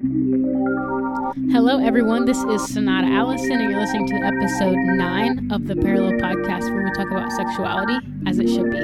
Hello, 0.00 1.78
everyone. 1.78 2.24
This 2.24 2.38
is 2.38 2.66
Sonata 2.66 3.06
Allison, 3.06 3.52
and 3.52 3.70
you're 3.70 3.78
listening 3.78 4.08
to 4.08 4.16
episode 4.16 4.74
nine 4.74 5.52
of 5.52 5.68
the 5.68 5.76
Parallel 5.76 6.14
Podcast, 6.14 6.68
where 6.74 6.82
we 6.82 6.90
talk 6.90 7.08
about 7.12 7.30
sexuality 7.30 8.04
as 8.26 8.40
it 8.40 8.48
should 8.48 8.72
be. 8.72 8.78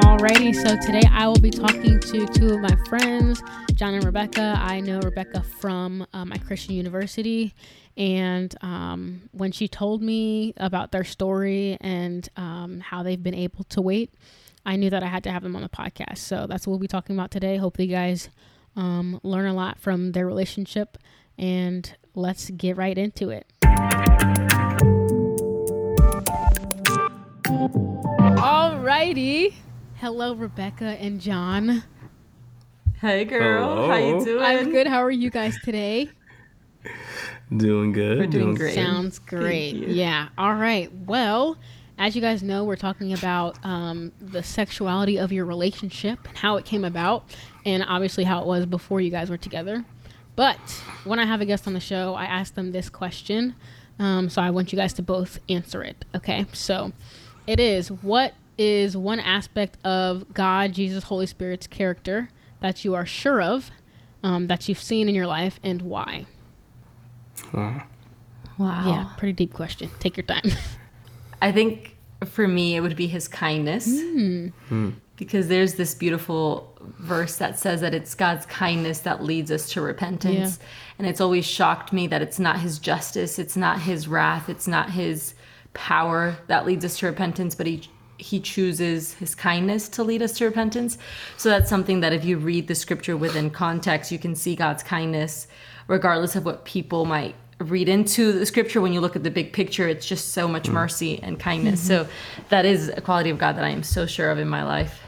Alrighty, 0.00 0.54
so 0.54 0.78
today 0.78 1.06
I 1.10 1.28
will 1.28 1.40
be 1.40 1.50
talking 1.50 2.00
to 2.00 2.26
two 2.28 2.54
of 2.54 2.60
my 2.60 2.74
friends, 2.88 3.42
John 3.74 3.92
and 3.92 4.02
Rebecca. 4.02 4.54
I 4.58 4.80
know 4.80 5.00
Rebecca 5.00 5.42
from 5.60 6.06
my 6.14 6.38
Christian 6.38 6.74
university, 6.74 7.54
and 7.98 8.54
um, 8.62 9.28
when 9.32 9.52
she 9.52 9.68
told 9.68 10.00
me 10.00 10.54
about 10.56 10.90
their 10.90 11.04
story 11.04 11.76
and 11.82 12.26
um, 12.38 12.80
how 12.80 13.02
they've 13.02 13.22
been 13.22 13.34
able 13.34 13.64
to 13.64 13.82
wait, 13.82 14.14
I 14.66 14.74
knew 14.74 14.90
that 14.90 15.02
I 15.04 15.06
had 15.06 15.22
to 15.24 15.30
have 15.30 15.44
them 15.44 15.54
on 15.54 15.62
the 15.62 15.68
podcast. 15.68 16.18
So 16.18 16.46
that's 16.48 16.66
what 16.66 16.72
we'll 16.72 16.80
be 16.80 16.88
talking 16.88 17.16
about 17.16 17.30
today. 17.30 17.56
Hopefully, 17.56 17.86
you 17.86 17.94
guys 17.94 18.28
um, 18.74 19.20
learn 19.22 19.46
a 19.46 19.54
lot 19.54 19.78
from 19.78 20.10
their 20.12 20.26
relationship, 20.26 20.98
and 21.38 21.94
let's 22.16 22.50
get 22.50 22.76
right 22.76 22.98
into 22.98 23.30
it. 23.30 23.46
Alrighty. 28.36 29.54
Hello, 29.94 30.34
Rebecca 30.34 30.96
and 31.00 31.20
John. 31.20 31.84
Hey 33.00 33.24
girl, 33.24 33.88
how 33.88 33.96
you 33.96 34.24
doing? 34.24 34.42
I'm 34.42 34.70
good. 34.72 34.86
How 34.86 35.02
are 35.04 35.10
you 35.10 35.30
guys 35.30 35.56
today? 35.62 36.10
Doing 37.56 37.92
good. 37.92 38.18
We're 38.18 38.26
doing 38.26 38.54
great. 38.54 38.74
Sounds 38.74 39.18
great. 39.20 39.76
Yeah. 39.76 40.28
All 40.36 40.54
right. 40.54 40.92
Well, 41.06 41.56
as 41.98 42.14
you 42.14 42.20
guys 42.20 42.42
know, 42.42 42.64
we're 42.64 42.76
talking 42.76 43.12
about 43.12 43.58
um, 43.64 44.12
the 44.20 44.42
sexuality 44.42 45.18
of 45.18 45.32
your 45.32 45.44
relationship 45.44 46.18
and 46.28 46.36
how 46.36 46.56
it 46.56 46.64
came 46.64 46.84
about, 46.84 47.24
and 47.64 47.84
obviously 47.86 48.24
how 48.24 48.40
it 48.40 48.46
was 48.46 48.66
before 48.66 49.00
you 49.00 49.10
guys 49.10 49.30
were 49.30 49.38
together. 49.38 49.84
But 50.34 50.58
when 51.04 51.18
I 51.18 51.24
have 51.24 51.40
a 51.40 51.46
guest 51.46 51.66
on 51.66 51.72
the 51.72 51.80
show, 51.80 52.14
I 52.14 52.26
ask 52.26 52.54
them 52.54 52.72
this 52.72 52.90
question. 52.90 53.54
Um, 53.98 54.28
so 54.28 54.42
I 54.42 54.50
want 54.50 54.72
you 54.72 54.76
guys 54.76 54.92
to 54.94 55.02
both 55.02 55.38
answer 55.48 55.82
it. 55.82 56.04
Okay. 56.14 56.44
So 56.52 56.92
it 57.46 57.58
is 57.58 57.90
what 57.90 58.34
is 58.58 58.96
one 58.96 59.20
aspect 59.20 59.78
of 59.84 60.32
God, 60.34 60.74
Jesus, 60.74 61.04
Holy 61.04 61.26
Spirit's 61.26 61.66
character 61.66 62.28
that 62.60 62.84
you 62.84 62.94
are 62.94 63.06
sure 63.06 63.40
of, 63.40 63.70
um, 64.22 64.48
that 64.48 64.68
you've 64.68 64.80
seen 64.80 65.08
in 65.08 65.14
your 65.14 65.26
life, 65.26 65.58
and 65.62 65.82
why? 65.82 66.26
Wow. 67.54 67.84
Wow. 68.58 68.84
Yeah, 68.86 69.08
pretty 69.18 69.32
deep 69.32 69.52
question. 69.54 69.90
Take 70.00 70.16
your 70.16 70.24
time. 70.24 70.50
I 71.40 71.52
think 71.52 71.96
for 72.24 72.48
me 72.48 72.76
it 72.76 72.80
would 72.80 72.96
be 72.96 73.06
his 73.06 73.28
kindness. 73.28 73.86
Hmm. 73.86 74.48
Because 75.16 75.48
there's 75.48 75.74
this 75.74 75.94
beautiful 75.94 76.76
verse 76.98 77.36
that 77.36 77.58
says 77.58 77.80
that 77.80 77.94
it's 77.94 78.14
God's 78.14 78.44
kindness 78.46 79.00
that 79.00 79.24
leads 79.24 79.50
us 79.50 79.70
to 79.70 79.80
repentance. 79.80 80.58
And 80.98 81.06
it's 81.06 81.20
always 81.20 81.46
shocked 81.46 81.92
me 81.92 82.06
that 82.08 82.20
it's 82.20 82.38
not 82.38 82.60
his 82.60 82.78
justice, 82.78 83.38
it's 83.38 83.56
not 83.56 83.80
his 83.80 84.08
wrath, 84.08 84.48
it's 84.48 84.66
not 84.66 84.90
his 84.90 85.34
power 85.72 86.36
that 86.48 86.66
leads 86.66 86.84
us 86.84 86.98
to 86.98 87.06
repentance, 87.06 87.54
but 87.54 87.66
he 87.66 87.88
he 88.18 88.40
chooses 88.40 89.12
his 89.14 89.34
kindness 89.34 89.90
to 89.90 90.02
lead 90.02 90.22
us 90.22 90.32
to 90.38 90.46
repentance. 90.46 90.96
So 91.36 91.50
that's 91.50 91.68
something 91.68 92.00
that 92.00 92.14
if 92.14 92.24
you 92.24 92.38
read 92.38 92.66
the 92.66 92.74
scripture 92.74 93.14
within 93.14 93.50
context, 93.50 94.10
you 94.10 94.18
can 94.18 94.34
see 94.34 94.56
God's 94.56 94.82
kindness 94.82 95.46
regardless 95.86 96.34
of 96.34 96.44
what 96.44 96.64
people 96.64 97.04
might 97.04 97.34
read 97.58 97.88
into 97.88 98.32
the 98.32 98.44
scripture 98.44 98.80
when 98.80 98.92
you 98.92 99.00
look 99.00 99.16
at 99.16 99.22
the 99.22 99.30
big 99.30 99.52
picture 99.52 99.88
it's 99.88 100.06
just 100.06 100.34
so 100.34 100.46
much 100.46 100.64
mm. 100.64 100.74
mercy 100.74 101.18
and 101.22 101.40
kindness 101.40 101.80
mm-hmm. 101.80 102.04
so 102.04 102.08
that 102.50 102.66
is 102.66 102.88
a 102.90 103.00
quality 103.00 103.30
of 103.30 103.38
god 103.38 103.56
that 103.56 103.64
i 103.64 103.70
am 103.70 103.82
so 103.82 104.04
sure 104.04 104.30
of 104.30 104.38
in 104.38 104.46
my 104.46 104.62
life 104.62 105.00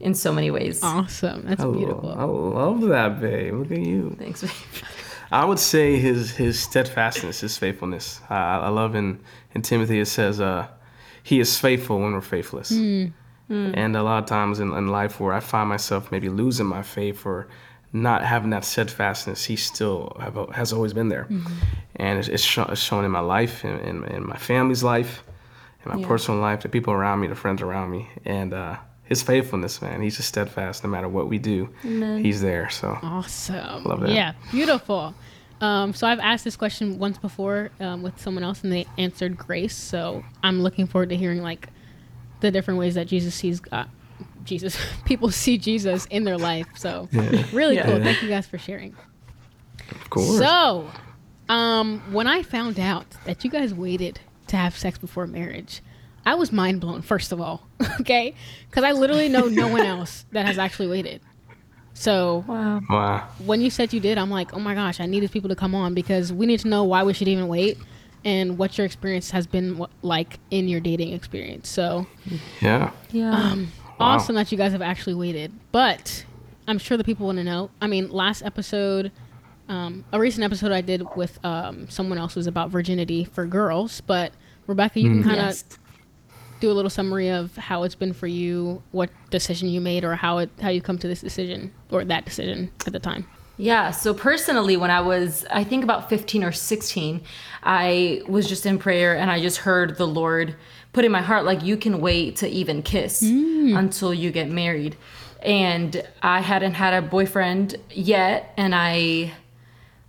in 0.00 0.14
so 0.14 0.32
many 0.32 0.50
ways 0.50 0.82
awesome. 0.82 1.42
That's 1.46 1.62
I, 1.62 1.70
beautiful. 1.70 2.14
I 2.16 2.24
love 2.24 2.82
that, 2.82 3.20
babe. 3.20 3.54
Look 3.54 3.70
at 3.72 3.80
you. 3.80 4.14
thanks 4.18 4.42
babe. 4.42 4.50
I 5.32 5.44
would 5.44 5.58
say 5.58 5.98
his 5.98 6.30
his 6.30 6.60
steadfastness, 6.60 7.40
his 7.40 7.56
faithfulness. 7.58 8.20
I, 8.28 8.58
I 8.58 8.68
love 8.68 8.94
in 8.94 9.18
in 9.54 9.62
Timothy 9.62 9.98
it 10.00 10.06
says, 10.06 10.40
uh, 10.40 10.68
"He 11.22 11.40
is 11.40 11.58
faithful 11.58 11.98
when 12.00 12.12
we're 12.12 12.20
faithless." 12.20 12.70
Mm. 12.70 13.12
Mm. 13.50 13.74
And 13.76 13.96
a 13.96 14.02
lot 14.02 14.22
of 14.22 14.28
times 14.28 14.60
in, 14.60 14.72
in 14.72 14.88
life 14.88 15.20
where 15.20 15.34
I 15.34 15.40
find 15.40 15.68
myself 15.68 16.10
maybe 16.10 16.28
losing 16.28 16.66
my 16.66 16.82
faith 16.82 17.26
or 17.26 17.48
not 17.94 18.22
having 18.24 18.50
that 18.50 18.64
steadfastness, 18.64 19.44
he 19.44 19.56
still 19.56 20.16
have, 20.20 20.36
has 20.52 20.72
always 20.72 20.92
been 20.92 21.08
there, 21.08 21.26
and 21.96 22.18
it's, 22.18 22.28
it's, 22.28 22.42
show, 22.42 22.64
it's 22.64 22.80
shown 22.80 23.04
in 23.04 23.10
my 23.10 23.20
life, 23.20 23.64
in, 23.64 23.78
in, 23.80 24.04
in 24.04 24.26
my 24.26 24.36
family's 24.36 24.82
life, 24.82 25.22
in 25.84 25.92
my 25.94 26.00
Yeah. 26.00 26.06
personal 26.06 26.40
life, 26.40 26.62
the 26.62 26.68
people 26.68 26.92
around 26.92 27.20
me, 27.20 27.28
the 27.28 27.34
friends 27.36 27.62
around 27.62 27.90
me, 27.92 28.08
and 28.24 28.52
uh, 28.52 28.76
his 29.04 29.22
faithfulness, 29.22 29.80
man. 29.80 30.02
He's 30.02 30.16
just 30.16 30.28
steadfast 30.28 30.82
no 30.82 30.90
matter 30.90 31.08
what 31.08 31.28
we 31.28 31.38
do. 31.38 31.68
He's 31.82 32.40
there. 32.40 32.68
So 32.68 32.98
Awesome. 33.02 33.84
Love 33.84 34.00
that. 34.00 34.10
Yeah, 34.10 34.32
beautiful. 34.50 35.14
Um, 35.60 35.94
so 35.94 36.06
I've 36.08 36.18
asked 36.18 36.42
this 36.44 36.56
question 36.56 36.98
once 36.98 37.16
before 37.16 37.70
um, 37.80 38.02
with 38.02 38.20
someone 38.20 38.42
else, 38.42 38.64
and 38.64 38.72
they 38.72 38.86
answered 38.98 39.38
grace. 39.38 39.76
So 39.76 40.24
I'm 40.42 40.62
looking 40.62 40.86
forward 40.88 41.10
to 41.10 41.16
hearing 41.16 41.42
like 41.42 41.68
the 42.40 42.50
different 42.50 42.80
ways 42.80 42.96
that 42.96 43.06
Jesus 43.06 43.34
sees 43.36 43.60
God. 43.60 43.88
Jesus, 44.44 44.76
people 45.04 45.30
see 45.30 45.58
Jesus 45.58 46.06
in 46.06 46.24
their 46.24 46.38
life. 46.38 46.68
So 46.74 47.08
really 47.52 47.76
Yeah. 47.76 47.84
cool. 47.86 47.98
Thank 48.02 48.22
you 48.22 48.28
guys 48.28 48.46
for 48.46 48.58
sharing. 48.58 48.96
of 49.90 50.10
course. 50.10 50.38
So, 50.38 50.90
um, 51.48 52.00
when 52.12 52.26
I 52.26 52.42
found 52.42 52.78
out 52.80 53.06
that 53.24 53.44
you 53.44 53.50
guys 53.50 53.74
waited 53.74 54.20
to 54.48 54.56
have 54.56 54.76
sex 54.76 54.98
before 54.98 55.26
marriage, 55.26 55.82
I 56.26 56.34
was 56.34 56.52
mind 56.52 56.80
blown. 56.80 57.02
First 57.02 57.32
of 57.32 57.40
all, 57.40 57.68
okay, 58.00 58.34
because 58.70 58.84
I 58.84 58.92
literally 58.92 59.28
know 59.28 59.48
no 59.48 59.68
one 59.68 59.82
else 59.94 60.24
that 60.32 60.46
has 60.46 60.58
actually 60.58 60.88
waited. 60.88 61.20
So 61.96 62.44
wow 62.48 62.80
wow. 62.90 63.28
when 63.38 63.60
you 63.60 63.70
said 63.70 63.92
you 63.92 64.00
did, 64.00 64.18
I'm 64.18 64.30
like, 64.30 64.52
oh 64.54 64.58
my 64.58 64.74
gosh, 64.74 65.00
I 65.00 65.06
need 65.06 65.20
these 65.20 65.30
people 65.30 65.48
to 65.50 65.56
come 65.56 65.74
on 65.74 65.94
because 65.94 66.32
we 66.32 66.44
need 66.46 66.60
to 66.60 66.68
know 66.68 66.84
why 66.84 67.02
we 67.04 67.12
should 67.12 67.28
even 67.28 67.46
wait 67.48 67.78
and 68.24 68.56
what 68.58 68.76
your 68.78 68.84
experience 68.86 69.30
has 69.30 69.46
been 69.46 69.84
like 70.02 70.38
in 70.50 70.66
your 70.66 70.80
dating 70.80 71.12
experience. 71.12 71.68
So 71.68 72.06
Yeah. 72.60 72.90
yeah 73.12 73.30
um, 73.30 73.68
Wow. 73.98 74.06
awesome 74.16 74.34
that 74.36 74.50
you 74.52 74.58
guys 74.58 74.72
have 74.72 74.82
actually 74.82 75.14
waited. 75.14 75.52
But 75.72 76.24
I'm 76.66 76.78
sure 76.78 76.96
the 76.96 77.04
people 77.04 77.26
want 77.26 77.38
to 77.38 77.44
know. 77.44 77.70
I 77.80 77.86
mean, 77.86 78.10
last 78.10 78.42
episode, 78.42 79.12
um, 79.68 80.04
a 80.12 80.18
recent 80.18 80.44
episode 80.44 80.72
I 80.72 80.80
did 80.80 81.02
with 81.16 81.38
um, 81.44 81.88
someone 81.88 82.18
else 82.18 82.34
was 82.36 82.46
about 82.46 82.70
virginity 82.70 83.24
for 83.24 83.46
girls. 83.46 84.00
But 84.00 84.32
Rebecca, 84.66 85.00
you 85.00 85.10
can 85.10 85.22
kind 85.22 85.40
of 85.40 85.46
Yes. 85.46 85.64
do 86.60 86.70
a 86.70 86.74
little 86.74 86.90
summary 86.90 87.30
of 87.30 87.54
how 87.56 87.82
it's 87.82 87.94
been 87.94 88.12
for 88.12 88.26
you, 88.26 88.82
what 88.92 89.10
decision 89.30 89.68
you 89.68 89.80
made, 89.80 90.04
or 90.04 90.14
how 90.16 90.38
it 90.38 90.50
how 90.60 90.68
you 90.70 90.80
come 90.80 90.98
to 90.98 91.08
this 91.08 91.20
decision 91.20 91.72
or 91.90 92.04
that 92.04 92.24
decision 92.24 92.70
at 92.86 92.92
the 92.92 92.98
time. 92.98 93.26
Yeah, 93.56 93.92
so 93.92 94.12
personally, 94.14 94.76
when 94.76 94.90
I 94.90 95.00
was, 95.00 95.46
I 95.48 95.62
think 95.62 95.84
about 95.84 96.08
15 96.08 96.42
or 96.42 96.50
16, 96.50 97.20
I 97.62 98.20
was 98.26 98.48
just 98.48 98.66
in 98.66 98.78
prayer 98.80 99.16
and 99.16 99.30
I 99.30 99.40
just 99.40 99.58
heard 99.58 99.96
the 99.96 100.08
Lord 100.08 100.56
put 100.94 101.04
in 101.04 101.12
my 101.12 101.20
heart, 101.20 101.44
like, 101.44 101.62
you 101.62 101.76
can 101.76 102.00
wait 102.00 102.36
to 102.36 102.48
even 102.48 102.82
kiss 102.82 103.22
mm. 103.22 103.78
until 103.78 104.14
you 104.14 104.30
get 104.30 104.48
married. 104.48 104.96
And 105.42 106.02
I 106.22 106.40
hadn't 106.40 106.72
had 106.72 106.94
a 106.94 107.06
boyfriend 107.06 107.76
yet, 107.90 108.54
and 108.56 108.74
I. 108.74 109.34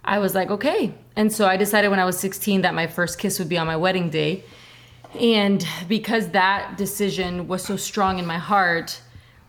I 0.07 0.19
was 0.19 0.35
like, 0.35 0.51
okay. 0.51 0.93
And 1.15 1.33
so 1.33 1.47
I 1.47 1.57
decided 1.57 1.89
when 1.89 1.99
I 1.99 2.05
was 2.05 2.19
16 2.19 2.61
that 2.61 2.75
my 2.75 2.85
first 2.85 3.17
kiss 3.17 3.39
would 3.39 3.49
be 3.49 3.57
on 3.57 3.65
my 3.65 3.75
wedding 3.75 4.11
day. 4.11 4.43
And 5.19 5.65
because 5.87 6.29
that 6.29 6.77
decision 6.77 7.47
was 7.47 7.63
so 7.63 7.75
strong 7.75 8.19
in 8.19 8.25
my 8.27 8.37
heart, 8.37 9.01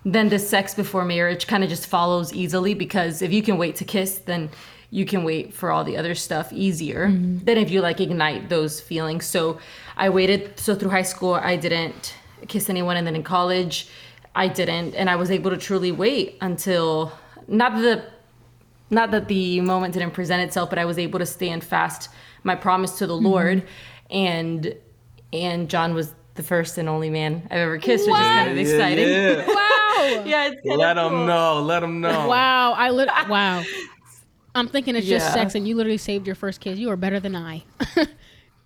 then 0.07 0.29
the 0.29 0.39
sex 0.39 0.75
before 0.75 1.05
marriage 1.05 1.47
kind 1.47 1.65
of 1.65 1.69
just 1.69 1.87
follows 1.87 2.33
easily 2.33 2.75
because 2.75 3.23
if 3.23 3.33
you 3.33 3.43
can 3.43 3.59
wait 3.59 3.77
to 3.77 3.85
kiss, 3.85 4.19
then 4.19 4.49
you 4.91 5.05
can 5.05 5.25
wait 5.25 5.53
for 5.53 5.71
all 5.71 5.85
the 5.85 5.97
other 5.97 6.15
stuff 6.15 6.53
easier 6.53 7.09
mm-hmm. 7.09 7.45
than 7.45 7.59
if 7.59 7.71
you 7.71 7.81
like 7.81 8.01
ignite 8.01 8.49
those 8.49 8.81
feelings. 8.81 9.27
So 9.27 9.59
I 9.97 10.09
waited. 10.11 10.59
So 10.59 10.75
through 10.75 10.91
high 10.91 11.03
school, 11.03 11.35
I 11.35 11.57
didn't 11.57 12.15
kiss 12.49 12.71
anyone. 12.71 12.97
And 12.97 13.07
then 13.07 13.17
in 13.17 13.23
college, 13.23 13.89
I 14.35 14.49
didn't. 14.49 14.95
And 14.95 15.11
I 15.11 15.17
was 15.17 15.31
able 15.31 15.51
to 15.51 15.57
truly 15.57 15.93
wait 15.93 16.39
until 16.41 17.13
not 17.49 17.75
the 17.81 18.05
not 18.89 19.11
that 19.11 19.27
the 19.29 19.61
moment 19.61 19.95
didn't 19.95 20.13
present 20.13 20.43
itself, 20.43 20.71
but 20.71 20.79
I 20.79 20.85
was 20.85 20.99
able 20.99 21.19
to 21.19 21.27
stand 21.27 21.65
fast 21.65 22.09
my 22.45 22.55
promise 22.55 22.99
to 22.99 23.07
the 23.07 23.15
mm-hmm. 23.15 23.27
Lord, 23.27 23.63
and 24.11 24.75
and 25.33 25.69
John 25.69 25.95
was 25.95 26.15
the 26.35 26.43
first 26.43 26.79
and 26.79 26.89
only 26.89 27.11
man 27.11 27.47
I've 27.51 27.59
ever 27.59 27.79
kissed, 27.79 28.07
which 28.07 28.15
is 28.15 28.21
kind 28.21 28.51
of 28.51 28.57
Yeah, 28.57 28.63
exciting. 28.63 29.09
yeah. 29.09 29.47
Wow. 29.47 29.65
yeah, 30.25 30.47
it's 30.49 30.61
kind 30.67 30.79
Let 30.79 30.99
of 30.99 31.11
them 31.11 31.21
cool. 31.21 31.27
know. 31.27 31.63
Let 31.63 31.81
them 31.81 32.01
know. 32.01 32.29
Wow, 32.29 32.73
I 32.73 32.91
lit. 32.91 33.09
Wow, 33.29 33.65
I'm 34.57 34.69
thinking 34.69 34.97
it's 34.97 35.07
just 35.07 35.33
sex, 35.33 35.55
and 35.55 35.69
you 35.69 35.77
literally 35.77 35.99
saved 35.99 36.27
your 36.27 36.35
first 36.37 36.61
kiss. 36.61 36.79
You 36.79 36.91
are 36.91 36.97
better 36.97 37.21
than 37.21 37.37
I. 37.37 37.63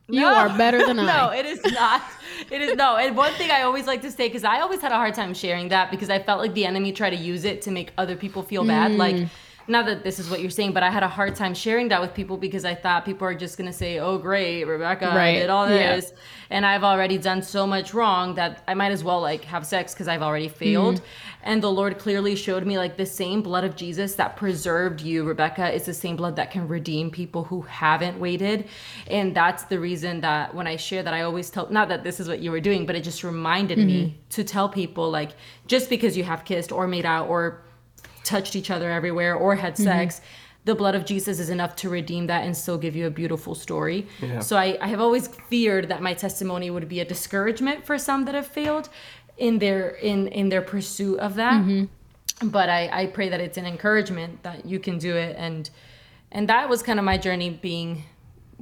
you 0.09 0.21
No. 0.21 0.35
are 0.35 0.49
better 0.57 0.87
than 0.87 0.99
I. 1.01 1.07
No, 1.07 1.31
it 1.33 1.45
is 1.47 1.61
not. 1.73 2.03
It 2.51 2.63
is 2.63 2.77
no. 2.77 2.97
And 2.97 3.17
one 3.17 3.33
thing 3.35 3.51
I 3.51 3.63
always 3.63 3.87
like 3.87 4.01
to 4.03 4.11
say 4.11 4.29
because 4.29 4.45
I 4.45 4.61
always 4.61 4.81
had 4.81 4.93
a 4.93 4.97
hard 4.97 5.15
time 5.15 5.35
sharing 5.35 5.69
that 5.69 5.91
because 5.91 6.09
I 6.09 6.19
felt 6.21 6.41
like 6.41 6.55
the 6.55 6.65
enemy 6.65 6.93
tried 6.93 7.11
to 7.11 7.17
use 7.17 7.45
it 7.45 7.63
to 7.63 7.71
make 7.71 7.93
other 7.99 8.17
people 8.17 8.43
feel 8.43 8.65
bad. 8.65 8.93
Like 8.93 9.17
mm. 9.17 9.29
Not 9.71 9.87
that 9.87 10.05
this 10.05 10.19
is 10.19 10.29
what 10.29 10.41
you're 10.41 10.51
saying, 10.51 10.73
but 10.73 10.83
I 10.83 10.91
had 10.91 11.03
a 11.03 11.09
hard 11.09 11.35
time 11.37 11.55
sharing 11.55 11.89
that 11.89 12.01
with 12.01 12.13
people 12.13 12.37
because 12.37 12.65
I 12.65 12.75
thought 12.75 13.05
people 13.05 13.27
are 13.27 13.35
just 13.35 13.57
gonna 13.57 13.73
say, 13.73 13.99
"Oh, 13.99 14.19
great, 14.19 14.65
Rebecca 14.65 15.07
Right. 15.07 15.39
did 15.39 15.51
all 15.51 15.69
Yeah. 15.69 15.95
this," 15.97 16.13
and 16.51 16.67
I've 16.67 16.85
already 16.85 17.17
done 17.19 17.41
so 17.43 17.67
much 17.67 17.95
wrong 17.95 18.35
that 18.35 18.63
I 18.69 18.75
might 18.75 18.93
as 18.93 19.03
well 19.03 19.21
like 19.21 19.45
have 19.45 19.65
sex 19.65 19.95
because 19.95 20.09
I've 20.09 20.23
already 20.23 20.49
failed. 20.49 20.97
Mm-hmm. 20.97 21.05
And 21.51 21.63
the 21.63 21.71
Lord 21.71 21.99
clearly 21.99 22.37
showed 22.37 22.67
me 22.67 22.77
like 22.77 22.97
the 22.99 23.07
same 23.07 23.41
blood 23.41 23.65
of 23.65 23.75
Jesus 23.77 24.15
that 24.17 24.37
preserved 24.37 25.01
you, 25.01 25.25
Rebecca, 25.25 25.73
is 25.73 25.85
the 25.85 25.95
same 25.95 26.17
blood 26.17 26.37
that 26.37 26.51
can 26.51 26.69
redeem 26.69 27.11
people 27.11 27.45
who 27.45 27.63
haven't 27.63 28.19
waited. 28.21 28.67
And 29.09 29.35
that's 29.35 29.63
the 29.65 29.79
reason 29.81 30.21
that 30.21 30.55
when 30.55 30.67
I 30.67 30.77
share 30.77 31.03
that, 31.03 31.15
I 31.15 31.23
always 31.23 31.49
tell 31.49 31.67
not 31.71 31.89
that 31.89 32.05
this 32.05 32.21
is 32.21 32.29
what 32.29 32.41
you 32.41 32.51
were 32.51 32.61
doing, 32.61 32.85
but 32.87 32.95
it 32.97 33.05
just 33.05 33.25
reminded 33.25 33.79
Mm-hmm. 33.79 33.87
me 33.87 34.19
to 34.31 34.43
tell 34.45 34.69
people 34.69 35.11
like 35.11 35.31
just 35.67 35.89
because 35.89 36.17
you 36.17 36.25
have 36.25 36.45
kissed 36.45 36.73
or 36.73 36.87
made 36.89 37.07
out 37.07 37.29
or 37.29 37.63
touched 38.35 38.55
each 38.61 38.71
other 38.77 38.89
everywhere 38.99 39.35
or 39.45 39.51
had 39.65 39.75
Mm-hmm. 39.75 39.91
sex 39.93 40.21
the 40.71 40.75
blood 40.81 40.95
of 40.99 41.03
jesus 41.13 41.37
is 41.45 41.51
enough 41.57 41.75
to 41.83 41.87
redeem 41.99 42.25
that 42.33 42.43
and 42.47 42.53
still 42.65 42.79
give 42.85 42.95
you 42.99 43.05
a 43.13 43.15
beautiful 43.23 43.55
story 43.67 44.01
Yeah. 44.21 44.41
so 44.49 44.53
I, 44.67 44.69
I 44.87 44.89
have 44.93 45.01
always 45.07 45.25
feared 45.51 45.85
that 45.93 46.01
my 46.09 46.15
testimony 46.27 46.69
would 46.75 46.89
be 46.97 47.01
a 47.01 47.07
discouragement 47.15 47.79
for 47.89 47.97
some 48.09 48.21
that 48.27 48.35
have 48.41 48.47
failed 48.61 48.87
in 49.47 49.59
their 49.65 49.85
in 50.11 50.19
in 50.41 50.47
their 50.53 50.65
pursuit 50.75 51.19
of 51.27 51.33
that 51.43 51.59
Mm-hmm. 51.63 52.49
but 52.59 52.69
I, 52.79 52.81
I 53.01 53.03
pray 53.17 53.29
that 53.33 53.41
it's 53.47 53.59
an 53.63 53.67
encouragement 53.75 54.33
that 54.47 54.59
you 54.71 54.79
can 54.87 54.97
do 55.09 55.13
it 55.27 55.33
and 55.47 55.63
and 56.37 56.43
that 56.53 56.65
was 56.73 56.81
kind 56.89 56.99
of 57.01 57.05
my 57.13 57.19
journey 57.27 57.51
being 57.71 57.91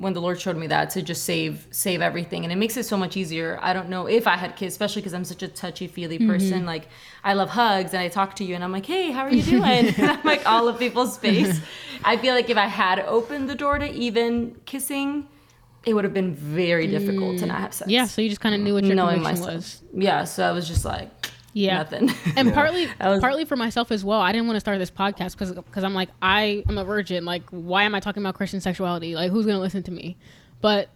when 0.01 0.13
the 0.13 0.21
lord 0.21 0.41
showed 0.41 0.57
me 0.57 0.67
that 0.67 0.91
to 0.91 1.03
just 1.03 1.25
save 1.25 1.67
save 1.71 2.01
everything. 2.01 2.45
And 2.45 2.53
it 2.53 2.57
makes 2.57 2.77
it 2.77 2.85
so 2.85 2.97
much 2.97 3.17
easier. 3.17 3.59
I 3.61 3.73
don't 3.73 3.89
know 3.89 4.07
if 4.07 4.27
i 4.27 4.37
had 4.37 4.57
kids 4.57 4.75
especially 4.75 5.03
because 5.03 5.15
i'm 5.15 5.25
such 5.25 5.43
a 5.43 5.49
touchy 5.49 5.87
feely 5.87 6.19
mm-hmm. 6.19 6.31
person. 6.31 6.67
Like 6.67 6.89
i 7.25 7.33
love 7.35 7.51
hugs 7.51 7.93
and 7.93 8.03
i 8.03 8.09
talk 8.09 8.37
to 8.37 8.45
you 8.45 8.55
and 8.55 8.65
i'm 8.65 8.73
like 8.73 8.87
hey 8.87 9.11
how 9.11 9.23
are 9.23 9.33
you 9.33 9.43
doing? 9.43 9.63
And 9.99 10.11
i'm 10.11 10.23
like 10.25 10.47
all 10.53 10.69
of 10.69 10.79
people's 10.79 11.15
space. 11.15 11.61
I 12.05 12.17
feel 12.17 12.35
like 12.35 12.51
if 12.51 12.57
i 12.57 12.67
had 12.67 13.01
opened 13.01 13.49
the 13.49 13.55
door 13.55 13.79
to 13.79 13.91
even 13.91 14.57
kissing 14.65 15.29
it 15.85 15.95
would 15.95 16.05
have 16.05 16.15
been 16.15 16.35
very 16.35 16.87
difficult 16.87 17.39
to 17.39 17.45
mm. 17.45 17.49
not 17.49 17.61
have 17.61 17.73
sex. 17.73 17.91
Yeah, 17.91 18.05
so 18.07 18.21
you 18.21 18.29
just 18.29 18.41
kind 18.41 18.55
of 18.55 18.61
knew 18.61 18.75
what 18.75 18.85
your 18.85 18.97
knowing 18.97 19.23
conviction 19.23 19.45
myself. 19.47 19.55
was. 19.55 19.83
yeah 19.95 20.25
so 20.25 20.45
i 20.45 20.53
was 20.53 20.69
just 20.69 20.85
like 20.85 21.18
Yeah. 21.59 21.79
nothing 21.79 22.11
And 22.37 22.53
partly, 22.55 22.89
was- 23.01 23.21
partly 23.21 23.45
for 23.45 23.57
myself 23.57 23.91
as 23.91 24.05
well. 24.05 24.21
I 24.21 24.33
didn't 24.33 24.47
want 24.47 24.57
to 24.57 24.61
start 24.61 24.79
this 24.79 24.91
podcast 24.91 25.33
because, 25.33 25.53
because 25.53 25.85
I'm 25.85 25.95
like, 25.95 26.09
I 26.23 26.65
am 26.69 26.79
a 26.79 26.85
virgin. 26.85 27.25
Like, 27.25 27.43
why 27.51 27.85
am 27.85 27.95
I 27.95 28.01
talking 28.01 28.23
about 28.23 28.35
Christian 28.35 28.61
sexuality? 28.61 29.15
Like, 29.15 29.31
who's 29.31 29.47
gonna 29.47 29.61
listen 29.61 29.83
to 29.85 29.91
me? 29.91 30.17
But 30.61 30.89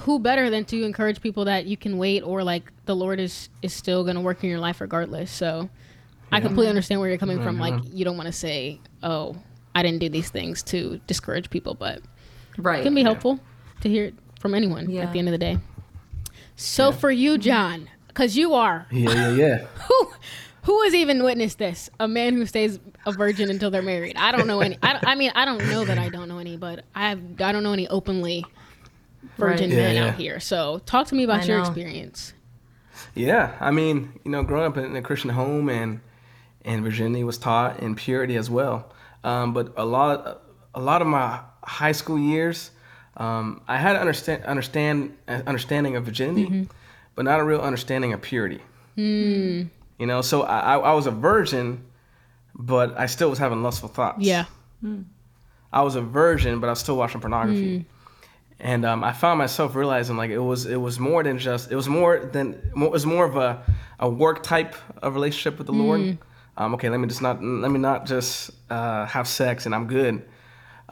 who 0.00 0.18
better 0.18 0.48
than 0.50 0.64
to 0.66 0.84
encourage 0.84 1.20
people 1.20 1.44
that 1.44 1.66
you 1.66 1.76
can 1.76 1.98
wait 1.98 2.22
or 2.22 2.42
like 2.42 2.72
the 2.86 2.96
Lord 2.96 3.20
is 3.20 3.50
is 3.60 3.72
still 3.74 4.04
gonna 4.04 4.22
work 4.22 4.42
in 4.42 4.50
your 4.50 4.58
life 4.60 4.80
regardless. 4.80 5.30
So, 5.30 5.68
I 6.32 6.40
completely 6.40 6.68
understand 6.68 6.98
where 7.00 7.10
you're 7.10 7.18
coming 7.18 7.42
from. 7.42 7.58
Like, 7.58 7.74
mm-hmm. 7.74 7.94
you 7.94 8.06
don't 8.06 8.16
want 8.16 8.26
to 8.26 8.32
say, 8.32 8.80
oh, 9.02 9.36
I 9.74 9.82
didn't 9.82 9.98
do 10.00 10.08
these 10.08 10.30
things 10.30 10.62
to 10.64 10.98
discourage 11.06 11.50
people, 11.50 11.74
but 11.74 12.00
right 12.56 12.80
it 12.80 12.84
can 12.84 12.94
be 12.94 13.02
helpful 13.02 13.38
to 13.82 13.88
hear 13.88 14.06
it 14.06 14.14
from 14.40 14.54
anyone 14.54 14.90
Yeah. 14.90 15.02
at 15.02 15.12
the 15.12 15.18
end 15.18 15.28
of 15.28 15.32
the 15.32 15.38
day. 15.38 15.58
So 16.56 16.92
for 16.92 17.10
you, 17.10 17.38
John, 17.38 17.88
because 18.12 18.36
you 18.36 18.54
are 18.54 18.86
Yeah, 18.90 19.12
yeah, 19.12 19.30
yeah. 19.30 19.56
who 19.88 20.12
who 20.64 20.82
has 20.82 20.94
even 20.94 21.22
witnessed 21.22 21.58
this? 21.58 21.90
A 21.98 22.06
man 22.06 22.34
who 22.34 22.46
stays 22.46 22.78
a 23.04 23.12
virgin 23.12 23.50
until 23.50 23.70
they're 23.70 23.82
married. 23.82 24.16
I 24.16 24.30
don't 24.32 24.46
know 24.46 24.60
any. 24.60 24.78
I, 24.82 25.00
I 25.02 25.14
mean, 25.16 25.32
I 25.34 25.44
don't 25.44 25.66
know 25.68 25.84
that 25.84 25.98
I 25.98 26.08
don't 26.08 26.28
know 26.28 26.38
any, 26.38 26.56
but 26.56 26.84
I 26.94 27.08
have, 27.08 27.20
I 27.40 27.50
don't 27.50 27.64
know 27.64 27.72
any 27.72 27.88
openly 27.88 28.44
virgin 29.38 29.70
Right. 29.70 29.76
Men 29.76 29.94
yeah. 29.96 30.08
out 30.08 30.14
here. 30.14 30.38
So 30.38 30.80
talk 30.86 31.08
to 31.08 31.14
me 31.14 31.24
about 31.24 31.42
I 31.42 31.46
your 31.46 31.58
know. 31.58 31.64
experience. 31.64 32.32
Yeah, 33.14 33.56
I 33.60 33.70
mean, 33.70 34.20
you 34.24 34.30
know, 34.30 34.42
growing 34.42 34.66
up 34.66 34.76
in 34.76 34.94
a 34.94 35.02
Christian 35.02 35.30
home 35.30 35.68
and 35.68 36.00
and 36.64 36.84
virginity 36.84 37.24
was 37.24 37.38
taught 37.38 37.80
and 37.80 37.96
purity 37.96 38.36
as 38.36 38.48
well. 38.48 38.92
Um, 39.24 39.52
but 39.52 39.72
a 39.76 39.84
lot, 39.84 40.42
a 40.74 40.80
lot 40.80 41.02
of 41.02 41.08
my 41.08 41.40
high 41.64 41.92
school 41.92 42.18
years, 42.18 42.70
um, 43.16 43.62
I 43.66 43.78
had 43.78 43.96
understand 43.96 44.44
understand 44.44 45.16
uh, 45.26 45.42
understanding 45.46 45.96
of 45.96 46.04
virginity, 46.04 46.68
but 47.14 47.24
not 47.24 47.40
a 47.40 47.44
real 47.44 47.60
understanding 47.60 48.12
of 48.12 48.22
purity. 48.22 48.60
You 49.98 50.06
know, 50.06 50.20
so 50.22 50.42
I, 50.42 50.74
I 50.74 50.78
I 50.78 50.92
was 50.94 51.06
a 51.06 51.10
virgin, 51.10 51.84
but 52.54 52.98
I 52.98 53.06
still 53.06 53.30
was 53.30 53.38
having 53.38 53.62
lustful 53.62 53.88
thoughts. 53.88 54.22
Yeah. 54.24 54.44
I 55.72 55.82
was 55.82 55.94
a 55.96 56.02
virgin, 56.02 56.60
but 56.60 56.66
I 56.66 56.70
was 56.70 56.80
still 56.80 56.96
watching 56.96 57.20
pornography. 57.20 57.86
And 58.60 58.84
um, 58.84 59.02
I 59.02 59.12
found 59.12 59.38
myself 59.38 59.74
realizing 59.74 60.16
like 60.16 60.30
it 60.30 60.38
was 60.38 60.66
it 60.66 60.76
was 60.76 60.98
more 61.00 61.22
than 61.22 61.38
just 61.38 61.72
it 61.72 61.76
was 61.76 61.88
more 61.88 62.18
than 62.32 62.54
it 62.76 62.90
was 62.90 63.04
more 63.06 63.24
of 63.24 63.36
a, 63.36 63.62
a 63.98 64.08
work 64.08 64.42
type 64.42 64.74
of 65.02 65.14
relationship 65.14 65.58
with 65.58 65.66
the 65.66 65.72
Lord. 65.72 66.00
Um, 66.56 66.74
okay, 66.74 66.88
let 66.90 67.00
me 67.00 67.08
just 67.08 67.22
not 67.22 67.42
let 67.42 67.70
me 67.70 67.78
not 67.78 68.06
just 68.06 68.50
uh, 68.70 69.06
have 69.06 69.26
sex 69.26 69.66
and 69.66 69.74
I'm 69.74 69.86
good. 69.86 70.22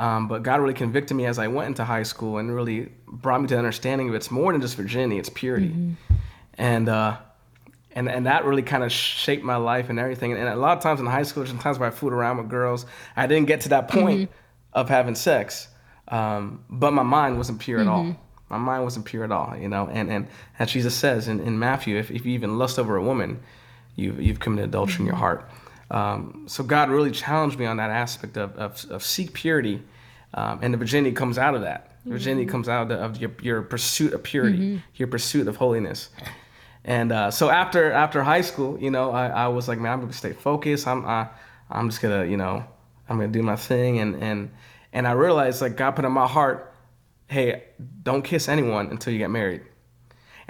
Um, 0.00 0.29
but 0.29 0.43
God 0.43 0.62
really 0.62 0.73
convicted 0.73 1.14
me 1.14 1.26
as 1.26 1.38
I 1.38 1.49
went 1.49 1.69
into 1.69 1.85
high 1.85 2.05
school 2.05 2.38
and 2.38 2.55
really 2.55 2.91
brought 3.06 3.43
me 3.43 3.49
to 3.49 3.55
the 3.55 3.58
understanding 3.58 4.08
of 4.08 4.14
it's 4.14 4.31
more 4.31 4.50
than 4.50 4.62
just 4.62 4.75
virginity, 4.76 5.19
it's 5.19 5.29
purity. 5.29 5.75
And 6.55 6.88
uh, 6.88 7.19
and 7.93 8.08
and 8.08 8.25
that 8.25 8.47
really 8.47 8.62
kind 8.62 8.82
of 8.82 8.91
shaped 8.91 9.44
my 9.44 9.56
life 9.56 9.91
and 9.91 9.99
everything. 9.99 10.32
And 10.32 10.49
a 10.49 10.56
lot 10.56 10.75
of 10.79 10.82
times 10.82 11.00
in 11.00 11.06
high 11.06 11.25
school, 11.25 11.44
there's 11.44 11.55
times 11.61 11.79
where 11.79 11.87
I 11.87 11.93
fooled 11.93 12.14
around 12.14 12.38
with 12.38 12.49
girls. 12.49 12.87
I 13.14 13.26
didn't 13.26 13.47
get 13.47 13.61
to 13.62 13.69
that 13.70 13.88
point 13.88 14.31
of 14.73 14.88
having 14.88 15.14
sex, 15.14 15.69
um, 16.08 16.64
but 16.70 16.93
my 16.94 17.02
mind 17.02 17.37
wasn't 17.37 17.61
pure 17.61 17.81
at 17.81 17.87
all. 17.87 18.17
My 18.49 18.58
mind 18.58 18.85
wasn't 18.85 19.05
pure 19.05 19.25
at 19.25 19.31
all, 19.31 19.55
you 19.55 19.69
know. 19.69 19.87
And 19.93 20.11
and 20.11 20.29
as 20.58 20.73
Jesus 20.73 20.94
says 20.94 21.29
in, 21.29 21.41
in 21.41 21.58
Matthew, 21.58 21.99
if, 21.99 22.11
if 22.11 22.25
you 22.25 22.32
even 22.32 22.56
lust 22.56 22.79
over 22.79 22.97
a 22.97 23.02
woman, 23.02 23.38
you've 23.97 24.19
you've 24.19 24.41
committed 24.41 24.70
adultery 24.70 25.00
in 25.00 25.06
your 25.06 25.17
heart. 25.17 25.47
Um, 25.91 26.45
so 26.47 26.63
God 26.63 26.89
really 26.91 27.11
challenged 27.11 27.59
me 27.59 27.67
on 27.67 27.77
that 27.79 27.91
aspect 27.91 28.37
of 28.37 28.57
of, 28.57 28.85
of 28.91 29.05
seek 29.05 29.33
purity, 29.33 29.83
um, 30.35 30.61
and 30.63 30.73
the 30.73 30.79
virginity 30.79 31.15
comes 31.15 31.39
out 31.39 31.55
of 31.55 31.63
that. 31.63 31.87
Virginity 32.07 32.47
comes 32.47 32.69
out 32.69 32.83
of, 32.85 32.89
the, 32.89 32.95
of 32.97 33.21
your, 33.21 33.31
your 33.43 33.63
pursuit 33.63 34.15
of 34.15 34.23
purity, 34.23 34.83
your 34.95 35.09
pursuit 35.09 35.47
of 35.49 35.57
holiness. 35.57 36.09
And 36.85 37.13
uh, 37.13 37.31
so 37.31 37.51
after 37.51 37.93
after 37.93 38.23
high 38.23 38.41
school, 38.41 38.79
you 38.81 38.91
know, 38.91 39.11
I, 39.11 39.27
I 39.29 39.49
was 39.49 39.69
like, 39.69 39.79
man, 39.79 39.93
I'm 39.93 40.01
gonna 40.01 40.13
stay 40.15 40.33
focused. 40.33 40.87
I'm 40.87 41.05
I, 41.05 41.29
I'm 41.71 41.91
just 41.91 42.01
gonna, 42.01 42.25
you 42.25 42.39
know, 42.39 42.65
I'm 43.09 43.17
gonna 43.19 43.29
do 43.29 43.43
my 43.43 43.57
thing. 43.57 43.99
And 43.99 44.23
and 44.23 44.51
and 44.93 45.07
I 45.07 45.13
realized 45.13 45.61
like 45.61 45.77
God 45.77 45.91
put 45.93 46.05
in 46.07 46.13
my 46.13 46.27
heart, 46.27 46.73
hey, 47.29 47.65
don't 48.03 48.23
kiss 48.23 48.49
anyone 48.49 48.89
until 48.89 49.13
you 49.13 49.19
get 49.19 49.31
married. 49.31 49.63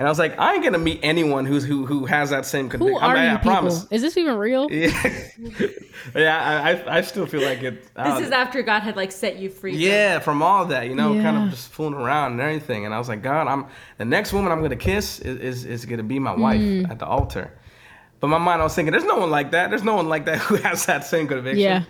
And 0.01 0.09
I 0.09 0.11
was 0.11 0.19
like, 0.19 0.39
I 0.39 0.55
ain't 0.55 0.65
gonna 0.65 0.79
meet 0.79 1.01
anyone 1.03 1.45
who's 1.45 1.63
who 1.63 1.85
who 1.85 2.07
has 2.07 2.31
that 2.31 2.47
same 2.47 2.71
conviction. 2.71 2.95
Who 2.95 3.01
conviction. 3.01 3.19
are 3.19 3.23
I, 3.23 3.27
you 3.29 3.35
I 3.35 3.37
people? 3.37 3.51
promise. 3.53 3.87
Is 3.91 4.01
this 4.01 4.17
even 4.17 4.37
real? 4.37 4.67
Yeah, 4.73 5.21
yeah. 6.15 6.63
I, 6.65 6.71
I 6.71 6.97
I 6.99 7.01
still 7.03 7.27
feel 7.27 7.43
like 7.43 7.63
it. 7.63 7.85
uh, 7.97 8.17
this 8.17 8.27
is 8.29 8.33
after 8.33 8.63
god 8.63 8.81
had 8.81 8.97
like 8.97 9.13
set 9.13 9.37
you 9.37 9.51
free 9.51 9.73
from- 9.73 9.81
Yeah, 9.81 10.19
from 10.21 10.43
all 10.43 10.65
that, 10.67 10.87
you 10.89 10.95
know, 10.95 11.13
kind 11.21 11.37
of 11.37 11.51
just 11.51 11.69
fooling 11.71 11.93
around 11.93 12.33
and 12.33 12.41
everything. 12.41 12.87
And 12.87 12.95
I 12.95 12.99
was 12.99 13.09
like, 13.11 13.23
God, 13.23 13.47
I'm 13.47 13.67
the 13.99 14.07
next 14.07 14.33
woman 14.33 14.51
I'm 14.53 14.63
gonna 14.63 14.75
kiss 14.75 15.21
is 15.21 15.39
is, 15.39 15.65
is 15.67 15.85
gonna 15.85 16.03
be 16.03 16.19
my 16.19 16.33
wife 16.35 16.61
Mm. 16.63 16.91
at 16.91 16.99
the 16.99 17.07
altar. 17.07 17.51
But 18.21 18.29
my 18.29 18.39
mind, 18.39 18.63
I 18.63 18.65
was 18.65 18.75
thinking, 18.75 18.93
there's 18.93 19.05
no 19.05 19.19
one 19.19 19.31
like 19.31 19.51
that. 19.53 19.69
There's 19.71 19.85
no 19.85 19.97
one 19.97 20.09
like 20.09 20.25
that 20.25 20.39
who 20.47 20.57
has 20.57 20.87
that 20.87 21.05
same 21.05 21.29
conviction. 21.29 21.61
Yeah. 21.61 21.85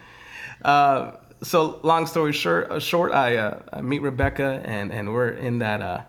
Uh, 0.65 1.17
so 1.43 1.79
long 1.85 2.07
story 2.07 2.33
short, 2.33 2.71
uh, 2.73 2.79
short, 2.81 3.13
I, 3.13 3.37
uh, 3.37 3.63
I 3.73 3.81
meet 3.83 4.03
Rebecca, 4.03 4.61
and 4.65 4.93
and 4.93 5.15
we're 5.15 5.31
in 5.31 5.59
that 5.61 5.81
uh, 5.81 6.01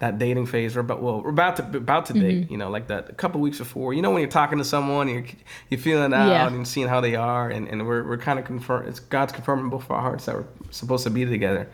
that 0.00 0.18
dating 0.18 0.46
phase. 0.46 0.74
We're 0.74 0.80
about 0.80 1.00
well, 1.02 1.22
we're 1.22 1.30
about 1.30 1.56
to 1.56 1.62
about 1.76 2.06
to 2.06 2.12
Mm-hmm. 2.14 2.22
date. 2.22 2.50
You 2.50 2.56
know, 2.58 2.68
like 2.70 2.88
that 2.88 3.08
a 3.08 3.12
couple 3.14 3.40
weeks 3.40 3.58
before. 3.58 3.94
You 3.94 4.02
know, 4.02 4.10
when 4.10 4.20
you're 4.20 4.30
talking 4.30 4.58
to 4.58 4.64
someone, 4.64 5.08
you're 5.08 5.24
you're 5.70 5.80
feeling 5.80 6.12
out 6.12 6.28
Yeah. 6.28 6.46
and 6.48 6.66
seeing 6.66 6.88
how 6.88 7.00
they 7.00 7.14
are, 7.14 7.48
and, 7.48 7.68
and 7.68 7.86
we're 7.86 8.02
we're 8.06 8.18
kind 8.18 8.38
of 8.38 8.44
confirm. 8.44 8.88
It's 8.88 8.98
God's 9.00 9.32
confirming 9.32 9.70
both 9.70 9.84
of 9.84 9.90
our 9.92 10.02
hearts 10.02 10.26
that 10.26 10.34
we're 10.34 10.46
supposed 10.70 11.04
to 11.04 11.10
be 11.10 11.24
together, 11.24 11.70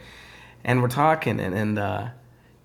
and 0.64 0.83
we're 0.83 0.88
talking, 0.88 1.40
and 1.40 1.54
and 1.54 1.78
uh, 1.78 2.09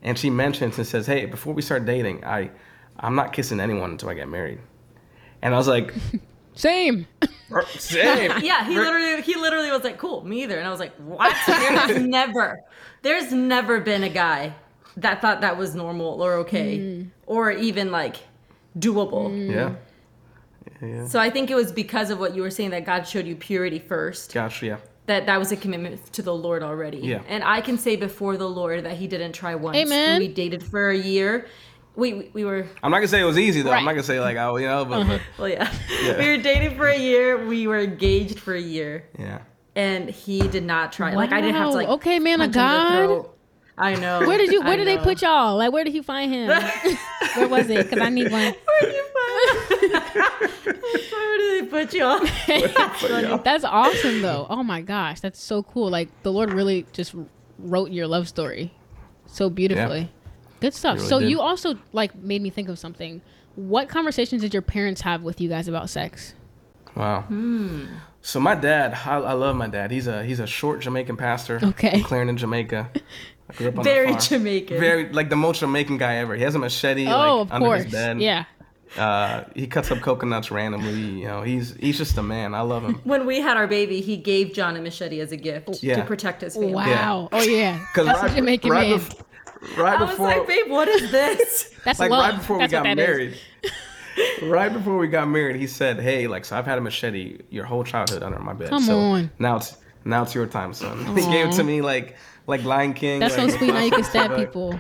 and 0.04 0.18
she 0.20 0.30
mentions 0.30 0.78
and 0.78 0.86
says, 0.86 1.06
"Hey, 1.08 1.26
before 1.26 1.54
we 1.54 1.62
start 1.62 1.86
dating, 1.86 2.26
I 2.26 2.52
I'm 3.00 3.16
not 3.16 3.32
kissing 3.34 3.60
anyone 3.60 3.92
until 3.92 4.10
I 4.10 4.14
get 4.16 4.28
married." 4.30 4.60
And 5.44 5.54
I 5.54 5.58
was 5.58 5.68
like, 5.68 5.94
Same. 6.54 7.08
"Same." 7.78 8.32
Yeah, 8.44 8.66
he 8.68 8.78
literally 8.78 9.22
he 9.22 9.36
literally 9.36 9.72
was 9.72 9.84
like, 9.84 9.98
"Cool, 9.98 10.24
me 10.26 10.44
either." 10.44 10.58
And 10.58 10.68
I 10.68 10.72
was 10.72 10.80
like, 10.80 10.94
"What?" 10.98 11.36
There's 11.48 12.02
never, 12.02 12.60
there's 13.04 13.32
never 13.32 13.80
been 13.80 14.04
a 14.04 14.10
guy 14.10 14.54
that 14.98 15.22
thought 15.22 15.42
that 15.42 15.58
was 15.58 15.76
normal 15.76 16.22
or 16.24 16.34
okay, 16.36 16.78
mm. 16.78 17.10
or 17.26 17.52
even 17.52 17.92
like 17.92 18.18
doable. 18.78 19.30
Mm. 19.30 19.52
Yeah. 19.52 19.76
Yeah. 20.82 21.08
So 21.08 21.20
I 21.20 21.30
think 21.30 21.52
it 21.52 21.56
was 21.56 21.72
because 21.72 22.10
of 22.10 22.20
what 22.20 22.36
you 22.36 22.42
were 22.42 22.50
saying 22.50 22.72
that 22.72 22.86
God 22.86 23.08
showed 23.08 23.26
you 23.26 23.36
purity 23.36 23.80
first. 23.80 24.34
Gotcha. 24.34 24.66
Yeah. 24.66 24.78
That 25.06 25.26
that 25.26 25.40
was 25.40 25.52
a 25.52 25.58
commitment 25.58 26.14
to 26.14 26.22
the 26.22 26.34
Lord 26.34 26.64
already. 26.64 27.00
Yeah. 27.00 27.22
And 27.28 27.44
I 27.44 27.62
can 27.62 27.78
say 27.78 27.96
before 27.96 28.38
the 28.38 28.50
Lord 28.50 28.84
that 28.86 28.98
He 28.98 29.08
didn't 29.08 29.34
try 29.34 29.56
once. 29.56 29.78
Amen. 29.78 30.20
We 30.20 30.28
dated 30.28 30.64
for 30.64 30.90
a 30.90 30.98
year. 30.98 31.48
We 31.96 32.14
we, 32.14 32.32
we 32.34 32.46
were 32.46 32.68
I'm 32.82 32.92
not 32.92 32.98
gonna 32.98 33.08
say 33.08 33.22
it 33.22 33.26
was 33.26 33.38
easy 33.38 33.62
though. 33.62 33.72
Right. 33.72 33.80
I'm 33.80 33.86
not 33.86 33.92
gonna 33.92 34.04
say 34.04 34.20
like 34.20 34.38
oh 34.38 34.58
you 34.58 34.68
know, 34.68 34.86
but, 34.86 35.08
but 35.08 35.22
well 35.38 35.50
yeah. 35.50 35.72
Yeah. 36.04 36.18
we 36.18 36.28
were 36.30 36.38
dating 36.38 36.78
for 36.78 36.88
a 36.88 36.98
year. 36.98 37.46
We 37.46 37.68
were 37.68 37.80
engaged 37.80 38.40
for 38.40 38.54
a 38.54 38.62
year. 38.62 39.06
yeah. 39.20 39.40
and 39.76 40.10
he 40.10 40.48
did 40.48 40.64
not 40.64 40.94
try. 40.94 41.14
Like 41.16 41.32
I 41.32 41.42
didn't 41.42 41.56
have 41.56 41.72
to 41.72 41.76
like. 41.76 41.90
Okay, 41.90 42.20
man 42.20 42.42
of 42.42 42.54
punch 42.54 42.56
him 42.56 43.04
in 43.04 43.10
the 43.10 43.18
God. 43.18 43.30
Throat. 43.82 43.98
I 43.98 44.20
know. 44.20 44.28
Where 44.28 44.38
did 44.38 44.52
you? 44.52 44.62
I 44.62 44.68
Where 44.68 44.78
did 44.78 44.88
they 44.88 44.98
put 44.98 45.22
y'all? 45.22 45.58
Like, 45.58 45.72
where 45.74 45.84
did 45.84 45.94
he 45.94 46.02
find 46.02 46.32
him? 46.32 46.48
where 47.36 47.48
was 47.48 47.70
it? 47.70 47.90
Because 47.90 48.00
I 48.00 48.10
need 48.10 48.32
one. 48.32 48.54
Where 48.66 48.82
did 48.82 48.96
you 48.96 49.06
find? 49.14 50.52
Where 51.12 51.38
did 51.38 51.64
they 51.64 51.68
put 51.70 51.82
put 51.82 51.94
you 51.94 52.04
on. 52.04 53.42
That's 53.44 53.64
awesome, 53.64 54.22
though. 54.22 54.48
Oh 54.50 54.64
my 54.64 54.82
gosh, 54.82 55.20
that's 55.20 55.42
so 55.42 55.64
cool. 55.64 55.90
Like 55.90 56.10
the 56.24 56.32
Lord 56.32 56.52
really 56.54 56.86
just 56.94 57.16
wrote 57.58 57.92
your 57.92 58.08
love 58.08 58.28
story 58.28 58.74
so 59.26 59.50
beautifully. 59.50 60.12
Good 60.60 60.74
stuff. 60.74 60.98
really 60.98 61.08
so 61.08 61.20
did. 61.20 61.30
you 61.30 61.40
also 61.40 61.76
like 61.94 62.16
made 62.16 62.42
me 62.42 62.50
think 62.50 62.70
of 62.70 62.78
something. 62.78 63.22
What 63.56 63.90
conversations 63.90 64.42
did 64.42 64.54
your 64.54 64.62
parents 64.62 65.02
have 65.02 65.24
with 65.24 65.42
you 65.42 65.50
guys 65.50 65.68
about 65.68 65.90
sex? 65.90 66.34
Wow. 66.96 67.22
Hmm. 67.22 67.86
So 68.22 68.40
my 68.40 68.56
dad, 68.56 68.98
I, 69.06 69.16
I 69.16 69.34
love 69.34 69.56
my 69.56 69.68
dad. 69.68 69.92
He's 69.92 70.08
a 70.08 70.24
he's 70.24 70.40
a 70.40 70.48
short 70.48 70.82
Jamaican 70.82 71.18
pastor. 71.18 71.60
Okay. 71.62 71.98
in 71.98 72.04
Clarendon, 72.04 72.38
Jamaica. 72.38 72.92
I 73.52 73.58
grew 73.58 73.68
up 73.70 73.78
on 73.80 73.84
Very 73.84 74.10
farm. 74.10 74.22
Jamaican. 74.22 74.80
Very 74.80 75.12
like 75.12 75.30
the 75.30 75.36
most 75.36 75.60
Jamaican 75.60 75.98
guy 75.98 76.16
ever. 76.16 76.36
He 76.36 76.44
has 76.44 76.56
a 76.56 76.60
machete 76.60 77.08
oh, 77.08 77.10
like 77.10 77.30
of 77.30 77.52
under 77.52 77.68
course. 77.68 77.84
his 77.84 77.92
bed. 77.92 78.22
Yeah. 78.22 78.46
Uh, 78.98 79.46
he 79.56 79.68
cuts 79.68 79.90
up 79.90 80.02
coconuts 80.02 80.52
randomly. 80.52 80.92
You 80.92 81.28
know, 81.28 81.42
he's 81.42 81.76
he's 81.76 81.98
just 81.98 82.18
a 82.18 82.24
man. 82.24 82.54
I 82.54 82.62
love 82.62 82.84
him. 82.84 82.96
When 83.04 83.26
we 83.26 83.40
had 83.40 83.56
our 83.58 83.68
baby, 83.68 84.02
he 84.02 84.18
gave 84.18 84.54
John 84.54 84.76
a 84.76 84.82
machete 84.82 85.20
as 85.22 85.32
a 85.32 85.38
gift 85.38 85.74
to 85.82 86.04
protect 86.04 86.42
his 86.42 86.56
family. 86.56 86.74
Wow. 86.74 87.30
Oh 87.32 87.42
yeah. 87.42 87.80
Because 87.94 88.08
That's 88.08 88.22
right, 88.22 88.32
a 88.32 88.36
Jamaican 88.36 88.70
right, 88.70 88.90
man. 88.90 89.00
bef- 89.00 89.78
right 89.78 90.00
I 90.00 90.04
was 90.04 90.20
like, 90.20 90.48
babe, 90.48 90.70
what 90.70 90.88
is 90.88 91.12
this? 91.12 91.74
That's 91.86 92.00
like 92.00 92.12
love. 92.12 92.30
right 92.30 92.38
before 92.38 92.58
That's 92.60 92.74
we 92.74 92.80
got 92.80 92.96
married. 92.96 93.38
right 94.44 94.74
before 94.74 94.98
we 94.98 95.08
got 95.08 95.28
married, 95.28 95.56
he 95.56 95.68
said, 95.68 96.00
"Hey, 96.00 96.28
like, 96.28 96.46
so 96.46 96.58
I've 96.58 96.66
had 96.66 96.78
a 96.78 96.82
machete 96.82 97.40
your 97.50 97.66
whole 97.66 97.84
childhood 97.84 98.24
under 98.24 98.40
my 98.40 98.54
bed. 98.54 98.70
Come 98.70 98.84
so 98.84 98.98
on. 99.00 99.32
now 99.40 99.58
it's 99.58 99.78
now 100.04 100.24
it's 100.24 100.36
your 100.36 100.48
time, 100.48 100.74
son." 100.74 101.16
He 101.16 101.22
gave 101.32 101.48
it 101.48 101.54
to 101.54 101.64
me 101.64 101.82
like 101.82 102.18
like 102.52 102.64
Lion 102.64 102.94
King. 102.94 103.20
That's 103.20 103.36
so 103.36 103.48
sweet. 103.48 103.74
Now 103.74 103.82
you 103.82 103.92
can 103.92 104.04
stab 104.04 104.32
like- 104.32 104.48
people. 104.48 104.80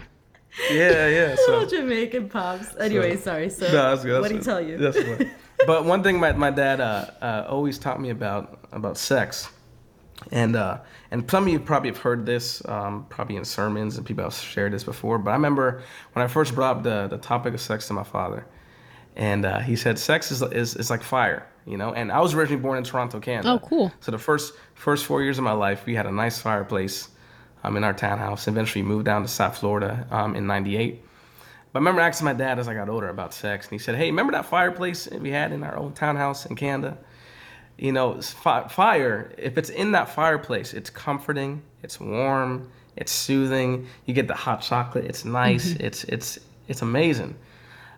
Yeah, 0.70 1.08
yeah. 1.08 1.36
Little 1.48 1.70
So 1.70 1.78
Jamaican 1.78 2.30
pops. 2.30 2.76
Anyway, 2.80 3.16
sorry. 3.18 3.50
So, 3.50 3.68
no, 3.68 3.72
that's 3.72 4.04
good. 4.04 4.22
what 4.22 4.28
did 4.28 4.38
he 4.38 4.44
tell 4.44 4.62
you? 4.62 4.78
That's 4.78 4.98
good. 4.98 5.32
But 5.68 5.86
one 5.86 6.02
thing 6.02 6.20
my, 6.20 6.32
my 6.32 6.50
dad 6.50 6.82
uh, 6.82 7.06
uh, 7.22 7.46
always 7.48 7.78
taught 7.78 8.02
me 8.02 8.10
about 8.10 8.60
about 8.72 8.98
sex, 8.98 9.48
and 10.32 10.56
uh, 10.56 10.80
and 11.12 11.30
some 11.30 11.44
of 11.44 11.50
you 11.50 11.60
probably 11.60 11.90
have 11.90 12.00
heard 12.00 12.26
this 12.26 12.68
um, 12.68 13.06
probably 13.10 13.36
in 13.36 13.46
sermons 13.46 13.98
and 13.98 14.06
people 14.06 14.24
have 14.24 14.34
shared 14.34 14.74
this 14.74 14.84
before. 14.84 15.20
But 15.20 15.32
I 15.32 15.34
remember 15.34 15.84
when 16.14 16.26
I 16.26 16.28
first 16.28 16.56
brought 16.56 16.78
up 16.78 16.84
the, 16.84 17.08
the 17.08 17.20
topic 17.20 17.54
of 17.54 17.62
sex 17.62 17.88
to 17.88 17.94
my 17.94 18.04
father, 18.04 18.46
and 19.16 19.46
uh, 19.46 19.60
he 19.60 19.76
said 19.76 20.00
sex 20.00 20.32
is, 20.32 20.42
is 20.42 20.76
is 20.76 20.90
like 20.90 21.04
fire, 21.04 21.48
you 21.68 21.78
know. 21.78 21.94
And 21.94 22.12
I 22.12 22.22
was 22.22 22.34
originally 22.34 22.62
born 22.62 22.80
in 22.80 22.84
Toronto, 22.84 23.20
Canada. 23.20 23.50
Oh, 23.52 23.60
cool. 23.60 23.92
So 24.00 24.12
the 24.12 24.18
first 24.18 24.54
first 24.74 25.06
four 25.06 25.22
years 25.22 25.38
of 25.38 25.44
my 25.44 25.52
life, 25.54 25.86
we 25.86 25.94
had 25.94 26.08
a 26.08 26.12
nice 26.12 26.40
fireplace 26.40 27.10
um, 27.64 27.78
in 27.78 27.84
our 27.84 27.94
townhouse. 27.94 28.48
Eventually 28.48 28.84
moved 28.84 29.06
down 29.06 29.22
to 29.22 29.28
South 29.28 29.58
Florida 29.58 30.08
um, 30.12 30.36
in 30.36 30.48
'98. 30.48 31.04
But 31.74 31.80
I 31.80 31.82
remember 31.82 32.02
asking 32.02 32.26
my 32.26 32.34
dad 32.34 32.60
as 32.60 32.68
I 32.68 32.74
got 32.74 32.90
older 32.90 33.10
about 33.10 33.34
sex, 33.34 33.68
and 33.68 33.72
he 33.72 33.78
said, 33.80 33.96
"Hey, 33.96 34.06
remember 34.08 34.34
that 34.34 34.46
fireplace 34.46 35.08
we 35.10 35.32
had 35.32 35.52
in 35.52 35.64
our 35.64 35.78
old 35.78 35.96
townhouse 35.96 36.46
in 36.46 36.56
Canada? 36.56 36.98
You 37.78 37.92
know, 37.92 38.22
fi- 38.22 38.68
fire. 38.68 39.34
If 39.38 39.58
it's 39.58 39.70
in 39.70 39.94
that 39.94 40.10
fireplace, 40.10 40.74
it's 40.74 40.90
comforting, 40.90 41.64
it's 41.82 42.00
warm, 42.00 42.70
it's 42.96 43.12
soothing. 43.12 43.88
You 44.06 44.14
get 44.14 44.28
the 44.28 44.36
hot 44.36 44.62
chocolate. 44.62 45.06
It's 45.06 45.26
nice. 45.26 45.72
It's 45.80 46.04
it's 46.06 46.40
it's 46.68 46.82
amazing. 46.82 47.36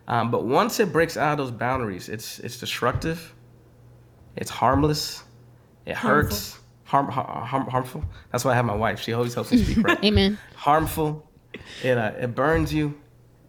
Um, 0.06 0.30
but 0.30 0.44
once 0.44 0.80
it 0.80 0.92
breaks 0.92 1.16
out 1.16 1.32
of 1.32 1.38
those 1.38 1.50
boundaries, 1.50 2.08
it's 2.08 2.38
it's 2.38 2.58
destructive. 2.58 3.34
It's 4.36 4.50
harmless. 4.50 5.24
It 5.86 5.96
hurts. 5.96 6.58
Harm, 6.84 7.08
harm, 7.08 7.66
harmful. 7.66 8.04
That's 8.30 8.44
why 8.44 8.52
I 8.52 8.54
have 8.54 8.64
my 8.66 8.74
wife. 8.74 9.00
She 9.00 9.12
always 9.14 9.34
helps 9.34 9.50
me 9.52 9.58
speak 9.64 9.84
right 9.86 9.98
Amen. 10.04 10.38
harmful. 10.54 11.28
It 11.82 11.96
uh, 11.96 12.12
it 12.20 12.34
burns 12.34 12.74
you, 12.74 12.94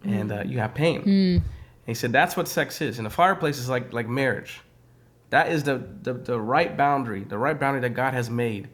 and 0.04 0.32
uh, 0.32 0.44
you 0.46 0.60
have 0.60 0.74
pain. 0.74 1.02
And 1.04 1.44
he 1.86 1.94
said 1.94 2.12
that's 2.12 2.38
what 2.38 2.48
sex 2.48 2.82
is. 2.82 2.98
And 2.98 3.06
the 3.06 3.10
fireplace 3.10 3.58
is 3.60 3.68
like 3.70 3.92
like 3.94 4.08
marriage. 4.08 4.62
That 5.32 5.52
is 5.52 5.64
the, 5.64 5.86
the 6.04 6.14
the 6.14 6.40
right 6.40 6.76
boundary, 6.78 7.24
the 7.24 7.38
right 7.38 7.60
boundary 7.60 7.82
that 7.82 7.94
God 7.94 8.14
has 8.14 8.30
made. 8.30 8.70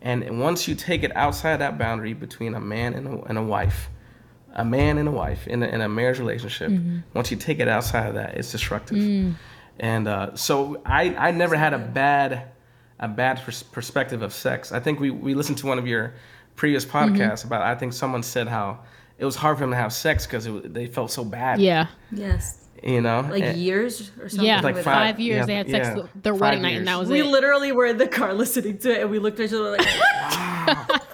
And 0.00 0.38
once 0.38 0.68
you 0.68 0.74
take 0.74 1.02
it 1.02 1.16
outside 1.16 1.56
that 1.56 1.78
boundary 1.78 2.12
between 2.12 2.54
a 2.54 2.60
man 2.60 2.92
and 2.92 3.06
a, 3.08 3.22
and 3.24 3.38
a 3.38 3.42
wife, 3.42 3.88
a 4.52 4.64
man 4.64 4.98
and 4.98 5.08
a 5.08 5.10
wife 5.10 5.46
in 5.48 5.62
a, 5.62 5.66
in 5.66 5.80
a 5.80 5.88
marriage 5.88 6.18
relationship, 6.18 6.70
once 7.14 7.30
you 7.30 7.38
take 7.38 7.58
it 7.58 7.68
outside 7.68 8.08
of 8.08 8.14
that, 8.14 8.36
it's 8.36 8.52
destructive. 8.52 9.34
And 9.80 10.06
uh, 10.06 10.36
so 10.36 10.80
I 10.84 11.14
I 11.16 11.30
never 11.32 11.56
had 11.56 11.72
a 11.72 11.78
bad 11.78 12.50
a 13.00 13.08
bad 13.08 13.40
pers- 13.44 13.62
perspective 13.62 14.22
of 14.22 14.32
sex. 14.32 14.72
I 14.72 14.80
think 14.80 15.00
we, 15.00 15.10
we 15.10 15.34
listened 15.34 15.58
to 15.58 15.66
one 15.66 15.78
of 15.78 15.86
your 15.86 16.14
previous 16.56 16.84
mm-hmm. 16.84 17.14
podcasts 17.14 17.44
about. 17.44 17.62
I 17.62 17.74
think 17.74 17.92
someone 17.92 18.22
said 18.22 18.48
how 18.48 18.80
it 19.18 19.24
was 19.24 19.36
hard 19.36 19.56
for 19.58 19.62
them 19.62 19.70
to 19.70 19.76
have 19.76 19.92
sex 19.92 20.26
because 20.26 20.48
they 20.64 20.86
felt 20.86 21.10
so 21.10 21.24
bad. 21.24 21.60
Yeah. 21.60 21.86
Yes. 22.10 22.58
you 22.82 23.00
know, 23.00 23.26
Like 23.30 23.42
And- 23.42 23.58
years 23.58 24.10
or 24.20 24.28
something. 24.28 24.46
Yeah. 24.46 24.60
Like 24.60 24.76
like 24.76 24.84
five, 24.84 25.14
five- 25.14 25.20
years 25.20 25.40
yeah, 25.40 25.46
they 25.46 25.54
had 25.54 25.70
sex 25.70 25.88
yeah, 25.96 26.06
their 26.16 26.32
five 26.34 26.40
wedding 26.40 26.62
night, 26.62 26.76
and 26.78 26.88
that 26.88 26.98
was 26.98 27.08
We 27.08 27.20
it. 27.20 27.22
We 27.24 27.28
literally 27.30 27.72
were 27.72 27.86
in 27.86 27.98
the 27.98 28.08
car 28.08 28.34
listening 28.34 28.78
to 28.78 28.92
it, 28.92 29.00
and 29.02 29.10
we 29.10 29.18
looked 29.18 29.40
at 29.40 29.46
each 29.46 29.52
other 29.52 29.76
like, 29.76 31.00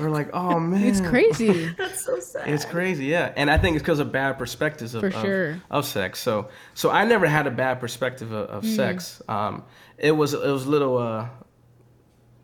we're 0.00 0.10
like, 0.10 0.30
oh 0.34 0.58
man, 0.60 0.82
It's 0.82 1.00
crazy. 1.00 1.66
"That's 1.78 2.04
so 2.04 2.18
sad." 2.20 2.48
It's 2.48 2.64
crazy, 2.64 3.06
yeah. 3.06 3.32
And 3.36 3.50
I 3.50 3.58
think 3.58 3.76
it's 3.76 3.82
because 3.82 3.98
of 4.00 4.10
bad 4.12 4.38
perspectives 4.38 4.94
of, 4.94 5.00
For 5.02 5.08
of, 5.52 5.60
of 5.70 5.84
sex. 5.86 6.18
So 6.20 6.48
so 6.74 6.90
I 6.90 7.04
never 7.04 7.26
had 7.26 7.46
a 7.46 7.50
bad 7.50 7.80
perspective 7.80 8.32
of, 8.32 8.62
Mm. 8.64 8.76
sex. 8.76 9.22
Um, 9.28 9.64
it 9.98 10.12
was 10.12 10.34
it 10.34 10.40
was 10.46 10.66
a 10.66 10.70
little 10.70 10.96
uh, 10.98 11.26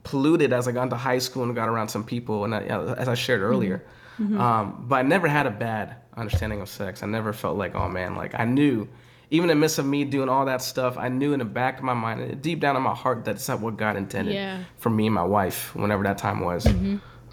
polluted 0.04 0.52
as 0.52 0.68
I 0.68 0.72
got 0.72 0.84
into 0.84 0.96
high 0.96 1.18
school 1.18 1.42
and 1.42 1.54
got 1.54 1.68
around 1.68 1.88
some 1.88 2.04
people, 2.04 2.44
and 2.44 2.54
I, 2.54 2.60
as 2.62 3.08
I 3.08 3.14
shared 3.14 3.40
Mm-hmm. 3.40 3.50
earlier. 3.52 3.84
Um, 4.18 4.86
but 4.88 4.96
I 4.96 5.02
never 5.02 5.28
had 5.28 5.46
a 5.46 5.50
bad 5.50 5.96
understanding 6.16 6.62
of 6.62 6.68
sex. 6.70 7.02
I 7.02 7.06
never 7.06 7.32
felt 7.34 7.58
like, 7.58 7.74
oh 7.74 7.88
man, 7.88 8.14
like 8.16 8.34
I 8.38 8.44
knew. 8.44 8.88
Even 9.30 9.50
in 9.50 9.56
the 9.56 9.60
midst 9.60 9.80
of 9.80 9.84
me 9.84 10.04
doing 10.04 10.28
all 10.28 10.44
that 10.46 10.62
stuff, 10.62 10.96
I 10.96 11.08
knew 11.08 11.32
in 11.32 11.40
the 11.40 11.44
back 11.44 11.78
of 11.78 11.84
my 11.84 11.94
mind, 11.94 12.40
deep 12.42 12.60
down 12.60 12.76
in 12.76 12.82
my 12.82 12.94
heart, 12.94 13.24
that's 13.24 13.48
not 13.48 13.60
what 13.60 13.76
God 13.76 13.96
intended 13.96 14.34
Yeah. 14.34 14.62
for 14.78 14.88
me 14.88 15.06
and 15.06 15.14
my 15.14 15.24
wife, 15.24 15.74
whenever 15.74 16.04
that 16.04 16.16
time 16.16 16.38
was. 16.40 16.64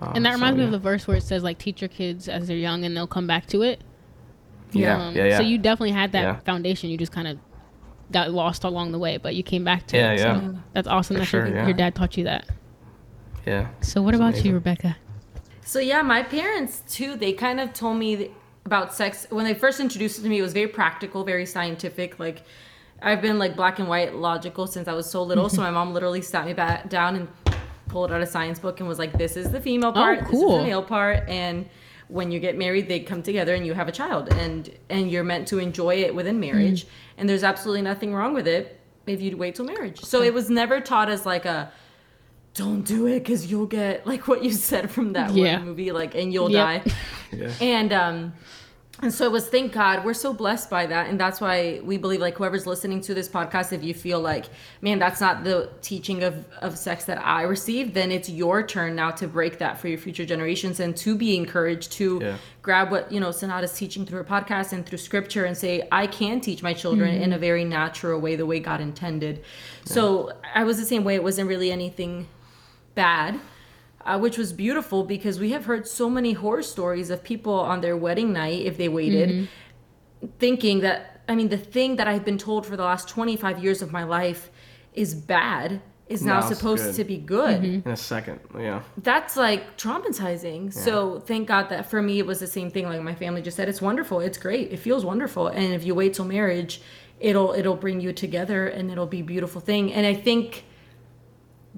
Um, 0.08 0.14
And 0.16 0.26
that 0.26 0.32
so, 0.32 0.36
reminds 0.36 0.58
me 0.58 0.64
yeah. 0.64 0.68
of 0.68 0.72
the 0.72 0.80
verse 0.80 1.08
where 1.08 1.18
it 1.18 1.24
says 1.24 1.44
like 1.44 1.58
teach 1.58 1.82
your 1.82 1.88
kids 1.90 2.28
as 2.30 2.48
they're 2.48 2.58
young 2.58 2.84
and 2.86 2.96
they'll 2.96 3.08
come 3.08 3.28
back 3.28 3.48
to 3.48 3.62
it. 3.62 3.82
yeah, 4.72 5.08
Um, 5.08 5.16
yeah, 5.16 5.26
yeah. 5.26 5.38
So 5.38 5.44
you 5.44 5.58
definitely 5.58 5.92
had 5.92 6.12
that 6.14 6.22
Yeah. 6.22 6.36
foundation. 6.40 6.90
You 6.90 6.98
just 6.98 7.12
kind 7.12 7.28
of 7.28 7.38
got 8.12 8.32
lost 8.32 8.64
along 8.64 8.92
the 8.92 9.00
way, 9.00 9.18
but 9.18 9.36
you 9.36 9.44
came 9.44 9.64
back 9.64 9.88
to 9.88 9.98
Yeah, 9.98 10.12
it. 10.12 10.20
yeah. 10.20 10.40
So 10.42 10.56
that's 10.74 10.88
awesome 10.88 11.16
For 11.16 11.20
that 11.22 11.32
your, 11.32 11.46
sure, 11.48 11.56
yeah. 11.56 11.66
your 11.66 11.74
dad 11.74 11.96
taught 11.96 12.18
you 12.18 12.24
that. 12.26 12.48
yeah. 13.46 13.68
So 13.82 14.02
what 14.02 14.14
It's 14.14 14.20
about 14.20 14.30
amazing. 14.34 14.48
you, 14.48 14.54
Rebecca? 14.56 14.98
So 15.66 15.80
yeah, 15.80 16.02
my 16.02 16.24
parents 16.24 16.82
too. 16.88 17.16
They 17.16 17.34
kind 17.34 17.60
of 17.60 17.74
told 17.74 17.98
me 17.98 18.32
about 18.66 18.94
sex 18.94 19.28
when 19.30 19.46
they 19.46 19.54
first 19.54 19.80
introduced 19.80 20.20
it 20.20 20.24
to 20.24 20.30
me. 20.30 20.40
It 20.40 20.42
was 20.42 20.54
very 20.54 20.68
practical, 20.68 21.24
very 21.24 21.46
scientific. 21.46 22.20
Like 22.20 22.44
I've 23.02 23.22
been 23.22 23.38
like 23.40 23.56
black 23.56 23.80
and 23.80 23.88
white, 23.88 24.16
logical 24.16 24.68
since 24.68 24.88
I 24.88 24.94
was 24.94 25.10
so 25.10 25.24
little. 25.24 25.50
so 25.54 25.62
my 25.62 25.72
mom 25.72 25.94
literally 25.94 26.22
sat 26.22 26.46
me 26.46 26.54
back 26.54 26.90
down 26.90 27.16
and 27.16 27.28
pulled 27.88 28.12
out 28.12 28.22
a 28.22 28.26
science 28.26 28.60
book 28.60 28.80
and 28.80 28.88
was 28.90 29.00
like, 29.00 29.18
"This 29.18 29.36
is 29.38 29.52
the 29.52 29.62
female 29.62 29.92
part. 29.94 30.20
This 30.22 30.34
is 30.34 30.40
the 30.42 30.64
male 30.64 30.84
part." 30.84 31.28
And 31.30 31.68
when 32.08 32.32
you 32.32 32.40
get 32.40 32.58
married, 32.58 32.88
they 32.90 33.00
come 33.00 33.24
together 33.24 33.56
and 33.56 33.66
you 33.66 33.74
have 33.74 33.88
a 33.88 33.92
child, 33.92 34.32
and 34.34 34.70
and 34.90 35.10
you're 35.12 35.24
meant 35.24 35.48
to 35.50 35.60
enjoy 35.60 35.96
it 35.96 36.14
within 36.14 36.40
marriage. 36.40 36.86
And 37.18 37.28
there's 37.30 37.44
absolutely 37.44 37.82
nothing 37.84 38.14
wrong 38.14 38.34
with 38.34 38.48
it 38.48 38.80
if 39.08 39.22
you 39.22 39.36
wait 39.38 39.56
till 39.56 39.66
marriage. 39.66 40.00
So 40.02 40.22
it 40.22 40.34
was 40.34 40.50
never 40.50 40.80
taught 40.82 41.10
as 41.10 41.26
like 41.26 41.46
a 41.46 41.72
don't 42.54 42.84
do 42.84 43.08
it 43.08 43.20
because 43.20 43.50
you'll 43.50 43.66
get 43.66 44.06
like 44.12 44.28
what 44.28 44.44
you 44.44 44.52
said 44.52 44.90
from 44.92 45.14
that 45.14 45.32
Yeah. 45.34 45.58
one 45.58 45.66
movie, 45.68 45.92
like 45.92 46.16
and 46.16 46.32
you'll 46.34 46.52
Yep. 46.52 46.86
die. 46.86 46.92
Yeah. 47.34 47.52
And 47.62 47.92
um 47.94 48.34
and 49.02 49.12
so 49.12 49.26
it 49.26 49.32
was 49.32 49.50
thank 49.50 49.74
God 49.74 50.06
we're 50.06 50.14
so 50.14 50.34
blessed 50.34 50.70
by 50.70 50.86
that. 50.86 51.10
And 51.10 51.20
that's 51.20 51.42
why 51.42 51.82
we 51.84 51.98
believe 51.98 52.22
like 52.22 52.38
whoever's 52.38 52.68
listening 52.68 53.02
to 53.02 53.14
this 53.14 53.28
podcast, 53.28 53.74
if 53.74 53.84
you 53.84 53.94
feel 53.94 54.20
like, 54.20 54.46
man, 54.82 55.00
that's 55.00 55.20
not 55.20 55.44
the 55.44 55.70
teaching 55.82 56.24
of, 56.24 56.46
of 56.60 56.78
sex 56.78 57.06
that 57.06 57.18
I 57.18 57.42
received, 57.42 57.96
then 57.96 58.12
it's 58.12 58.30
your 58.30 58.66
turn 58.66 58.96
now 58.96 59.10
to 59.12 59.28
break 59.28 59.58
that 59.58 59.80
for 59.80 59.88
your 59.88 59.98
future 59.98 60.26
generations 60.26 60.80
and 60.80 60.96
to 60.98 61.16
be 61.16 61.36
encouraged 61.36 61.92
to 61.94 62.20
Yeah. 62.22 62.38
grab 62.62 62.92
what, 62.92 63.12
you 63.12 63.20
know, 63.20 63.32
Sonata's 63.32 63.74
teaching 63.74 64.06
through 64.06 64.20
her 64.20 64.24
podcast 64.24 64.74
and 64.74 64.86
through 64.86 65.00
scripture 65.00 65.46
and 65.46 65.58
say, 65.58 65.88
I 65.92 66.06
can 66.06 66.40
teach 66.40 66.62
my 66.62 66.74
children 66.74 67.16
in 67.16 67.24
mm-hmm. 67.24 67.34
a 67.34 67.38
very 67.40 67.66
natural 67.66 68.22
way, 68.22 68.36
the 68.36 68.46
way 68.46 68.60
God 68.60 68.80
intended. 68.80 69.44
So 69.86 70.32
I 70.54 70.64
was 70.64 70.78
the 70.78 70.86
same 70.86 71.04
way. 71.04 71.16
It 71.16 71.24
wasn't 71.24 71.50
really 71.50 71.72
anything 71.72 72.28
bad, 72.96 73.40
uh, 74.06 74.20
which 74.20 74.38
was 74.38 74.54
beautiful 74.54 75.04
because 75.04 75.40
we 75.40 75.52
have 75.52 75.66
heard 75.66 75.88
so 75.88 76.10
many 76.10 76.34
horror 76.34 76.64
stories 76.64 77.10
of 77.10 77.24
people 77.24 77.54
on 77.54 77.82
their 77.82 77.96
wedding 77.98 78.34
night, 78.34 78.66
if 78.66 78.78
they 78.78 78.90
waited, 78.90 79.48
thinking 80.40 80.80
that, 80.82 81.22
I 81.28 81.36
mean, 81.36 81.50
the 81.50 81.58
thing 81.58 81.96
that 81.98 82.08
I've 82.08 82.26
been 82.26 82.38
told 82.38 82.66
for 82.66 82.76
the 82.78 82.84
last 82.84 83.08
25 83.10 83.64
years 83.64 83.82
of 83.82 83.92
my 83.92 84.04
life 84.04 84.50
is 84.94 85.16
bad 85.16 85.82
is 86.08 86.24
now 86.24 86.42
Now 86.42 86.48
supposed 86.50 86.84
good. 86.84 86.96
to 86.96 87.04
be 87.06 87.18
good. 87.18 87.64
In 87.64 87.84
a 87.86 87.96
second, 87.96 88.40
yeah. 88.60 88.84
That's 88.98 89.38
like 89.38 89.78
traumatizing. 89.78 90.74
So 90.74 91.20
thank 91.22 91.48
God 91.48 91.70
that 91.70 91.90
for 91.90 92.02
me 92.02 92.20
it 92.20 92.26
was 92.26 92.40
the 92.40 92.48
same 92.48 92.70
thing. 92.70 92.86
Like 92.86 93.02
my 93.02 93.16
family 93.16 93.42
just 93.42 93.56
said, 93.58 93.70
it's 93.70 93.82
wonderful, 93.82 94.20
it's 94.20 94.38
great, 94.38 94.72
it 94.74 94.78
feels 94.78 95.06
wonderful, 95.06 95.48
and 95.48 95.74
if 95.74 95.86
you 95.86 95.96
wait 95.96 96.14
till 96.14 96.26
marriage, 96.26 96.82
it'll 97.20 97.54
it'll 97.54 97.78
bring 97.78 98.02
you 98.02 98.12
together 98.12 98.68
and 98.68 98.92
it'll 98.92 99.08
be 99.08 99.22
a 99.22 99.24
beautiful 99.24 99.62
thing. 99.62 99.94
And 99.94 100.06
I 100.06 100.14
think 100.14 100.66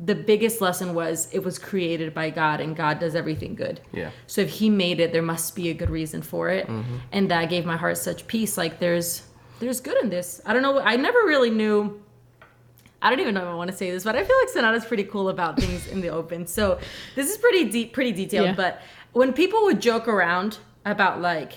the 0.04 0.16
biggest 0.16 0.60
lesson 0.60 0.94
was 0.94 1.30
it 1.32 1.44
was 1.44 1.58
created 1.58 2.14
by 2.14 2.30
God 2.30 2.60
and 2.60 2.76
God 2.76 3.00
does 3.00 3.16
everything 3.16 3.56
good. 3.56 3.80
Yeah. 3.94 4.12
So 4.28 4.42
if 4.42 4.50
he 4.50 4.70
made 4.70 5.00
it, 5.00 5.14
there 5.14 5.22
must 5.22 5.56
be 5.56 5.70
a 5.70 5.74
good 5.74 5.90
reason 5.90 6.22
for 6.22 6.50
it. 6.50 6.68
Mm-hmm. 6.68 6.98
And 7.12 7.32
that 7.32 7.50
gave 7.50 7.66
my 7.66 7.78
heart 7.78 7.98
such 7.98 8.28
peace. 8.28 8.58
Like 8.58 8.80
there's 8.80 9.24
there's 9.60 9.80
good 9.80 10.02
in 10.04 10.10
this. 10.10 10.42
I 10.46 10.54
don't 10.54 10.62
know. 10.62 10.80
I 10.80 10.98
never 10.98 11.20
really 11.20 11.50
knew 11.50 12.02
I 13.02 13.10
don't 13.10 13.20
even 13.20 13.36
know 13.36 13.42
if 13.42 13.48
I 13.48 13.56
want 13.56 13.70
to 13.70 13.78
say 13.78 13.92
this, 13.92 14.04
but 14.04 14.16
I 14.16 14.24
feel 14.24 14.36
like 14.40 14.50
Sonata's 14.50 14.86
pretty 14.86 15.04
cool 15.04 15.30
about 15.30 15.60
things 15.60 15.88
in 15.88 16.02
the 16.02 16.10
open. 16.10 16.48
So 16.48 16.80
this 17.16 17.30
is 17.30 17.38
pretty 17.38 17.70
deep, 17.70 17.94
pretty 17.94 18.12
detailed. 18.12 18.48
Yeah. 18.48 18.56
But 18.56 18.82
when 19.14 19.32
people 19.32 19.64
would 19.66 19.80
joke 19.80 20.08
around 20.08 20.58
about 20.86 21.22
like 21.22 21.54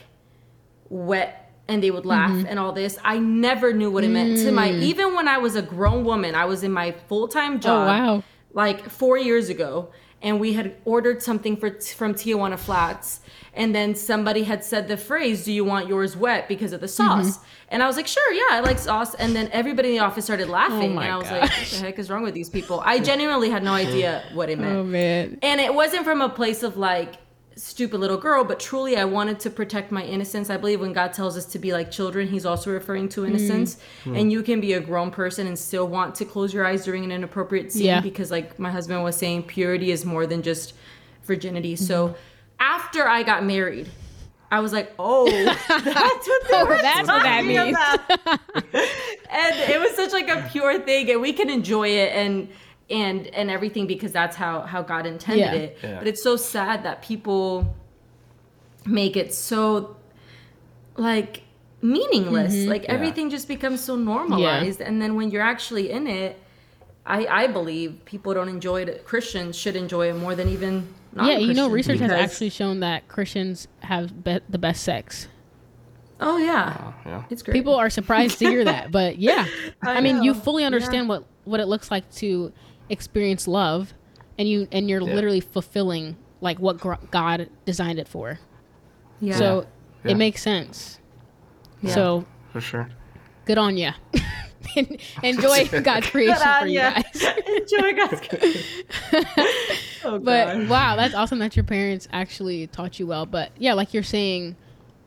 wet 0.91 1.48
and 1.69 1.83
they 1.83 1.91
would 1.91 2.07
laugh 2.07 2.31
Mm-hmm. 2.31 2.47
and 2.49 2.59
all 2.59 2.73
this, 2.73 2.99
I 3.05 3.19
never 3.19 3.73
knew 3.73 3.91
what 3.91 4.03
it 4.05 4.09
meant 4.09 4.39
to 4.39 4.47
Mm. 4.51 4.55
my. 4.55 4.71
Even 4.71 5.15
when 5.15 5.29
I 5.29 5.39
was 5.39 5.55
a 5.55 5.63
grown 5.63 6.05
woman, 6.05 6.35
I 6.35 6.47
was 6.47 6.63
in 6.65 6.73
my 6.73 6.93
full 7.09 7.29
time 7.29 7.61
job. 7.61 7.83
Oh, 7.87 7.87
wow. 8.15 8.23
Like 8.55 8.89
four 8.89 9.19
years 9.19 9.49
ago, 9.51 9.91
and 10.23 10.41
we 10.41 10.55
had 10.55 10.75
ordered 10.85 11.23
something 11.23 11.57
for 11.57 11.71
from 12.01 12.15
Tijuana 12.15 12.59
Flats, 12.59 13.21
and 13.55 13.73
then 13.75 13.95
somebody 13.95 14.43
had 14.45 14.65
said 14.65 14.89
the 14.89 14.97
phrase, 14.97 15.45
"Do 15.45 15.53
you 15.53 15.65
want 15.65 15.87
yours 15.89 16.17
wet?" 16.17 16.49
because 16.49 16.73
of 16.73 16.81
the 16.81 16.87
Mm-hmm. 16.89 17.23
sauce, 17.23 17.39
and 17.69 17.83
I 17.83 17.87
was 17.87 17.97
like, 17.97 18.07
"Sure, 18.09 18.33
yeah, 18.33 18.49
I 18.57 18.61
like 18.61 18.79
sauce." 18.79 19.15
And 19.15 19.37
then 19.37 19.49
everybody 19.53 19.91
in 19.91 19.95
the 19.97 20.01
office 20.05 20.25
started 20.25 20.49
laughing, 20.49 20.97
Oh 20.97 21.01
and 21.01 21.13
I 21.13 21.17
was 21.19 21.31
like, 21.31 21.43
"What 21.43 21.69
the 21.71 21.77
heck 21.77 21.99
is 22.01 22.09
wrong 22.11 22.23
with 22.23 22.35
these 22.35 22.49
people?" 22.49 22.81
I 22.85 22.99
genuinely 22.99 23.51
had 23.51 23.63
no 23.63 23.75
idea 23.75 24.25
what 24.33 24.49
it 24.51 24.59
meant. 24.59 24.77
Oh 24.79 24.85
man. 24.85 25.39
And 25.43 25.61
it 25.61 25.73
wasn't 25.75 26.05
from 26.05 26.21
a 26.23 26.31
place 26.31 26.63
of 26.65 26.77
like 26.77 27.13
stupid 27.59 27.99
little 27.99 28.17
girl, 28.17 28.45
but 28.45 28.61
truly 28.61 28.97
I 28.97 29.05
wanted 29.05 29.41
to 29.41 29.51
protect 29.51 29.91
my 29.93 30.03
innocence. 30.05 30.49
I 30.49 30.57
believe 30.57 30.81
when 30.81 30.93
God 30.93 31.13
tells 31.13 31.37
us 31.37 31.45
to 31.47 31.59
be 31.59 31.73
like 31.73 31.91
children, 31.91 32.29
he's 32.29 32.47
also 32.47 32.71
referring 32.71 33.09
to 33.11 33.27
innocence. 33.27 33.79
And 34.05 34.31
you 34.33 34.43
can 34.43 34.61
be 34.61 34.75
a 34.75 34.81
grown 34.81 35.11
person 35.11 35.47
and 35.47 35.59
still 35.59 35.89
want 35.89 36.15
to 36.17 36.25
close 36.25 36.55
your 36.55 36.65
eyes 36.65 36.85
during 36.85 37.05
an 37.05 37.11
inappropriate 37.13 37.73
scene 37.73 37.87
Yeah. 37.87 38.01
because 38.01 38.31
like 38.31 38.59
my 38.59 38.71
husband 38.71 39.03
was 39.03 39.17
saying, 39.17 39.43
purity 39.45 39.91
is 39.91 40.05
more 40.05 40.27
than 40.27 40.43
just 40.43 40.75
virginity. 41.25 41.75
Mm-hmm. 41.75 41.85
So 41.85 42.17
after 42.61 43.07
I 43.09 43.23
got 43.25 43.45
married, 43.45 43.89
I 44.51 44.61
was 44.61 44.73
like, 44.73 44.93
oh, 44.99 45.29
that's 45.69 45.69
what 45.69 46.49
they 46.49 46.55
Oh, 46.57 46.65
were 46.67 46.79
that's 46.79 47.09
what 47.09 47.23
that 47.23 47.45
means. 47.45 47.77
and 49.31 49.57
it 49.71 49.81
was 49.81 49.95
such 49.95 50.13
like 50.13 50.29
a 50.29 50.49
pure 50.51 50.79
thing 50.81 51.11
and 51.11 51.21
we 51.21 51.33
can 51.33 51.51
enjoy 51.51 51.89
it 51.89 52.13
and 52.15 52.49
and 52.91 53.27
and 53.29 53.51
everything 53.51 53.87
because 53.87 54.13
that's 54.13 54.37
how 54.37 54.61
how 54.63 54.83
god 54.83 55.07
intended 55.07 55.41
Yeah. 55.41 55.53
it 55.55 55.79
Yeah. 55.83 55.99
but 55.99 56.07
it's 56.09 56.23
so 56.23 56.37
sad 56.37 56.85
that 56.85 57.03
people 57.03 57.75
make 58.87 59.17
it 59.17 59.35
so 59.35 59.97
like 60.97 61.43
meaningless 61.83 62.55
mm-hmm. 62.55 62.71
like 62.71 62.85
Yeah. 62.85 62.93
everything 62.95 63.31
just 63.31 63.47
becomes 63.49 63.83
so 63.83 63.95
normalized 63.97 64.81
and 64.81 65.01
then 65.01 65.15
when 65.15 65.31
you're 65.31 65.43
actually 65.43 65.91
in 65.91 66.07
it 66.07 66.41
i 67.07 67.27
i 67.27 67.47
believe 67.47 68.05
people 68.05 68.35
don't 68.35 68.49
enjoy 68.49 68.83
it 68.83 69.05
christians 69.05 69.57
should 69.57 69.77
enjoy 69.77 70.09
it 70.11 70.15
more 70.17 70.35
than 70.35 70.49
even 70.49 70.89
Yeah, 71.15 71.39
you 71.39 71.55
know, 71.55 71.69
research 71.69 72.01
has 72.01 72.11
actually 72.13 72.51
shown 72.51 72.81
that 72.81 73.09
Christians 73.09 73.67
have 73.81 74.23
be- 74.23 74.41
the 74.49 74.59
best 74.59 74.83
sex. 74.85 75.27
oh 76.21 76.37
yeah 76.39 76.77
Oh, 76.81 76.95
yeah. 77.07 77.23
it's 77.31 77.43
great 77.43 77.55
People 77.55 77.75
are 77.75 77.91
surprised 77.91 78.39
to 78.41 78.47
hear 78.49 78.65
that, 78.65 78.91
but 78.93 79.19
yeah, 79.19 79.47
I, 79.83 79.99
I 79.99 80.01
mean, 80.01 80.23
you 80.23 80.35
fully 80.35 80.65
understand 80.65 81.05
Yeah. 81.07 81.13
what 81.19 81.25
what 81.45 81.61
it 81.61 81.67
looks 81.67 81.91
like 81.91 82.09
to 82.21 82.53
experience 82.91 83.47
love, 83.49 83.95
and 84.39 84.49
you 84.49 84.69
and 84.73 84.89
you're 84.89 85.01
Yeah. 85.03 85.15
literally 85.15 85.41
fulfilling 85.41 86.17
like 86.41 86.59
what 86.59 86.79
gr- 86.79 86.95
God 87.11 87.49
designed 87.65 87.99
it 87.99 88.07
for. 88.09 88.39
yeah 89.21 89.37
So 89.37 89.67
Yeah. 90.05 90.13
it 90.13 90.17
makes 90.17 90.43
sense. 90.43 90.99
Yeah. 91.83 91.95
So 91.95 92.25
For 92.53 92.61
sure. 92.61 92.89
good 93.45 93.59
on 93.59 93.77
you. 93.79 93.91
Enjoy 95.23 95.67
God's 95.83 96.09
creation 96.11 96.37
for 96.61 96.67
you 96.67 96.75
Yeah. 96.75 97.03
guys. 97.03 97.25
enjoy 97.47 97.93
god's 97.95 98.21
oh, 100.05 100.19
But 100.19 100.69
wow, 100.69 100.97
that's 100.97 101.15
awesome 101.15 101.39
that 101.41 101.57
your 101.57 101.65
parents 101.65 102.09
actually 102.13 102.67
taught 102.69 102.99
you 102.99 103.07
well. 103.07 103.27
But 103.27 103.51
yeah, 103.59 103.75
like 103.75 103.95
you're 103.95 104.03
saying, 104.03 104.57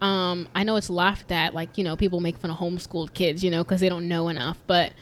um, 0.01 0.47
I 0.55 0.63
know 0.63 0.75
it's 0.75 0.89
laughed 0.89 1.31
at, 1.31 1.53
like 1.53 1.77
you 1.77 1.83
know, 1.83 1.95
people 1.95 2.19
make 2.19 2.37
fun 2.37 2.51
of 2.51 2.57
homeschooled 2.57 3.13
kids, 3.13 3.43
you 3.43 3.51
know, 3.51 3.63
because 3.63 3.79
they 3.81 3.89
don't 3.89 4.07
know 4.07 4.27
enough. 4.29 4.57
But 4.67 4.93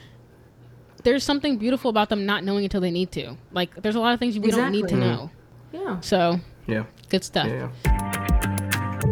there's 1.04 1.24
something 1.24 1.58
beautiful 1.58 1.90
about 1.90 2.10
them 2.10 2.26
not 2.26 2.44
knowing 2.44 2.64
until 2.66 2.82
they 2.82 2.92
need 2.92 3.12
to. 3.14 3.36
Like 3.52 3.76
there's 3.82 3.96
a 3.96 4.00
lot 4.00 4.14
of 4.14 4.20
things 4.20 4.38
we 4.38 4.52
don't 4.52 4.72
need 4.72 4.88
to 4.88 4.96
Exactly. 4.96 5.00
know. 5.10 5.32
yeah 5.72 6.00
So 6.02 6.40
Yeah. 6.68 6.84
good 7.10 7.24
stuff. 7.24 7.48
Yeah. 7.48 7.70
yeah. 7.86 9.10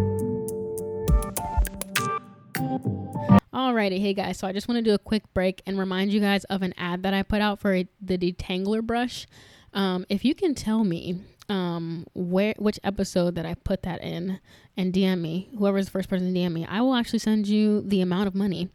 Alrighty, 3.54 4.00
hey 4.00 4.14
guys. 4.14 4.38
So 4.38 4.48
I 4.48 4.52
just 4.52 4.68
want 4.68 4.78
to 4.78 4.82
do 4.84 4.94
a 4.94 5.00
quick 5.00 5.24
break 5.34 5.62
and 5.66 5.80
remind 5.80 6.12
you 6.12 6.20
guys 6.20 6.44
of 6.46 6.62
an 6.62 6.74
ad 6.78 7.04
that 7.04 7.14
I 7.14 7.24
put 7.24 7.42
out 7.42 7.60
for 7.60 7.74
a, 7.74 7.88
the 8.02 8.18
detangler 8.18 8.82
brush. 8.84 9.26
Um, 9.74 10.06
if 10.10 10.24
you 10.24 10.36
can 10.36 10.54
tell 10.54 10.84
me 10.84 11.22
um, 11.50 12.06
where 12.14 12.54
which 12.58 12.80
episode 12.84 13.36
that 13.36 13.46
I 13.46 13.54
put 13.56 13.84
that 13.84 14.04
in 14.04 14.40
and 14.76 14.94
DM 14.94 15.22
me, 15.22 15.50
whoever's 15.58 15.86
the 15.86 15.92
first 15.92 16.10
person 16.10 16.32
to 16.34 16.40
DM 16.40 16.52
me, 16.52 16.66
I 16.70 16.82
will 16.82 16.94
actually 16.96 17.20
send 17.20 17.48
you 17.48 17.82
the 17.82 18.02
amount 18.02 18.28
of 18.28 18.36
money 18.36 18.70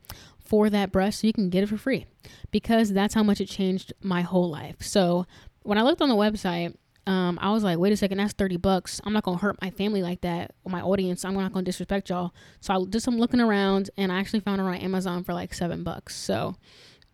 for 0.52 0.68
that 0.68 0.92
brush 0.92 1.16
so 1.16 1.26
you 1.26 1.32
can 1.32 1.48
get 1.48 1.62
it 1.62 1.66
for 1.66 1.78
free 1.78 2.04
because 2.50 2.92
that's 2.92 3.14
how 3.14 3.22
much 3.22 3.40
it 3.40 3.46
changed 3.46 3.90
my 4.02 4.20
whole 4.20 4.50
life. 4.50 4.76
So 4.82 5.24
when 5.62 5.78
I 5.78 5.82
looked 5.82 6.02
on 6.02 6.10
the 6.10 6.14
website, 6.14 6.76
um, 7.06 7.38
I 7.40 7.52
was 7.52 7.64
like, 7.64 7.78
wait 7.78 7.94
a 7.94 7.96
second, 7.96 8.18
that's 8.18 8.34
30 8.34 8.58
bucks. 8.58 9.00
I'm 9.02 9.14
not 9.14 9.22
going 9.22 9.38
to 9.38 9.42
hurt 9.42 9.62
my 9.62 9.70
family 9.70 10.02
like 10.02 10.20
that 10.20 10.50
or 10.62 10.70
my 10.70 10.82
audience. 10.82 11.24
I'm 11.24 11.32
not 11.32 11.54
going 11.54 11.64
to 11.64 11.70
disrespect 11.70 12.10
y'all. 12.10 12.34
So 12.60 12.74
I 12.74 12.84
did 12.86 13.00
some 13.00 13.18
looking 13.18 13.40
around 13.40 13.88
and 13.96 14.12
I 14.12 14.20
actually 14.20 14.40
found 14.40 14.60
it 14.60 14.64
on 14.64 14.74
Amazon 14.74 15.24
for 15.24 15.32
like 15.32 15.54
seven 15.54 15.84
bucks. 15.84 16.14
So, 16.14 16.54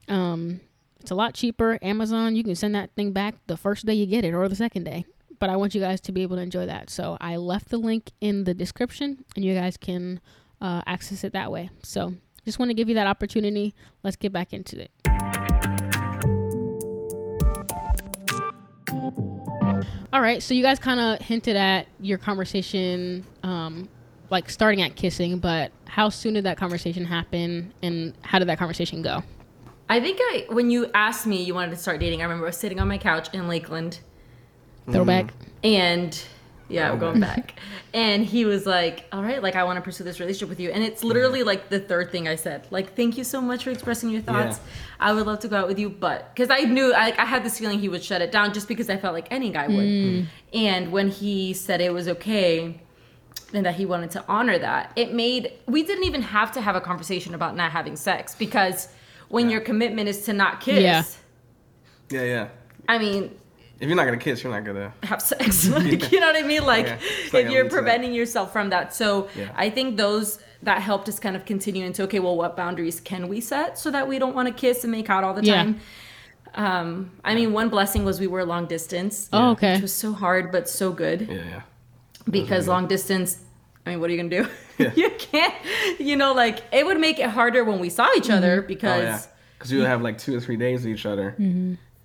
um, 0.08 0.60
it's 0.98 1.12
a 1.12 1.14
lot 1.14 1.34
cheaper. 1.34 1.78
Amazon, 1.80 2.34
you 2.34 2.42
can 2.42 2.56
send 2.56 2.74
that 2.74 2.90
thing 2.96 3.12
back 3.12 3.36
the 3.46 3.56
first 3.56 3.86
day 3.86 3.94
you 3.94 4.06
get 4.06 4.24
it 4.24 4.34
or 4.34 4.48
the 4.48 4.56
second 4.56 4.82
day. 4.82 5.04
But 5.38 5.48
I 5.48 5.54
want 5.54 5.76
you 5.76 5.80
guys 5.80 6.00
to 6.00 6.12
be 6.12 6.22
able 6.22 6.34
to 6.38 6.42
enjoy 6.42 6.66
that. 6.66 6.90
So 6.90 7.16
I 7.20 7.36
left 7.36 7.68
the 7.68 7.78
link 7.78 8.10
in 8.20 8.42
the 8.42 8.52
description 8.52 9.24
and 9.36 9.44
you 9.44 9.54
guys 9.54 9.76
can 9.76 10.20
uh, 10.60 10.82
access 10.86 11.22
it 11.22 11.34
that 11.34 11.52
way. 11.52 11.70
So 11.84 12.14
just 12.48 12.58
want 12.58 12.70
to 12.70 12.74
give 12.74 12.88
you 12.88 12.94
that 12.94 13.06
opportunity. 13.06 13.74
Let's 14.02 14.16
get 14.16 14.32
back 14.32 14.54
into 14.54 14.80
it. 14.80 14.90
All 20.10 20.22
right, 20.22 20.42
so 20.42 20.54
you 20.54 20.62
guys 20.62 20.78
kind 20.78 20.98
of 20.98 21.20
hinted 21.20 21.56
at 21.56 21.88
your 22.00 22.16
conversation, 22.16 23.26
um, 23.42 23.86
like 24.30 24.48
starting 24.48 24.80
at 24.80 24.96
kissing, 24.96 25.40
but 25.40 25.72
how 25.84 26.08
soon 26.08 26.32
did 26.32 26.44
that 26.44 26.56
conversation 26.56 27.04
happen, 27.04 27.74
and 27.82 28.14
how 28.22 28.38
did 28.38 28.48
that 28.48 28.58
conversation 28.58 29.02
go? 29.02 29.22
I 29.90 30.00
think 30.00 30.18
I 30.18 30.46
when 30.48 30.70
you 30.70 30.90
asked 30.94 31.26
me 31.26 31.42
you 31.42 31.52
wanted 31.52 31.72
to 31.72 31.76
start 31.76 32.00
dating, 32.00 32.20
I 32.20 32.24
remember 32.24 32.46
I 32.46 32.48
was 32.48 32.56
sitting 32.56 32.80
on 32.80 32.88
my 32.88 32.96
couch 32.96 33.28
in 33.34 33.46
Lakeland 33.46 34.00
Throwback. 34.90 35.34
and 35.62 36.18
yeah, 36.68 36.90
we're 36.90 36.96
Okay. 36.96 37.04
Oh, 37.04 37.10
going 37.10 37.20
back. 37.20 37.54
And 37.94 38.24
he 38.24 38.44
was 38.44 38.66
like, 38.66 39.06
"All 39.12 39.22
right, 39.22 39.42
like 39.42 39.56
I 39.56 39.64
want 39.64 39.76
to 39.76 39.82
pursue 39.82 40.04
this 40.04 40.20
relationship 40.20 40.48
with 40.48 40.60
you." 40.60 40.70
And 40.70 40.84
it's 40.84 41.02
literally 41.02 41.42
like 41.42 41.70
the 41.70 41.80
third 41.80 42.12
thing 42.12 42.28
I 42.28 42.36
said. 42.36 42.66
Like, 42.70 42.94
"Thank 42.94 43.16
you 43.16 43.24
so 43.24 43.40
much 43.40 43.64
for 43.64 43.70
expressing 43.70 44.10
your 44.10 44.20
thoughts. 44.20 44.60
I 45.00 45.12
would 45.12 45.26
love 45.26 45.38
to 45.40 45.48
go 45.48 45.56
out 45.56 45.68
with 45.68 45.78
you, 45.78 45.88
but 45.88 46.32
cuz 46.36 46.48
I 46.50 46.60
knew 46.60 46.92
I, 46.92 47.14
I 47.16 47.24
had 47.24 47.44
this 47.44 47.58
feeling 47.58 47.78
he 47.78 47.88
would 47.88 48.04
shut 48.04 48.20
it 48.20 48.30
down 48.30 48.52
just 48.52 48.68
because 48.68 48.90
I 48.90 48.96
felt 48.98 49.14
like 49.14 49.28
any 49.30 49.50
guy 49.50 49.66
would. 49.68 49.76
Mm. 49.76 50.26
And 50.52 50.92
when 50.92 51.08
he 51.08 51.54
said 51.54 51.80
it 51.80 51.92
was 51.92 52.08
okay, 52.08 52.80
and 53.54 53.64
that 53.64 53.76
he 53.76 53.86
wanted 53.86 54.10
to 54.12 54.24
honor 54.28 54.58
that. 54.58 54.92
It 54.96 55.14
made 55.14 55.52
we 55.66 55.82
didn't 55.82 56.04
even 56.04 56.22
have 56.22 56.52
to 56.52 56.60
have 56.60 56.76
a 56.76 56.80
conversation 56.80 57.34
about 57.34 57.56
not 57.56 57.72
having 57.72 57.96
sex 57.96 58.34
because 58.34 58.88
when 59.28 59.50
your 59.50 59.60
commitment 59.60 60.08
is 60.08 60.24
to 60.24 60.32
not 60.32 60.60
kiss, 60.60 60.82
Yeah. 60.82 61.02
Yeah. 62.10 62.22
Yeah. 62.22 62.48
I 62.88 62.98
mean, 62.98 63.38
If 63.80 63.86
you're 63.88 63.96
not 63.96 64.04
gonna 64.06 64.16
kiss, 64.18 64.42
you're 64.42 64.52
not 64.52 64.64
gonna. 64.64 64.92
have 65.04 65.22
sex. 65.22 65.68
Like, 65.78 66.10
you 66.12 66.20
know 66.20 66.26
what 66.26 66.36
I 66.36 66.46
mean? 66.46 66.64
Like 66.64 66.86
Yeah. 66.86 66.98
If 67.00 67.32
you're 67.32 67.42
lead 67.42 67.54
to 67.56 67.62
that. 67.62 67.70
preventing 67.70 68.12
yourself 68.12 68.52
from 68.52 68.70
that. 68.70 68.94
So 68.94 69.28
Yeah. 69.36 69.52
I 69.56 69.70
think 69.70 69.96
those 69.96 70.38
that 70.62 70.82
helped 70.82 71.08
us 71.08 71.20
kind 71.20 71.36
of 71.36 71.44
continue 71.44 71.84
into 71.86 72.02
okay, 72.04 72.18
well, 72.18 72.36
what 72.36 72.56
boundaries 72.56 72.98
can 73.00 73.28
we 73.28 73.40
set 73.40 73.78
so 73.78 73.90
that 73.92 74.08
we 74.08 74.18
don't 74.18 74.34
want 74.34 74.48
to 74.48 74.54
kiss 74.54 74.82
and 74.84 74.90
make 74.90 75.08
out 75.08 75.22
all 75.24 75.34
the 75.34 75.44
Yeah. 75.44 75.54
time? 75.62 75.80
Um, 76.54 77.12
I 77.24 77.34
mean, 77.34 77.52
one 77.52 77.68
blessing 77.68 78.04
was 78.04 78.18
we 78.18 78.26
were 78.26 78.44
long 78.44 78.66
distance. 78.66 79.28
Oh, 79.32 79.50
okay. 79.50 79.74
Which 79.74 79.82
was 79.82 79.92
so 79.94 80.12
hard, 80.12 80.50
but 80.50 80.68
so 80.68 80.90
good. 80.92 81.20
Yeah. 81.30 81.34
Yeah. 81.36 81.62
because 82.30 82.68
long 82.68 82.86
distance 82.88 83.38
i 83.86 83.90
mean 83.90 84.00
what 84.00 84.10
are 84.10 84.12
you 84.12 84.18
gonna 84.22 84.42
do 84.42 84.46
Yeah. 84.76 84.92
you 85.02 85.10
can't 85.18 85.54
you 85.98 86.14
know 86.14 86.34
like 86.34 86.58
it 86.72 86.84
would 86.84 87.00
make 87.00 87.18
it 87.18 87.30
harder 87.30 87.64
when 87.64 87.78
we 87.78 87.88
saw 87.88 88.06
each 88.18 88.28
other 88.28 88.60
Oh 88.62 88.66
because 88.66 89.02
yeah. 89.02 89.20
Because 89.56 89.72
you 89.72 89.78
would 89.78 89.86
have 89.86 90.02
like 90.02 90.18
two 90.18 90.36
or 90.36 90.40
three 90.40 90.56
days 90.58 90.84
with 90.84 90.92
each 90.94 91.06
other. 91.06 91.34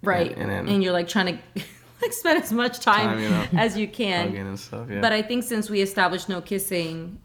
Right 0.03 0.35
And- 0.37 0.51
and, 0.51 0.69
and 0.69 0.83
you're 0.83 0.93
like 0.93 1.07
trying 1.07 1.37
to 1.37 1.63
like 2.01 2.13
spend 2.13 2.43
as 2.43 2.51
much 2.51 2.79
time, 2.79 3.07
Time, 3.07 3.19
you 3.23 3.29
know, 3.29 3.45
as 3.57 3.77
you 3.77 3.87
can 3.87 4.35
and 4.35 4.59
stuff. 4.59 4.87
Yeah. 4.89 5.01
but 5.01 5.11
i 5.13 5.21
think 5.21 5.43
since 5.43 5.69
we 5.69 5.81
established 5.81 6.27
no 6.29 6.41
kissing 6.41 7.19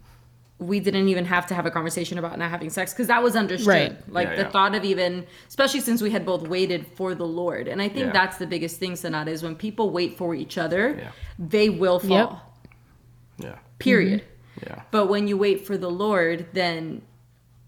we 0.61 0.81
didn't 0.81 1.07
even 1.09 1.25
have 1.25 1.47
to 1.47 1.55
have 1.55 1.67
a 1.67 1.71
conversation 1.71 2.19
about 2.19 2.37
not 2.39 2.51
having 2.51 2.69
sex 2.71 2.93
because 2.93 3.07
that 3.09 3.23
was 3.23 3.37
understood 3.37 3.69
Right. 3.69 4.09
like 4.13 4.29
Yeah, 4.29 4.37
the 4.37 4.43
yeah. 4.43 4.51
thought 4.51 4.75
of 4.75 4.85
even 4.85 5.27
especially 5.49 5.81
since 5.81 6.01
we 6.03 6.11
had 6.11 6.25
both 6.27 6.47
waited 6.49 6.87
for 6.97 7.15
the 7.15 7.27
lord 7.27 7.69
and 7.69 7.81
i 7.83 7.89
think 7.89 8.07
Yeah. 8.07 8.13
that's 8.13 8.39
the 8.39 8.47
biggest 8.47 8.79
thing 8.79 8.97
sonata 8.97 9.31
is 9.31 9.43
when 9.43 9.55
people 9.57 9.91
wait 9.91 10.17
for 10.17 10.35
each 10.35 10.57
other 10.59 10.97
Yeah. 10.99 11.11
they 11.39 11.69
will 11.71 11.99
fall 12.01 12.43
yeah. 13.39 13.59
period 13.79 14.25
Yeah. 14.67 14.83
But 14.91 15.07
when 15.07 15.29
you 15.29 15.37
wait 15.39 15.65
for 15.69 15.79
the 15.79 15.89
Lord, 15.89 16.47
then 16.53 17.03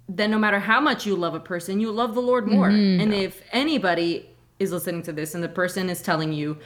then 0.08 0.28
no 0.32 0.38
matter 0.40 0.58
how 0.58 0.80
much 0.80 1.06
you 1.06 1.14
love 1.14 1.34
a 1.36 1.44
person, 1.52 1.78
you 1.78 1.92
love 1.92 2.14
the 2.16 2.20
Lord 2.30 2.48
more. 2.48 2.68
Mm-hmm. 2.68 3.00
And 3.00 3.14
if 3.14 3.40
anybody 3.52 4.28
is 4.60 4.70
listening 4.70 5.02
to 5.02 5.12
this 5.12 5.34
and 5.34 5.42
the 5.42 5.48
person 5.48 5.90
is 5.90 6.00
telling 6.02 6.32
you 6.32 6.58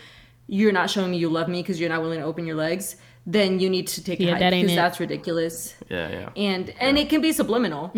you're 0.46 0.72
not 0.72 0.90
showing 0.90 1.10
me 1.10 1.16
you 1.16 1.30
love 1.30 1.48
me 1.48 1.62
because 1.62 1.80
you're 1.80 1.88
not 1.88 2.02
willing 2.02 2.18
to 2.18 2.24
open 2.24 2.44
your 2.46 2.56
legs, 2.56 2.96
then 3.26 3.58
you 3.60 3.70
need 3.70 3.86
to 3.86 4.04
take 4.04 4.20
Yeah, 4.20 4.36
a 4.36 4.38
hike 4.38 4.50
because 4.52 4.74
that's 4.76 5.00
ridiculous. 5.00 5.74
Yeah. 5.88 6.10
Yeah. 6.10 6.28
And 6.36 6.74
and 6.78 6.98
it 6.98 7.08
can 7.08 7.22
be 7.22 7.32
subliminal. 7.32 7.90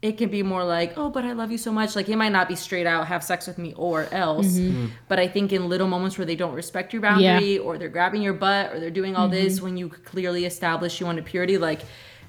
it 0.00 0.16
can 0.18 0.30
be 0.30 0.42
more 0.42 0.64
like, 0.64 0.94
oh, 0.96 1.10
but 1.10 1.24
I 1.24 1.32
love 1.32 1.52
you 1.52 1.58
so 1.58 1.70
much. 1.70 1.94
Like 1.94 2.08
it 2.08 2.16
might 2.16 2.32
not 2.32 2.48
be 2.48 2.56
straight 2.56 2.86
out, 2.86 3.06
have 3.08 3.22
sex 3.22 3.46
with 3.46 3.58
me 3.58 3.74
or 3.76 4.08
else. 4.12 4.46
Mm-hmm. 4.46 4.86
But 5.06 5.18
I 5.20 5.28
think 5.28 5.52
in 5.52 5.68
little 5.68 5.86
moments 5.86 6.16
where 6.16 6.26
they 6.26 6.34
don't 6.36 6.54
respect 6.54 6.92
your 6.94 7.02
boundary 7.02 7.58
or 7.58 7.76
they're 7.76 7.88
grabbing 7.90 8.22
your 8.22 8.32
butt 8.32 8.72
or 8.72 8.80
they're 8.80 8.90
doing 8.90 9.14
all 9.14 9.28
this 9.28 9.60
when 9.60 9.76
you 9.76 9.90
clearly 9.90 10.46
establish 10.46 10.98
you 10.98 11.06
wanted 11.06 11.26
purity, 11.26 11.58
like 11.58 11.82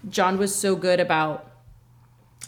John 0.10 0.38
was 0.38 0.54
so 0.54 0.76
good 0.76 1.00
about 1.00 1.53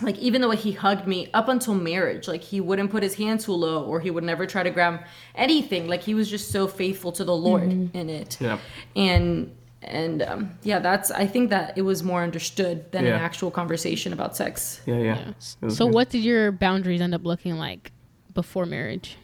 like 0.02 0.18
even 0.18 0.42
though 0.42 0.52
he 0.52 0.74
hugged 0.74 1.08
me 1.08 1.30
up 1.34 1.48
until 1.48 1.74
marriage 1.74 2.28
like 2.28 2.42
he 2.44 2.60
wouldn't 2.60 2.92
put 2.92 3.02
his 3.02 3.16
hand 3.16 3.40
too 3.40 3.54
low 3.54 3.84
or 3.86 4.00
he 4.02 4.12
would 4.12 4.24
never 4.26 4.46
try 4.46 4.62
to 4.62 4.70
grab 4.70 5.02
anything 5.36 5.88
like 5.88 6.02
he 6.04 6.14
was 6.14 6.30
just 6.30 6.52
so 6.52 6.68
faithful 6.68 7.12
to 7.14 7.24
the 7.24 7.36
lord 7.36 7.64
in 7.64 8.10
it 8.10 8.38
Yeah. 8.42 8.58
and 8.96 9.56
and 9.82 10.22
um, 10.24 10.50
yeah 10.64 10.80
that's 10.80 11.12
i 11.12 11.26
think 11.26 11.50
that 11.52 11.78
it 11.78 11.84
was 11.84 12.04
more 12.04 12.24
understood 12.24 12.92
than 12.92 13.06
Yeah. 13.06 13.16
an 13.16 13.22
actual 13.22 13.52
conversation 13.52 14.12
about 14.12 14.36
sex 14.36 14.82
Yeah, 14.86 14.98
yeah. 14.98 15.32
Yeah. 15.62 15.70
So 15.70 15.86
good. 15.86 15.94
what 15.96 16.10
did 16.10 16.24
your 16.24 16.52
boundaries 16.52 17.00
end 17.00 17.16
up 17.16 17.24
looking 17.24 17.56
like 17.58 17.92
before 18.34 18.66
marriage? 18.66 19.16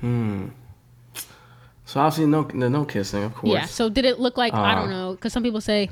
Hmm. 0.00 0.48
So 1.86 2.00
obviously 2.00 2.26
no 2.26 2.42
no, 2.52 2.68
no 2.68 2.84
kissing, 2.84 3.22
of 3.24 3.34
course. 3.34 3.52
Yeah. 3.52 3.64
So 3.66 3.88
did 3.88 4.04
it 4.04 4.18
look 4.20 4.36
like 4.36 4.52
I 4.54 4.74
don't 4.74 4.88
Uh, 4.88 4.90
know? 4.90 5.10
Because 5.12 5.32
some 5.32 5.42
people 5.42 5.60
say, 5.60 5.88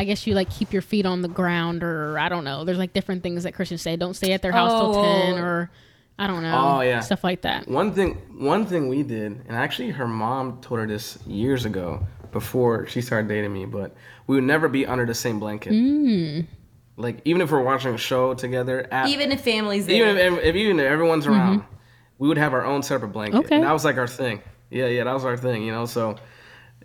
I 0.00 0.04
guess 0.04 0.26
you 0.26 0.32
like 0.32 0.48
keep 0.48 0.72
your 0.72 0.80
feet 0.80 1.04
on 1.04 1.20
the 1.20 1.28
ground, 1.28 1.82
or 1.82 2.18
I 2.18 2.30
don't 2.30 2.42
know. 2.42 2.64
There's 2.64 2.78
like 2.78 2.94
different 2.94 3.22
things 3.22 3.42
that 3.42 3.52
Christians 3.52 3.82
say. 3.82 3.96
Don't 3.96 4.14
stay 4.14 4.32
at 4.32 4.40
their 4.40 4.50
house 4.50 4.72
till 4.72 4.96
Oh. 4.96 5.02
ten, 5.02 5.38
or 5.38 5.70
I 6.18 6.26
don't 6.26 6.42
know. 6.42 6.76
Oh, 6.78 6.80
yeah. 6.80 7.00
Stuff 7.00 7.22
like 7.22 7.42
that. 7.42 7.68
One 7.68 7.92
thing 7.92 8.14
one 8.38 8.64
thing 8.64 8.88
we 8.88 9.02
did, 9.02 9.44
and 9.46 9.50
actually 9.50 9.90
her 9.90 10.08
mom 10.08 10.62
told 10.62 10.80
her 10.80 10.86
this 10.86 11.18
years 11.26 11.66
ago 11.66 12.06
before 12.32 12.86
she 12.86 13.02
started 13.02 13.28
dating 13.28 13.52
me, 13.52 13.66
but 13.66 13.94
we 14.26 14.36
would 14.36 14.44
never 14.44 14.70
be 14.70 14.86
under 14.86 15.04
the 15.04 15.12
same 15.14 15.38
blanket. 15.38 15.74
Mm. 15.74 16.46
Like 16.96 17.20
even 17.26 17.42
if 17.42 17.50
we're 17.50 17.62
watching 17.62 17.92
a 17.92 17.98
show 17.98 18.32
together, 18.32 18.88
at, 18.90 19.10
even 19.10 19.32
if 19.32 19.42
families 19.42 19.84
there 19.84 20.16
even 20.16 20.38
if, 20.38 20.44
if 20.44 20.56
even 20.56 20.80
if 20.80 20.86
everyone's 20.86 21.26
around, 21.26 21.62
we 22.16 22.26
would 22.26 22.38
have 22.38 22.54
our 22.54 22.64
own 22.64 22.82
separate 22.82 23.08
blanket. 23.08 23.36
Mm-hmm. 23.36 23.44
Okay. 23.44 23.56
And 23.56 23.64
that 23.64 23.72
was 23.72 23.84
like 23.84 23.98
our 23.98 24.08
thing. 24.08 24.40
Yeah, 24.70 24.86
yeah, 24.86 25.04
that 25.04 25.12
was 25.12 25.26
our 25.26 25.36
thing. 25.36 25.62
You 25.62 25.72
know, 25.72 25.84
so 25.84 26.16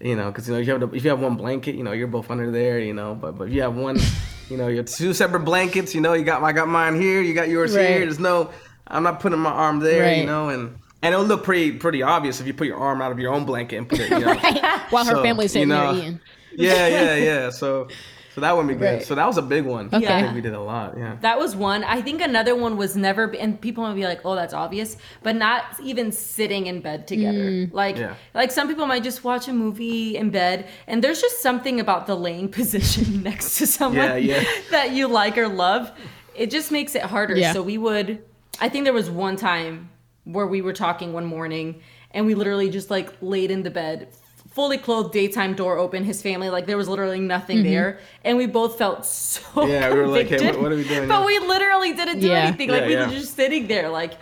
you 0.01 0.15
know, 0.15 0.31
because 0.31 0.47
you 0.47 0.53
know, 0.53 0.59
you 0.59 0.71
have 0.71 0.81
the, 0.81 0.89
if 0.95 1.03
you 1.03 1.09
have 1.09 1.19
one 1.21 1.35
blanket, 1.35 1.75
you 1.75 1.83
know, 1.83 1.91
you're 1.93 2.07
both 2.07 2.29
under 2.29 2.51
there. 2.51 2.79
You 2.79 2.93
know, 2.93 3.15
but 3.15 3.37
but 3.37 3.47
if 3.47 3.53
you 3.53 3.61
have 3.61 3.75
one, 3.75 3.97
you 4.49 4.57
know, 4.57 4.67
you 4.67 4.77
have 4.77 4.85
two 4.87 5.13
separate 5.13 5.41
blankets. 5.45 5.95
You 5.95 6.01
know, 6.01 6.13
you 6.13 6.23
got 6.23 6.43
I 6.43 6.51
got 6.51 6.67
mine 6.67 6.99
here, 6.99 7.21
you 7.21 7.33
got 7.33 7.49
yours 7.49 7.75
Right. 7.75 7.87
here. 7.87 7.99
There's 7.99 8.19
no, 8.19 8.51
I'm 8.87 9.03
not 9.03 9.19
putting 9.19 9.39
my 9.39 9.51
arm 9.51 9.79
there. 9.79 10.03
Right. 10.03 10.17
You 10.19 10.25
know, 10.25 10.49
and 10.49 10.77
and 11.01 11.13
it'll 11.13 11.25
look 11.25 11.43
pretty 11.43 11.71
pretty 11.73 12.01
obvious 12.01 12.39
if 12.41 12.47
you 12.47 12.53
put 12.53 12.67
your 12.67 12.77
arm 12.77 13.01
out 13.01 13.11
of 13.11 13.19
your 13.19 13.33
own 13.33 13.45
blanket 13.45 13.77
and 13.77 13.87
put 13.89 13.99
it. 13.99 14.09
You 14.09 14.19
know, 14.19 14.33
While 14.89 15.05
her 15.05 15.11
So, 15.15 15.23
family's 15.23 15.55
you 15.55 15.61
sitting 15.61 15.69
know, 15.69 15.93
there 15.93 16.03
eating. 16.03 16.19
yeah, 16.53 16.87
yeah, 16.87 17.15
yeah. 17.23 17.49
So 17.49 17.87
so 18.35 18.41
that 18.41 18.55
would 18.55 18.67
be 18.67 18.73
good. 18.75 18.83
Right. 18.95 19.03
So 19.03 19.15
that 19.15 19.25
was 19.25 19.37
a 19.37 19.41
big 19.41 19.63
one. 19.63 19.87
Okay. 19.93 20.05
I 20.05 20.21
think 20.21 20.35
we 20.35 20.41
did 20.41 20.53
a 20.53 20.59
lot. 20.59 20.97
Yeah. 20.97 21.15
That 21.21 21.39
was 21.39 21.55
one. 21.55 21.85
I 21.85 22.01
think 22.01 22.21
another 22.21 22.53
one 22.53 22.75
was 22.75 22.97
never, 22.97 23.33
and 23.33 23.59
people 23.59 23.83
might 23.85 23.95
be 23.95 24.03
like, 24.03 24.19
"Oh, 24.25 24.35
that's 24.35 24.53
obvious," 24.53 24.97
but 25.23 25.37
not 25.37 25.63
even 25.81 26.11
sitting 26.11 26.67
in 26.67 26.81
bed 26.81 27.07
together. 27.07 27.49
Mm. 27.49 27.73
Like, 27.73 27.97
Yeah. 27.97 28.15
like 28.33 28.51
some 28.51 28.67
people 28.67 28.85
might 28.87 29.03
just 29.03 29.23
watch 29.23 29.47
a 29.47 29.53
movie 29.53 30.17
in 30.17 30.31
bed, 30.31 30.67
and 30.85 31.01
there's 31.01 31.21
just 31.21 31.41
something 31.41 31.79
about 31.79 32.07
the 32.07 32.15
laying 32.15 32.49
position 32.59 33.23
next 33.23 33.57
to 33.59 33.65
someone 33.65 34.05
Yeah, 34.05 34.15
yeah. 34.17 34.43
that 34.71 34.91
you 34.91 35.07
like 35.07 35.37
or 35.37 35.47
love. 35.47 35.91
It 36.35 36.51
just 36.51 36.71
makes 36.73 36.93
it 36.95 37.03
harder. 37.03 37.35
Yeah. 37.37 37.53
So 37.53 37.63
we 37.63 37.77
would. 37.77 38.21
I 38.59 38.67
think 38.67 38.83
there 38.83 38.93
was 38.93 39.09
one 39.09 39.37
time 39.37 39.89
where 40.25 40.45
we 40.47 40.61
were 40.61 40.73
talking 40.73 41.13
one 41.13 41.25
morning, 41.25 41.81
and 42.11 42.25
we 42.25 42.35
literally 42.35 42.69
just 42.69 42.89
like 42.91 43.13
laid 43.21 43.49
in 43.49 43.63
the 43.63 43.71
bed. 43.71 44.09
Fully 44.55 44.77
clothed, 44.77 45.11
daytime 45.11 45.53
door 45.53 45.77
open. 45.77 46.05
His 46.05 46.21
family, 46.21 46.49
like 46.49 46.65
there 46.65 46.77
was 46.77 46.87
literally 46.87 47.19
nothing 47.19 47.57
Mm-hmm. 47.57 47.69
there, 47.69 47.99
and 48.23 48.37
we 48.37 48.45
both 48.45 48.77
felt 48.77 49.05
so 49.05 49.65
Yeah, 49.67 49.93
we 49.93 49.99
were 49.99 50.07
like, 50.07 50.27
hey, 50.27 50.45
what- 50.51 50.61
what 50.61 50.71
are 50.71 50.77
we 50.77 50.87
doing 50.87 51.09
But 51.09 51.19
now? 51.19 51.25
we 51.25 51.37
literally 51.39 51.91
didn't 51.91 52.19
do 52.21 52.27
Yeah. 52.29 52.45
anything. 52.45 52.69
Like 52.69 52.83
Yeah, 52.83 52.87
we 52.87 52.93
yeah. 52.93 53.07
were 53.07 53.13
just 53.13 53.35
sitting 53.35 53.67
there, 53.67 53.89
like, 53.89 54.13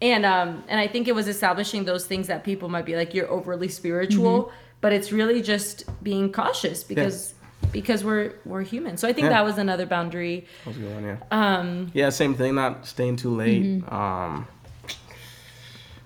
and 0.00 0.24
um, 0.24 0.62
and 0.68 0.78
I 0.78 0.86
think 0.86 1.08
it 1.08 1.14
was 1.16 1.26
establishing 1.26 1.84
those 1.84 2.06
things 2.06 2.28
that 2.28 2.44
people 2.44 2.68
might 2.68 2.86
be 2.86 2.94
like, 2.94 3.12
you're 3.12 3.28
overly 3.28 3.66
spiritual, 3.68 4.44
Mm-hmm. 4.44 4.54
but 4.80 4.92
it's 4.92 5.10
really 5.10 5.42
just 5.42 5.84
being 6.00 6.30
cautious 6.30 6.84
because 6.84 7.34
because 7.72 8.04
we're 8.04 8.34
we're 8.44 8.62
human. 8.62 8.96
So 8.96 9.08
I 9.08 9.12
think 9.12 9.24
Yeah. 9.24 9.30
that 9.36 9.44
was 9.44 9.58
another 9.58 9.86
boundary. 9.86 10.46
That 10.64 10.68
was 10.68 10.76
a 10.76 10.80
good 10.80 10.94
one, 10.94 11.04
yeah. 11.10 11.18
Um, 11.32 11.90
Yeah, 11.92 12.10
same 12.10 12.34
thing. 12.36 12.54
Not 12.54 12.86
staying 12.86 13.16
too 13.16 13.34
late. 13.34 13.64
Mm-hmm. 13.64 13.92
Um, 13.92 14.46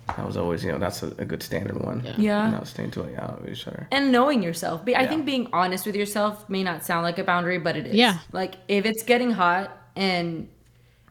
that 0.08 0.24
was 0.26 0.36
always, 0.36 0.62
you 0.64 0.70
know, 0.72 0.78
that's 0.78 1.02
a, 1.02 1.08
a 1.18 1.24
good 1.24 1.42
standard 1.42 1.82
one. 1.82 2.02
Yeah. 2.04 2.14
Yeah. 2.16 2.50
Not 2.50 2.68
staying 2.68 2.92
too 2.92 3.02
late 3.02 3.18
out 3.18 3.40
of 3.40 3.48
each 3.48 3.66
other. 3.66 3.88
and 3.90 4.12
knowing 4.12 4.42
yourself. 4.42 4.84
Be- 4.84 4.94
I 4.94 5.02
Yeah. 5.02 5.08
think 5.08 5.26
being 5.26 5.48
honest 5.52 5.84
with 5.86 5.96
yourself 5.96 6.48
may 6.48 6.62
not 6.62 6.84
sound 6.84 7.02
like 7.02 7.18
a 7.18 7.24
boundary, 7.24 7.58
but 7.58 7.76
it 7.76 7.86
is. 7.88 7.94
Yeah. 7.94 8.18
Like 8.32 8.54
if 8.68 8.86
it's 8.86 9.02
getting 9.02 9.32
hot 9.32 9.76
and 9.96 10.48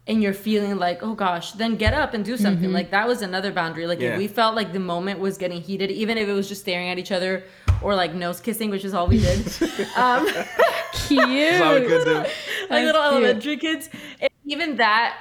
and 0.08 0.22
you're 0.22 0.34
feeling 0.34 0.78
like, 0.78 1.02
oh 1.02 1.16
gosh, 1.16 1.54
then 1.54 1.76
get 1.78 1.94
up 1.96 2.14
and 2.14 2.24
do 2.24 2.38
something. 2.38 2.72
Like 2.72 2.92
that 2.92 3.08
was 3.08 3.24
another 3.24 3.52
boundary. 3.52 3.88
Like 3.88 4.00
Yeah. 4.00 4.12
if 4.14 4.18
we 4.20 4.28
felt 4.28 4.56
like 4.56 4.72
the 4.72 4.80
moment 4.80 5.20
was 5.20 5.38
getting 5.40 5.62
heated, 5.62 5.90
even 5.92 6.18
if 6.20 6.28
it 6.30 6.34
was 6.34 6.48
just 6.48 6.62
staring 6.62 6.90
at 6.90 7.00
each 7.00 7.12
other 7.12 7.44
or 7.82 7.96
like 7.96 8.14
nose 8.14 8.40
kissing, 8.40 8.70
which 8.70 8.86
is 8.86 8.94
all 8.94 9.08
we 9.08 9.18
did. 9.20 9.40
um, 9.98 10.28
Cute. 10.94 11.20
That's 11.28 11.62
all 11.62 11.74
we 11.80 11.86
could 11.88 12.06
do. 12.06 12.14
like 12.14 12.30
That's 12.70 12.86
little 12.86 13.02
cute. 13.02 13.14
elementary 13.14 13.58
kids. 13.58 13.90
And 14.22 14.30
even 14.46 14.76
that 14.78 15.18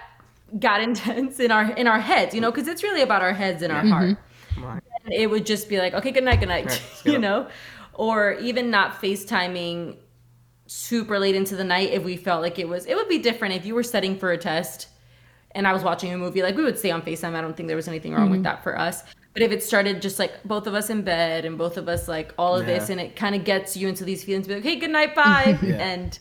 got 0.59 0.81
intense 0.89 1.41
in 1.41 1.51
our 1.51 1.71
in 1.73 1.87
our 1.87 2.01
heads, 2.01 2.35
you 2.35 2.41
know, 2.41 2.51
because 2.51 2.69
it's 2.69 2.83
really 2.83 3.03
about 3.03 3.23
our 3.23 3.33
heads 3.33 3.63
and 3.63 3.73
our 3.73 3.85
heart. 3.85 4.17
Right. 4.59 4.83
And 5.05 5.13
it 5.13 5.29
would 5.29 5.45
just 5.45 5.69
be 5.69 5.79
like, 5.79 5.93
okay, 5.95 6.11
good 6.11 6.25
night, 6.25 6.41
good 6.41 6.49
night, 6.49 6.67
Right, 6.67 6.83
you 7.05 7.19
know, 7.19 7.49
or 7.93 8.35
even 8.35 8.71
not 8.71 9.03
FaceTiming 9.03 9.97
super 10.67 11.19
late 11.19 11.35
into 11.35 11.57
the 11.57 11.65
night 11.65 11.91
if 11.91 12.05
we 12.05 12.17
felt 12.17 12.41
like 12.41 12.59
it 12.59 12.69
was. 12.69 12.87
It 12.87 12.95
would 12.95 13.09
be 13.09 13.19
different 13.19 13.55
if 13.55 13.67
you 13.67 13.75
were 13.75 13.83
studying 13.83 14.19
for 14.19 14.33
a 14.33 14.39
test 14.39 14.89
and 15.55 15.69
I 15.69 15.73
was 15.73 15.83
watching 15.83 16.13
a 16.13 16.19
movie. 16.19 16.43
Like 16.43 16.57
we 16.57 16.65
would 16.65 16.79
stay 16.79 16.91
on 16.91 17.03
Facetime. 17.03 17.35
I 17.35 17.41
don't 17.41 17.57
think 17.57 17.69
there 17.69 17.77
was 17.77 17.89
anything 17.89 18.13
wrong 18.13 18.31
with 18.31 18.39
mm-hmm. 18.39 18.45
that 18.45 18.63
for 18.63 18.79
us. 18.79 19.03
But 19.33 19.43
if 19.43 19.51
it 19.51 19.63
started 19.63 20.01
just 20.03 20.19
like 20.19 20.43
both 20.45 20.67
of 20.67 20.75
us 20.75 20.91
in 20.91 21.03
bed 21.03 21.45
and 21.45 21.59
both 21.59 21.77
of 21.77 21.89
us 21.89 22.07
like 22.07 22.33
all 22.39 22.57
of 22.57 22.67
this, 22.67 22.89
and 22.89 23.01
it 23.01 23.17
kind 23.17 23.35
of 23.35 23.45
gets 23.45 23.77
you 23.77 23.89
into 23.89 24.05
these 24.05 24.23
feelings, 24.23 24.47
be 24.47 24.55
like, 24.55 24.63
hey, 24.63 24.77
good 24.77 24.91
night, 24.91 25.15
bye, 25.15 25.59
Yeah. 25.63 25.75
and 25.75 26.19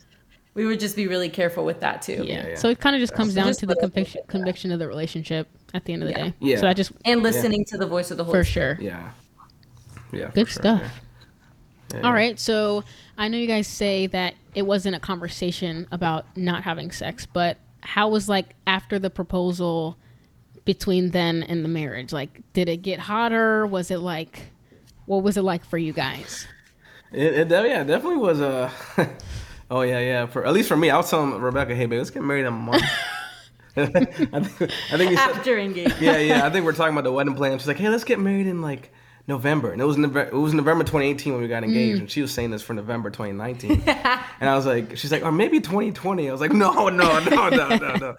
we 0.54 0.66
would 0.66 0.80
just 0.80 0.96
be 0.96 1.06
really 1.08 1.28
careful 1.28 1.64
with 1.64 1.80
that 1.80 2.00
too. 2.02 2.24
Yeah. 2.24 2.48
yeah. 2.48 2.54
So 2.54 2.68
it 2.68 2.78
kind 2.80 2.94
of 2.96 3.00
just 3.00 3.14
comes 3.14 3.34
down 3.34 3.48
Just 3.48 3.60
to 3.60 3.66
the 3.66 3.76
conviction 3.76 4.22
conviction 4.28 4.72
of 4.72 4.78
the 4.78 4.86
relationship 4.88 5.48
at 5.74 5.84
the 5.84 5.92
end 5.92 6.02
of 6.02 6.08
the 6.08 6.14
Yeah. 6.14 6.24
day. 6.28 6.34
Yeah. 6.40 6.56
So 6.60 6.68
I 6.68 6.74
just 6.74 6.92
And 7.04 7.22
listening 7.22 7.64
to 7.66 7.76
the 7.78 7.86
voice 7.86 8.10
of 8.10 8.16
the 8.16 8.24
Holy 8.24 8.38
for 8.38 8.44
Spirit. 8.44 8.76
sure. 8.78 8.84
Yeah. 8.86 9.10
Yeah. 10.12 10.30
Good 10.32 10.48
sure, 10.48 10.62
stuff. 10.62 10.82
yeah. 10.82 11.98
Yeah, 12.00 12.30
All 12.30 12.36
So 12.36 12.84
I 13.18 13.28
know 13.28 13.36
you 13.36 13.46
guys 13.46 13.66
say 13.66 14.06
that 14.08 14.34
it 14.54 14.62
wasn't 14.62 14.96
a 14.96 15.00
conversation 15.00 15.86
about 15.92 16.24
not 16.36 16.62
having 16.62 16.90
sex, 16.90 17.26
but 17.26 17.58
how 17.80 18.08
was 18.08 18.28
like 18.28 18.54
after 18.66 18.98
the 18.98 19.10
proposal 19.10 19.96
between 20.64 21.10
then 21.10 21.42
and 21.42 21.64
the 21.64 21.68
marriage? 21.68 22.12
Like, 22.12 22.40
did 22.52 22.68
it 22.68 22.78
get 22.78 22.98
hotter? 22.98 23.66
Was 23.66 23.90
it 23.90 23.98
like, 23.98 24.44
what 25.06 25.22
was 25.22 25.36
it 25.36 25.42
like 25.42 25.64
for 25.64 25.78
you 25.78 25.92
guys? 25.92 26.46
It, 27.12 27.34
it 27.34 27.50
yeah, 27.50 27.82
it 27.82 27.86
definitely 27.86 28.16
was 28.18 28.40
a. 28.40 28.72
oh 29.70 29.82
yeah, 29.82 30.00
yeah. 30.00 30.26
For 30.26 30.46
at 30.46 30.52
least 30.52 30.68
for 30.68 30.76
me, 30.76 30.90
I 30.90 30.96
was 30.96 31.10
telling 31.10 31.32
Rebecca, 31.40 31.74
"Hey, 31.74 31.86
babe, 31.86 31.98
let's 31.98 32.10
get 32.10 32.22
married 32.22 32.40
in 32.40 32.46
a 32.46 32.50
month." 32.50 32.84
I 33.76 33.86
think 33.86 34.72
I 34.92 34.96
think 34.96 35.18
After 35.18 35.58
engagement. 35.58 36.00
yeah, 36.00 36.18
yeah. 36.18 36.46
I 36.46 36.50
think 36.50 36.64
we're 36.64 36.74
talking 36.74 36.92
about 36.94 37.02
the 37.02 37.10
wedding 37.10 37.34
plan. 37.34 37.58
She's 37.58 37.66
like, 37.66 37.76
"Hey, 37.76 37.88
let's 37.88 38.04
get 38.04 38.20
married 38.20 38.46
in 38.46 38.62
like 38.62 38.92
November," 39.26 39.72
and 39.72 39.82
it 39.82 39.84
was 39.84 39.96
Nove- 39.96 40.28
it 40.28 40.32
was 40.32 40.54
November 40.54 40.84
2018 40.84 41.32
when 41.32 41.42
we 41.42 41.48
got 41.48 41.64
engaged, 41.64 41.98
and 41.98 42.08
she 42.08 42.22
was 42.22 42.32
saying 42.32 42.52
this 42.52 42.62
for 42.62 42.72
November 42.74 43.10
2019. 43.10 43.82
and 43.86 44.48
I 44.48 44.54
was 44.54 44.64
like, 44.64 44.96
she's 44.96 45.10
like, 45.10 45.24
or 45.24 45.32
maybe 45.32 45.58
2020. 45.58 46.28
I 46.28 46.32
was 46.32 46.40
like, 46.40 46.52
no, 46.52 46.88
no, 46.88 47.18
no, 47.18 47.48
no, 47.48 47.68
no, 47.68 47.94
no. 47.96 48.16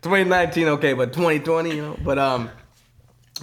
2019, 0.00 0.68
okay, 0.68 0.94
but 0.94 1.12
2020, 1.12 1.76
you 1.76 1.82
know. 1.82 1.98
But 2.02 2.18
um, 2.18 2.50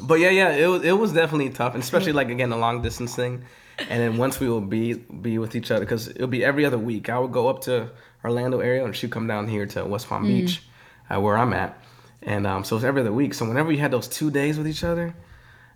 but 0.02 0.16
yeah, 0.16 0.32
yeah, 0.32 0.50
it 0.50 0.66
was 0.66 0.84
it 0.84 0.94
was 0.98 1.14
definitely 1.14 1.52
tough, 1.52 1.76
and 1.76 1.84
especially 1.84 2.14
like 2.14 2.30
again 2.30 2.50
the 2.50 2.58
long 2.58 2.82
distance 2.82 3.16
thing. 3.16 3.44
And 3.80 4.00
then 4.02 4.18
once 4.18 4.40
we 4.40 4.48
will 4.48 4.62
be 4.62 4.94
be 4.94 5.38
with 5.38 5.56
each 5.56 5.72
other, 5.72 5.86
because 5.86 6.10
it'll 6.10 6.28
be 6.28 6.44
every 6.44 6.66
other 6.66 6.78
week. 6.78 7.10
I 7.10 7.18
would 7.20 7.32
go 7.32 7.48
up 7.48 7.62
to 7.62 7.90
Orlando 8.24 8.60
area, 8.60 8.86
and 8.86 8.96
she'd 8.96 9.12
come 9.12 9.28
down 9.28 9.48
here 9.48 9.66
to 9.68 9.86
West 9.86 10.08
Palm 10.08 10.24
Beach, 10.28 10.62
uh, 11.10 11.20
where 11.20 11.38
I'm 11.38 11.54
at. 11.54 11.78
And 12.22 12.48
um, 12.48 12.64
so 12.64 12.76
it's 12.76 12.86
every 12.86 13.02
other 13.02 13.12
week. 13.12 13.34
So 13.34 13.46
whenever 13.46 13.72
you 13.72 13.80
had 13.80 13.92
those 13.92 14.08
two 14.08 14.32
days 14.32 14.58
with 14.58 14.68
each 14.68 14.84
other, 14.84 15.14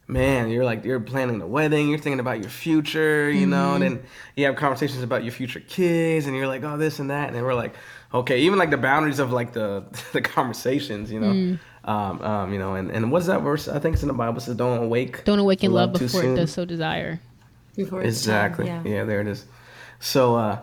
man, 0.08 0.50
you're 0.50 0.64
like 0.64 0.86
you're 0.86 1.00
planning 1.00 1.40
the 1.40 1.48
wedding, 1.48 1.90
you're 1.90 2.00
thinking 2.00 2.20
about 2.20 2.40
your 2.40 2.50
future, 2.50 3.30
you 3.30 3.46
know, 3.46 3.74
and 3.74 3.84
then 3.84 4.04
you 4.36 4.46
have 4.46 4.56
conversations 4.56 5.04
about 5.04 5.24
your 5.24 5.34
future 5.34 5.60
kids, 5.60 6.26
and 6.26 6.36
you're 6.36 6.48
like, 6.48 6.64
oh, 6.64 6.78
this 6.78 7.00
and 7.00 7.10
that, 7.10 7.28
and 7.28 7.36
then 7.36 7.44
we're 7.44 7.56
like, 7.56 7.76
okay, 8.14 8.40
even 8.42 8.58
like 8.58 8.70
the 8.70 8.78
boundaries 8.78 9.20
of 9.20 9.32
like 9.32 9.54
the 9.54 9.84
the 10.14 10.22
conversations, 10.22 11.12
you 11.12 11.20
know, 11.20 11.58
um, 11.84 12.22
um, 12.22 12.54
you 12.54 12.60
know, 12.60 12.76
and 12.76 12.92
and 12.92 13.12
what's 13.12 13.28
that 13.28 13.42
verse? 13.42 13.68
I 13.68 13.80
think 13.80 13.94
it's 13.94 14.04
in 14.04 14.08
the 14.08 14.14
Bible 14.14 14.38
it 14.38 14.42
says, 14.42 14.56
"Don't 14.56 14.82
awake, 14.84 15.26
Don't 15.26 15.40
awaken 15.40 15.72
love, 15.72 15.94
too 15.94 16.06
before 16.06 16.24
it 16.24 16.36
does 16.36 16.54
so 16.54 16.66
desire. 16.66 17.20
Before 17.78 18.02
Exactly. 18.02 18.66
yeah. 18.68 18.82
Yeah. 18.84 19.04
there 19.06 19.22
it 19.22 19.28
is. 19.28 19.46
So, 20.00 20.36
uh, 20.36 20.60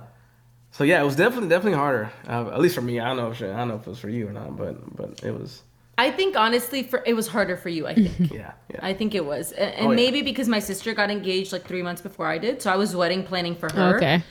so 0.72 0.84
yeah, 0.84 1.00
it 1.00 1.04
was 1.04 1.16
definitely 1.16 1.48
definitely 1.48 1.78
harder. 1.78 2.10
Uh, 2.28 2.50
at 2.52 2.60
least 2.60 2.74
for 2.74 2.82
me. 2.82 3.00
I 3.00 3.06
don't 3.08 3.16
know 3.16 3.30
if 3.30 3.40
I 3.40 3.46
don't 3.46 3.68
know 3.68 3.76
if 3.76 3.86
it 3.86 3.90
was 3.90 3.98
for 4.00 4.10
you 4.10 4.28
or 4.28 4.32
not, 4.32 4.56
but 4.56 4.74
but 4.96 5.22
it 5.24 5.32
was. 5.32 5.62
I 5.96 6.10
think 6.10 6.36
honestly, 6.36 6.82
for 6.82 7.02
it 7.06 7.14
was 7.14 7.28
harder 7.28 7.56
for 7.56 7.68
you. 7.68 7.86
I 7.86 7.94
think. 7.94 8.32
Yeah. 8.40 8.52
Yeah. 8.72 8.80
I 8.82 8.92
think 8.94 9.14
it 9.14 9.24
was, 9.24 9.52
and, 9.52 9.72
and 9.74 9.86
Oh, 9.86 9.90
yeah. 9.90 9.96
maybe 9.96 10.22
because 10.22 10.48
my 10.48 10.58
sister 10.58 10.92
got 10.92 11.08
engaged 11.10 11.52
like 11.52 11.64
three 11.66 11.82
months 11.82 12.02
before 12.02 12.26
I 12.26 12.38
did, 12.38 12.60
so 12.60 12.70
I 12.72 12.76
was 12.76 12.94
wedding 12.96 13.22
planning 13.24 13.54
for 13.54 13.68
her. 13.72 13.96
Okay. 13.96 14.22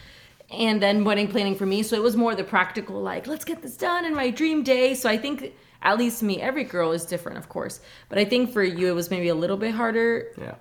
and 0.52 0.82
then 0.82 1.04
wedding 1.06 1.30
planning 1.30 1.56
for 1.56 1.66
me. 1.66 1.82
So 1.84 1.96
it 1.96 2.04
was 2.04 2.16
more 2.18 2.36
the 2.36 2.44
practical, 2.44 3.02
like, 3.02 3.26
let's 3.28 3.46
get 3.46 3.62
this 3.62 3.76
done 3.78 4.04
in 4.06 4.14
my 4.14 4.30
dream 4.30 4.62
day. 4.64 4.94
So 4.94 5.10
I 5.10 5.18
think, 5.18 5.54
at 5.82 5.98
least 5.98 6.22
me, 6.22 6.42
every 6.42 6.64
girl 6.66 6.92
is 6.92 7.06
different, 7.06 7.38
of 7.40 7.48
course. 7.50 7.80
But 8.10 8.18
I 8.20 8.26
think 8.26 8.52
for 8.52 8.62
you, 8.64 8.88
it 8.90 8.94
was 8.94 9.10
maybe 9.10 9.30
a 9.30 9.36
little 9.36 9.58
bit 9.58 9.74
harder. 9.74 10.28
Yeah. 10.38 10.56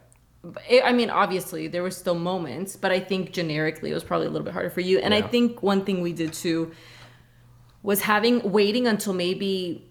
It, 0.68 0.82
I 0.84 0.92
mean, 0.92 1.08
obviously, 1.10 1.68
there 1.68 1.82
were 1.82 1.90
still 1.90 2.16
moments, 2.16 2.74
but 2.76 2.90
I 2.90 2.98
think 3.00 3.32
generically 3.32 3.90
it 3.90 3.94
was 3.94 4.02
probably 4.04 4.26
a 4.26 4.30
little 4.30 4.44
bit 4.44 4.52
harder 4.52 4.70
for 4.70 4.80
you. 4.80 4.98
And 4.98 5.14
I 5.14 5.22
think 5.22 5.62
one 5.62 5.84
thing 5.84 6.00
we 6.00 6.12
did 6.12 6.32
too 6.32 6.72
was 7.82 8.00
having 8.02 8.50
waiting 8.50 8.86
until 8.86 9.12
maybe 9.12 9.88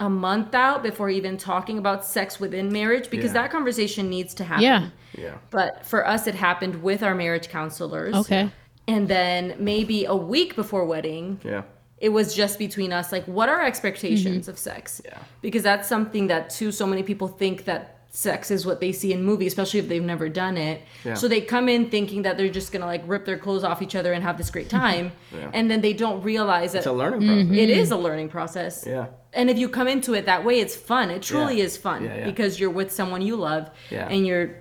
a 0.00 0.08
month 0.08 0.54
out 0.54 0.82
before 0.82 1.10
even 1.10 1.36
talking 1.36 1.76
about 1.76 2.04
sex 2.04 2.38
within 2.38 2.72
marriage 2.72 3.10
because 3.10 3.26
Yeah. 3.34 3.42
that 3.42 3.50
conversation 3.50 4.08
needs 4.08 4.32
to 4.34 4.44
happen. 4.44 4.62
Yeah. 4.62 4.88
Yeah. 5.16 5.34
But 5.50 5.84
for 5.84 6.06
us, 6.06 6.26
it 6.26 6.34
happened 6.34 6.82
with 6.82 7.02
our 7.02 7.14
marriage 7.14 7.48
counselors. 7.48 8.14
Okay. 8.14 8.50
And 8.86 9.08
then 9.08 9.54
maybe 9.58 10.04
a 10.04 10.14
week 10.14 10.54
before 10.54 10.84
wedding, 10.86 11.40
Yeah. 11.44 11.62
it 11.98 12.10
was 12.10 12.34
just 12.34 12.58
between 12.58 12.92
us. 12.92 13.10
Like, 13.10 13.24
what 13.24 13.48
are 13.48 13.56
our 13.56 13.66
expectations 13.66 14.42
Mm-hmm. 14.42 14.50
of 14.50 14.58
sex? 14.58 15.02
Yeah. 15.04 15.18
Because 15.42 15.62
that's 15.62 15.88
something 15.88 16.28
that, 16.28 16.48
too, 16.50 16.70
so 16.72 16.86
many 16.86 17.02
people 17.02 17.26
think 17.28 17.64
that 17.64 17.97
sex 18.10 18.50
is 18.50 18.64
what 18.64 18.80
they 18.80 18.90
see 18.92 19.12
in 19.12 19.22
movies, 19.22 19.52
especially 19.52 19.80
if 19.80 19.88
they've 19.88 20.02
never 20.02 20.28
done 20.28 20.56
it. 20.56 20.80
Yeah. 21.04 21.14
So 21.14 21.28
they 21.28 21.40
come 21.40 21.68
in 21.68 21.90
thinking 21.90 22.22
that 22.22 22.36
they're 22.38 22.48
just 22.48 22.72
gonna 22.72 22.86
like 22.86 23.02
rip 23.06 23.24
their 23.26 23.38
clothes 23.38 23.64
off 23.64 23.82
each 23.82 23.94
other 23.94 24.12
and 24.12 24.22
have 24.22 24.38
this 24.38 24.50
great 24.50 24.68
time, 24.82 25.12
Yeah. 25.32 25.50
and 25.52 25.70
then 25.70 25.80
they 25.82 25.92
don't 25.92 26.22
realize 26.22 26.72
that 26.72 26.78
It's 26.78 26.86
a 26.86 26.92
learning 26.92 27.20
process. 27.20 27.44
Mm-hmm. 27.44 27.54
it 27.54 27.70
is 27.70 27.90
a 27.90 27.96
learning 27.96 28.28
process. 28.30 28.84
Yeah. 28.86 29.06
And 29.34 29.50
if 29.50 29.58
you 29.58 29.68
come 29.68 29.88
into 29.88 30.14
it 30.14 30.24
that 30.26 30.44
way, 30.44 30.58
it's 30.60 30.74
fun. 30.74 31.10
It 31.10 31.22
truly 31.22 31.58
Yeah. 31.58 31.64
is 31.64 31.76
fun 31.76 32.08
because 32.24 32.58
you're 32.58 32.70
with 32.70 32.90
someone 32.90 33.20
you 33.22 33.36
love 33.36 33.70
and 33.90 34.26
you're 34.26 34.56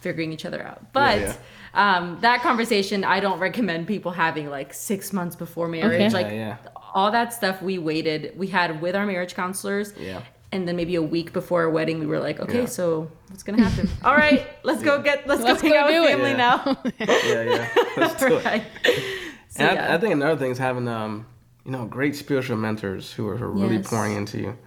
figuring 0.00 0.32
each 0.32 0.44
other 0.44 0.62
out. 0.62 0.92
But. 0.92 1.38
Um, 1.74 2.16
that 2.22 2.40
conversation, 2.40 3.04
I 3.04 3.20
don't 3.20 3.38
recommend 3.38 3.86
people 3.86 4.10
having 4.10 4.48
like 4.48 4.72
six 4.72 5.12
months 5.12 5.36
before 5.36 5.68
marriage. 5.68 6.14
Okay. 6.14 6.48
Like 6.48 6.58
all 6.94 7.10
that 7.10 7.34
stuff 7.34 7.60
we 7.60 7.76
waited, 7.76 8.32
we 8.34 8.46
had 8.46 8.80
with 8.80 8.96
our 8.96 9.04
marriage 9.04 9.34
counselors. 9.34 9.92
Yeah. 10.00 10.22
And 10.52 10.66
then 10.66 10.76
maybe 10.76 10.94
a 10.94 11.02
week 11.02 11.32
before 11.32 11.62
our 11.62 11.70
wedding, 11.70 11.98
we 11.98 12.06
were 12.06 12.20
like, 12.20 12.38
okay, 12.40 12.60
Yeah. 12.60 12.66
so 12.66 13.10
what's 13.28 13.42
gonna 13.42 13.62
happen? 13.62 13.88
All 14.04 14.14
right, 14.14 14.46
let's 14.62 14.82
go 14.82 15.02
get, 15.02 15.26
let's, 15.26 15.42
Let's 15.42 15.60
go 15.60 15.68
hang 15.68 15.76
go 15.90 15.96
out 15.96 16.02
with 16.02 16.10
it. 16.10 16.16
family 16.16 16.30
Yeah. 16.30 16.36
now. 16.36 16.82
Yeah. 17.26 17.42
Yeah. 17.42 17.84
Let's 17.96 18.20
do 18.20 18.36
it. 18.36 18.44
right. 18.44 18.62
So, 19.48 19.64
And 19.64 19.76
yeah. 19.78 19.90
I, 19.90 19.94
I 19.94 19.98
think 19.98 20.12
another 20.12 20.36
thing 20.36 20.50
is 20.50 20.58
having 20.58 20.86
um, 20.86 21.26
you 21.64 21.70
know, 21.72 21.86
great 21.86 22.14
spiritual 22.14 22.58
mentors 22.58 23.10
who 23.12 23.26
are, 23.28 23.36
who 23.38 23.44
are 23.44 23.50
really 23.50 23.76
Yes. 23.76 23.88
pouring 23.88 24.14
into 24.14 24.38
you. 24.38 24.58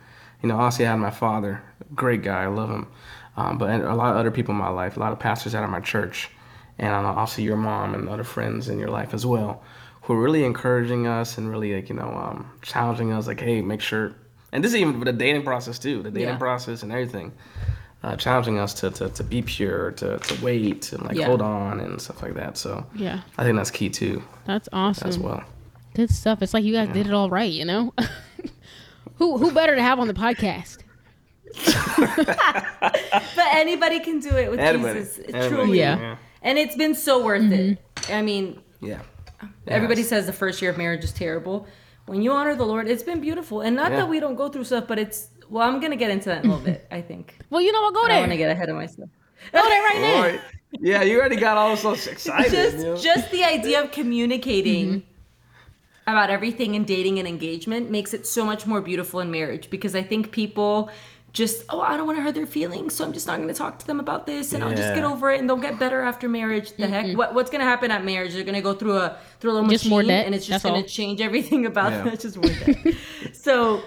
You 0.41 0.49
know, 0.49 0.57
honestly, 0.57 0.85
I 0.87 0.89
had 0.91 0.95
my 0.99 1.11
father, 1.11 1.61
great 1.95 2.23
guy, 2.23 2.43
I 2.43 2.47
love 2.47 2.69
him. 2.71 2.87
Um, 3.37 3.57
but 3.57 3.69
a 3.81 3.93
lot 3.93 4.11
of 4.13 4.17
other 4.17 4.31
people 4.31 4.53
in 4.53 4.57
my 4.59 4.69
life, 4.69 4.97
a 4.97 4.99
lot 4.99 5.11
of 5.13 5.19
pastors 5.19 5.53
out 5.53 5.63
of 5.63 5.69
my 5.69 5.79
church, 5.79 6.29
and 6.79 6.93
um, 6.93 7.05
obviously 7.05 7.43
your 7.43 7.55
mom 7.57 7.93
and 7.93 8.09
other 8.09 8.23
friends 8.23 8.67
in 8.67 8.79
your 8.79 8.89
life 8.89 9.13
as 9.13 9.25
well, 9.25 9.61
who 10.01 10.13
are 10.13 10.21
really 10.21 10.43
encouraging 10.43 11.05
us 11.07 11.37
and 11.37 11.49
really 11.49 11.75
like 11.75 11.87
you 11.89 11.95
know 11.95 12.09
um, 12.09 12.49
challenging 12.63 13.11
us. 13.13 13.27
Like, 13.27 13.39
hey, 13.39 13.61
make 13.61 13.81
sure. 13.81 14.13
And 14.51 14.63
this 14.63 14.71
is 14.73 14.77
even 14.77 14.99
with 14.99 15.05
the 15.05 15.13
dating 15.13 15.43
process 15.43 15.77
too, 15.79 16.01
the 16.03 16.11
dating 16.11 16.29
Yeah. 16.29 16.37
process 16.37 16.83
and 16.83 16.91
everything. 16.91 17.31
Uh, 18.01 18.15
challenging 18.15 18.57
us 18.57 18.73
to, 18.75 18.89
to, 18.91 19.09
to 19.09 19.23
be 19.25 19.41
pure, 19.41 19.91
to, 19.91 20.17
to 20.19 20.41
wait 20.45 20.93
and 20.93 21.03
like 21.03 21.17
Yeah. 21.17 21.25
hold 21.25 21.41
on 21.41 21.81
and 21.81 22.01
stuff 22.01 22.21
like 22.21 22.33
that. 22.35 22.57
So 22.57 22.85
Yeah. 22.95 23.21
I 23.37 23.43
think 23.43 23.57
that's 23.57 23.71
key 23.71 23.89
too 23.89 24.23
That's 24.45 24.69
awesome. 24.71 25.09
as 25.09 25.19
well. 25.19 25.43
Good 25.95 26.09
stuff. 26.09 26.41
It's 26.41 26.53
like 26.53 26.63
you 26.63 26.73
guys 26.73 26.87
did 26.93 27.07
it 27.07 27.13
all 27.13 27.29
right, 27.29 27.51
you 27.51 27.65
know? 27.65 27.93
who 29.17 29.37
who 29.37 29.51
better 29.51 29.75
to 29.75 29.81
have 29.81 29.99
on 29.99 30.07
the 30.07 30.13
podcast? 30.13 30.77
but 32.15 33.47
anybody 33.53 33.99
can 33.99 34.19
do 34.19 34.29
it 34.29 34.49
with 34.49 34.59
Anybody. 34.59 34.99
Jesus. 34.99 35.17
It 35.19 35.35
Anybody. 35.35 35.49
Truly. 35.55 35.79
Yeah. 35.79 35.99
Yeah. 35.99 36.15
And 36.41 36.57
it's 36.57 36.75
been 36.75 36.95
so 36.95 37.23
worth 37.23 37.51
it. 37.51 37.79
I 38.09 38.21
mean, 38.21 38.61
Yeah. 38.81 38.99
Everybody 39.67 40.01
Yes. 40.01 40.09
says 40.09 40.25
the 40.25 40.33
first 40.33 40.61
year 40.61 40.71
of 40.71 40.77
marriage 40.77 41.03
is 41.03 41.11
terrible. 41.13 41.65
When 42.09 42.23
you 42.23 42.31
honor 42.31 42.55
the 42.55 42.65
Lord, 42.65 42.87
it's 42.87 43.03
been 43.03 43.21
beautiful. 43.21 43.61
And 43.61 43.75
not 43.75 43.91
Yeah. 43.91 43.97
that 43.97 44.09
we 44.09 44.19
don't 44.19 44.35
go 44.35 44.49
through 44.49 44.63
stuff, 44.63 44.85
but 44.87 44.97
it's 44.97 45.29
well, 45.49 45.67
I'm 45.67 45.79
gonna 45.79 45.95
get 45.95 46.11
into 46.11 46.29
that 46.29 46.43
in 46.43 46.49
a 46.49 46.53
little 46.53 46.65
bit, 46.65 46.87
I 46.91 47.01
think. 47.01 47.35
Well, 47.51 47.61
you 47.61 47.71
know 47.71 47.81
what? 47.81 47.93
Go 47.93 48.01
there. 48.01 48.17
I 48.17 48.19
don't 48.19 48.29
there. 48.29 48.37
wanna 48.37 48.37
get 48.37 48.51
ahead 48.51 48.69
of 48.69 48.75
myself. 48.75 49.09
Go 49.51 49.63
there 49.67 49.83
right 49.89 50.01
now. 50.01 50.15
All 50.15 50.21
right. 50.21 50.41
Yeah, 50.79 51.01
you 51.03 51.19
already 51.19 51.35
got 51.35 51.57
all 51.57 51.75
so 51.77 51.93
excited. 51.93 52.51
Just 52.51 52.77
you 52.77 52.83
know? 52.83 52.97
just 52.97 53.31
the 53.31 53.43
idea 53.43 53.83
of 53.83 53.91
communicating 53.91 54.87
mm-hmm. 54.87 56.11
about 56.11 56.29
everything 56.29 56.75
in 56.75 56.83
dating 56.83 57.19
and 57.19 57.27
engagement 57.27 57.89
makes 57.89 58.13
it 58.13 58.27
so 58.27 58.45
much 58.45 58.65
more 58.67 58.81
beautiful 58.81 59.19
in 59.19 59.31
marriage 59.31 59.69
because 59.69 59.95
I 59.95 60.03
think 60.03 60.31
people 60.31 60.89
just 61.31 61.63
oh 61.69 61.79
I 61.79 61.95
don't 61.95 62.07
want 62.07 62.17
to 62.17 62.23
hurt 62.23 62.33
their 62.33 62.47
feelings 62.47 62.95
so 62.95 63.05
I'm 63.05 63.13
just 63.13 63.27
not 63.27 63.37
going 63.37 63.47
to 63.49 63.53
talk 63.53 63.77
to 63.79 63.87
them 63.87 63.99
about 63.99 64.25
this 64.25 64.53
and 64.53 64.63
I'll 64.63 64.73
just 64.75 64.95
get 64.95 65.03
over 65.03 65.31
it 65.31 65.39
and 65.39 65.47
they'll 65.47 65.57
get 65.57 65.77
better 65.77 66.01
after 66.01 66.27
marriage. 66.27 66.71
The 66.75 66.87
heck, 66.87 67.15
what, 67.17 67.33
what's 67.33 67.51
going 67.51 67.59
to 67.61 67.65
happen 67.65 67.91
at 67.91 68.03
marriage? 68.03 68.33
They're 68.33 68.43
going 68.43 68.55
to 68.55 68.61
go 68.61 68.73
through 68.73 68.97
a 68.97 69.17
through 69.39 69.51
a 69.51 69.53
little 69.53 69.69
Just 69.69 69.85
machine 69.85 70.07
more 70.07 70.15
and 70.15 70.33
it's 70.33 70.47
just 70.47 70.63
going 70.63 70.81
to 70.81 70.89
change 70.89 71.21
everything 71.21 71.65
about 71.65 71.91
Yeah. 71.91 71.97
them. 72.03 72.07
It's 72.13 72.23
just 72.23 72.37
more 72.37 72.49
debt. 72.49 72.95
so 73.33 73.83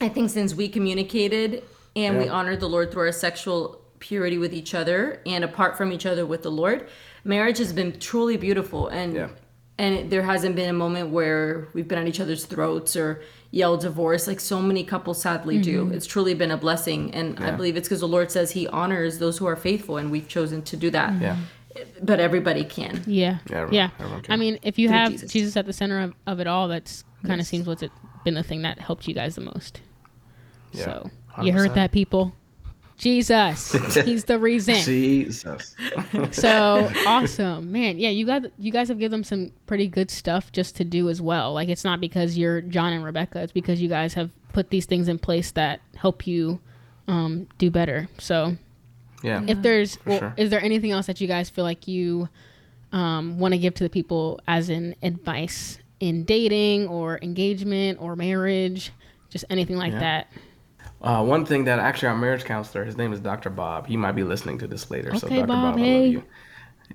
I 0.00 0.08
think 0.08 0.30
since 0.30 0.54
we 0.54 0.68
communicated 0.68 1.64
and 1.96 2.18
we 2.18 2.28
honored 2.28 2.60
the 2.60 2.68
Lord 2.68 2.90
through 2.90 3.02
our 3.02 3.12
sexual 3.12 3.80
purity 3.98 4.38
with 4.38 4.52
each 4.52 4.74
other 4.74 5.20
and 5.26 5.44
apart 5.44 5.76
from 5.76 5.92
each 5.92 6.06
other 6.06 6.26
with 6.26 6.42
the 6.42 6.50
Lord, 6.50 6.88
marriage 7.24 7.58
has 7.58 7.72
been 7.72 7.98
truly 7.98 8.36
beautiful. 8.36 8.88
And 8.88 9.14
Yeah. 9.14 9.28
And 9.78 9.94
it, 9.94 10.10
there 10.10 10.22
hasn't 10.22 10.56
been 10.56 10.68
a 10.70 10.72
moment 10.74 11.10
where 11.10 11.68
we've 11.74 11.88
been 11.88 11.98
at 11.98 12.06
each 12.06 12.20
other's 12.20 12.44
throats 12.46 12.96
or 12.96 13.22
yelled 13.50 13.80
divorce 13.80 14.26
like 14.26 14.40
so 14.40 14.60
many 14.60 14.82
couples 14.84 15.20
sadly 15.22 15.58
do. 15.60 15.84
Mm-hmm. 15.84 15.94
It's 15.94 16.06
truly 16.06 16.34
been 16.34 16.50
a 16.50 16.56
blessing, 16.56 17.12
and 17.14 17.38
I 17.40 17.50
believe 17.52 17.76
it's 17.76 17.88
because 17.88 18.00
the 18.00 18.08
Lord 18.08 18.30
says 18.30 18.50
He 18.52 18.66
honors 18.68 19.18
those 19.18 19.38
who 19.38 19.46
are 19.46 19.56
faithful, 19.56 19.96
and 19.96 20.10
we've 20.10 20.28
chosen 20.28 20.62
to 20.62 20.76
do 20.76 20.90
that. 20.90 21.20
Yeah. 21.20 21.36
But 22.02 22.20
everybody 22.20 22.64
can. 22.64 23.02
Yeah. 23.06 23.38
Yeah, 23.50 23.56
everyone- 23.56 23.74
Yeah. 23.74 23.90
everyone 23.98 24.22
can. 24.22 24.32
I 24.32 24.36
mean, 24.36 24.58
if 24.62 24.78
you 24.78 24.86
Through 24.88 24.96
have 24.96 25.12
Jesus. 25.12 25.32
Jesus. 25.32 25.56
at 25.56 25.66
the 25.66 25.72
center 25.72 26.00
of, 26.00 26.14
of 26.26 26.38
it 26.40 26.46
all, 26.46 26.68
that's 26.68 27.02
kind 27.22 27.34
of 27.34 27.38
Yes. 27.40 27.48
seems 27.48 27.66
what's 27.66 27.82
it 27.82 27.90
been 28.24 28.34
the 28.34 28.42
thing 28.44 28.62
that 28.62 28.78
helped 28.78 29.08
you 29.08 29.14
guys 29.14 29.34
the 29.34 29.40
most. 29.40 29.80
Yeah, 30.72 30.84
So 30.84 31.10
you 31.42 31.52
heard 31.52 31.74
that, 31.74 31.90
people. 31.92 32.32
Jesus, 32.96 33.72
he's 34.04 34.24
the 34.24 34.38
reason. 34.38 34.74
Jesus. 34.84 35.74
So 36.32 36.90
awesome, 37.06 37.72
man. 37.72 37.98
Yeah, 37.98 38.10
you 38.10 38.24
guys, 38.24 38.42
you 38.58 38.70
guys 38.70 38.88
have 38.88 38.98
given 38.98 39.10
them 39.20 39.24
some 39.24 39.50
pretty 39.66 39.88
good 39.88 40.10
stuff 40.10 40.52
just 40.52 40.76
to 40.76 40.84
do 40.84 41.08
as 41.08 41.20
well. 41.20 41.52
Like 41.52 41.68
it's 41.68 41.84
not 41.84 42.00
because 42.00 42.38
you're 42.38 42.60
John 42.60 42.92
and 42.92 43.04
Rebecca; 43.04 43.40
it's 43.42 43.52
because 43.52 43.80
you 43.82 43.88
guys 43.88 44.14
have 44.14 44.30
put 44.52 44.70
these 44.70 44.86
things 44.86 45.08
in 45.08 45.18
place 45.18 45.50
that 45.52 45.80
help 45.96 46.26
you 46.26 46.60
um, 47.08 47.48
do 47.58 47.70
better. 47.70 48.08
So 48.18 48.56
Yeah. 49.22 49.42
if 49.46 49.60
there's 49.60 49.98
well, 50.06 50.18
sure. 50.20 50.34
is 50.36 50.50
there 50.50 50.62
anything 50.62 50.92
else 50.92 51.06
that 51.06 51.20
you 51.20 51.26
guys 51.26 51.50
feel 51.50 51.64
like 51.64 51.88
you 51.88 52.28
um, 52.92 53.38
want 53.40 53.52
to 53.52 53.58
give 53.58 53.74
to 53.74 53.84
the 53.84 53.90
people 53.90 54.40
as 54.46 54.68
in 54.70 54.94
advice 55.02 55.78
in 55.98 56.24
dating 56.24 56.86
or 56.86 57.18
engagement 57.22 57.98
or 58.00 58.14
marriage 58.14 58.92
just 59.30 59.44
anything 59.50 59.76
like 59.76 59.92
Yeah. 59.92 59.98
that 60.00 60.26
Uh, 61.04 61.22
one 61.22 61.44
thing 61.44 61.64
that 61.64 61.78
actually 61.78 62.08
our 62.08 62.16
marriage 62.16 62.44
counselor, 62.44 62.82
his 62.82 62.96
name 62.96 63.12
is 63.12 63.20
Dr. 63.20 63.50
Bob. 63.50 63.86
He 63.86 63.94
might 63.94 64.12
be 64.12 64.24
listening 64.24 64.56
to 64.60 64.66
this 64.66 64.90
later. 64.90 65.14
so 65.14 65.26
Okay, 65.26 65.36
Dr. 65.36 65.46
Bob, 65.48 65.74
Bob, 65.74 65.76
I 65.76 65.80
hey. 65.80 66.02
love 66.04 66.12
you. 66.12 66.24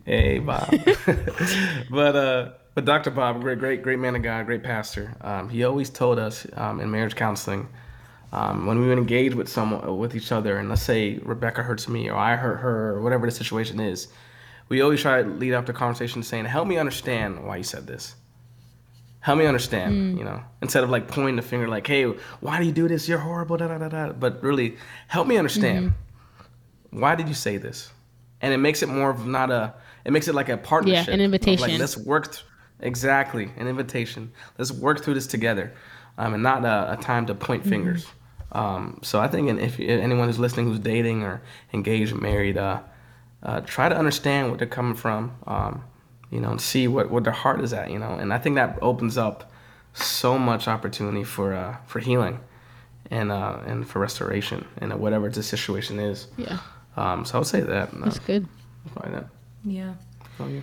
Hey, 0.03 0.39
Bob. 0.39 0.69
but 1.91 2.15
uh, 2.15 2.49
but 2.73 2.85
Dr. 2.85 3.11
Bob, 3.11 3.39
great, 3.41 3.59
great, 3.59 3.83
great 3.83 3.99
man 3.99 4.15
of 4.15 4.23
God, 4.23 4.47
great 4.47 4.63
pastor. 4.63 5.15
Um, 5.21 5.47
he 5.49 5.63
always 5.63 5.91
told 5.91 6.17
us 6.17 6.47
um, 6.53 6.79
in 6.79 6.89
marriage 6.89 7.15
counseling, 7.15 7.69
um, 8.31 8.65
when 8.65 8.79
we 8.81 8.87
would 8.87 8.97
engage 8.97 9.35
with 9.35 9.47
someone, 9.47 9.99
with 9.99 10.15
each 10.15 10.31
other, 10.31 10.57
and 10.57 10.69
let's 10.69 10.81
say 10.81 11.19
Rebecca 11.19 11.61
hurts 11.61 11.87
me 11.87 12.09
or 12.09 12.15
I 12.15 12.35
hurt 12.35 12.57
her 12.57 12.95
or 12.95 13.01
whatever 13.01 13.27
the 13.27 13.31
situation 13.31 13.79
is, 13.79 14.07
we 14.69 14.81
always 14.81 15.01
try 15.01 15.21
to 15.21 15.29
lead 15.29 15.53
up 15.53 15.67
the 15.67 15.73
conversation 15.73 16.23
saying, 16.23 16.45
"Help 16.45 16.67
me 16.67 16.77
understand 16.77 17.45
why 17.45 17.57
you 17.57 17.63
said 17.63 17.85
this." 17.85 18.15
Help 19.21 19.37
me 19.39 19.45
understand, 19.45 20.17
you 20.17 20.23
know, 20.23 20.41
instead 20.61 20.83
of 20.83 20.89
like 20.89 21.07
pointing 21.07 21.35
the 21.35 21.41
finger 21.41 21.67
like, 21.67 21.85
hey, 21.87 22.05
why 22.39 22.59
do 22.59 22.65
you 22.65 22.71
do 22.71 22.87
this? 22.87 23.07
You're 23.07 23.19
horrible, 23.19 23.57
da 23.57 23.67
da 23.67 23.77
da 23.77 23.89
da. 23.89 24.13
But 24.13 24.41
really, 24.43 24.77
help 25.07 25.27
me 25.27 25.37
understand. 25.37 25.93
Why 26.91 27.15
did 27.15 27.27
you 27.27 27.33
say 27.35 27.57
this? 27.57 27.91
And 28.41 28.53
it 28.53 28.57
makes 28.57 28.81
it 28.81 28.87
more 28.89 29.09
of 29.09 29.27
not 29.27 29.51
a, 29.51 29.73
it 30.05 30.11
makes 30.11 30.27
it 30.27 30.35
like 30.35 30.49
a 30.49 30.57
partnership. 30.57 31.07
Yeah, 31.07 31.13
an 31.13 31.21
invitation. 31.21 31.69
Like, 31.69 31.79
let's 31.79 31.97
work, 31.97 32.31
th- 32.31 32.45
exactly, 32.79 33.51
an 33.57 33.67
invitation. 33.67 34.31
Let's 34.57 34.71
work 34.71 35.03
through 35.03 35.15
this 35.15 35.27
together 35.27 35.73
um, 36.17 36.33
and 36.33 36.43
not 36.43 36.63
a, 36.63 36.93
a 36.93 36.97
time 36.97 37.25
to 37.27 37.35
point 37.35 37.65
fingers. 37.65 38.07
Um, 38.51 38.99
so 39.03 39.19
I 39.19 39.27
think 39.27 39.49
and 39.49 39.59
if 39.59 39.79
if 39.79 40.01
anyone 40.01 40.27
who's 40.27 40.39
listening 40.39 40.67
who's 40.67 40.79
dating 40.79 41.23
or 41.23 41.41
engaged, 41.73 42.15
married, 42.15 42.57
uh, 42.57 42.81
uh, 43.43 43.61
try 43.61 43.89
to 43.89 43.95
understand 43.95 44.49
where 44.49 44.57
they're 44.57 44.67
coming 44.67 44.95
from. 44.95 45.35
Um, 45.45 45.83
you 46.31 46.39
know, 46.39 46.51
and 46.51 46.61
see 46.61 46.87
what, 46.87 47.09
what 47.09 47.23
their 47.23 47.33
heart 47.33 47.61
is 47.61 47.73
at, 47.73 47.89
you 47.91 47.99
know. 47.99 48.11
And 48.11 48.33
I 48.33 48.37
think 48.37 48.55
that 48.55 48.77
opens 48.81 49.17
up 49.17 49.51
so 49.93 50.37
much 50.37 50.67
opportunity 50.67 51.23
for 51.23 51.53
uh, 51.53 51.77
for 51.87 51.99
healing 51.99 52.39
and 53.09 53.31
uh, 53.31 53.59
and 53.65 53.87
for 53.87 53.99
restoration 53.99 54.65
and 54.77 54.93
whatever 54.99 55.29
the 55.29 55.43
situation 55.43 55.99
is. 55.99 56.27
yeah 56.37 56.59
Um, 56.95 57.25
so 57.25 57.35
I 57.35 57.39
would 57.39 57.47
say 57.47 57.61
that. 57.61 57.93
No, 57.93 58.05
that's 58.05 58.19
good 58.19 58.47
probably 58.93 59.19
that. 59.19 59.27
Yeah. 59.65 59.93
Oh, 60.39 60.47
yeah. 60.47 60.61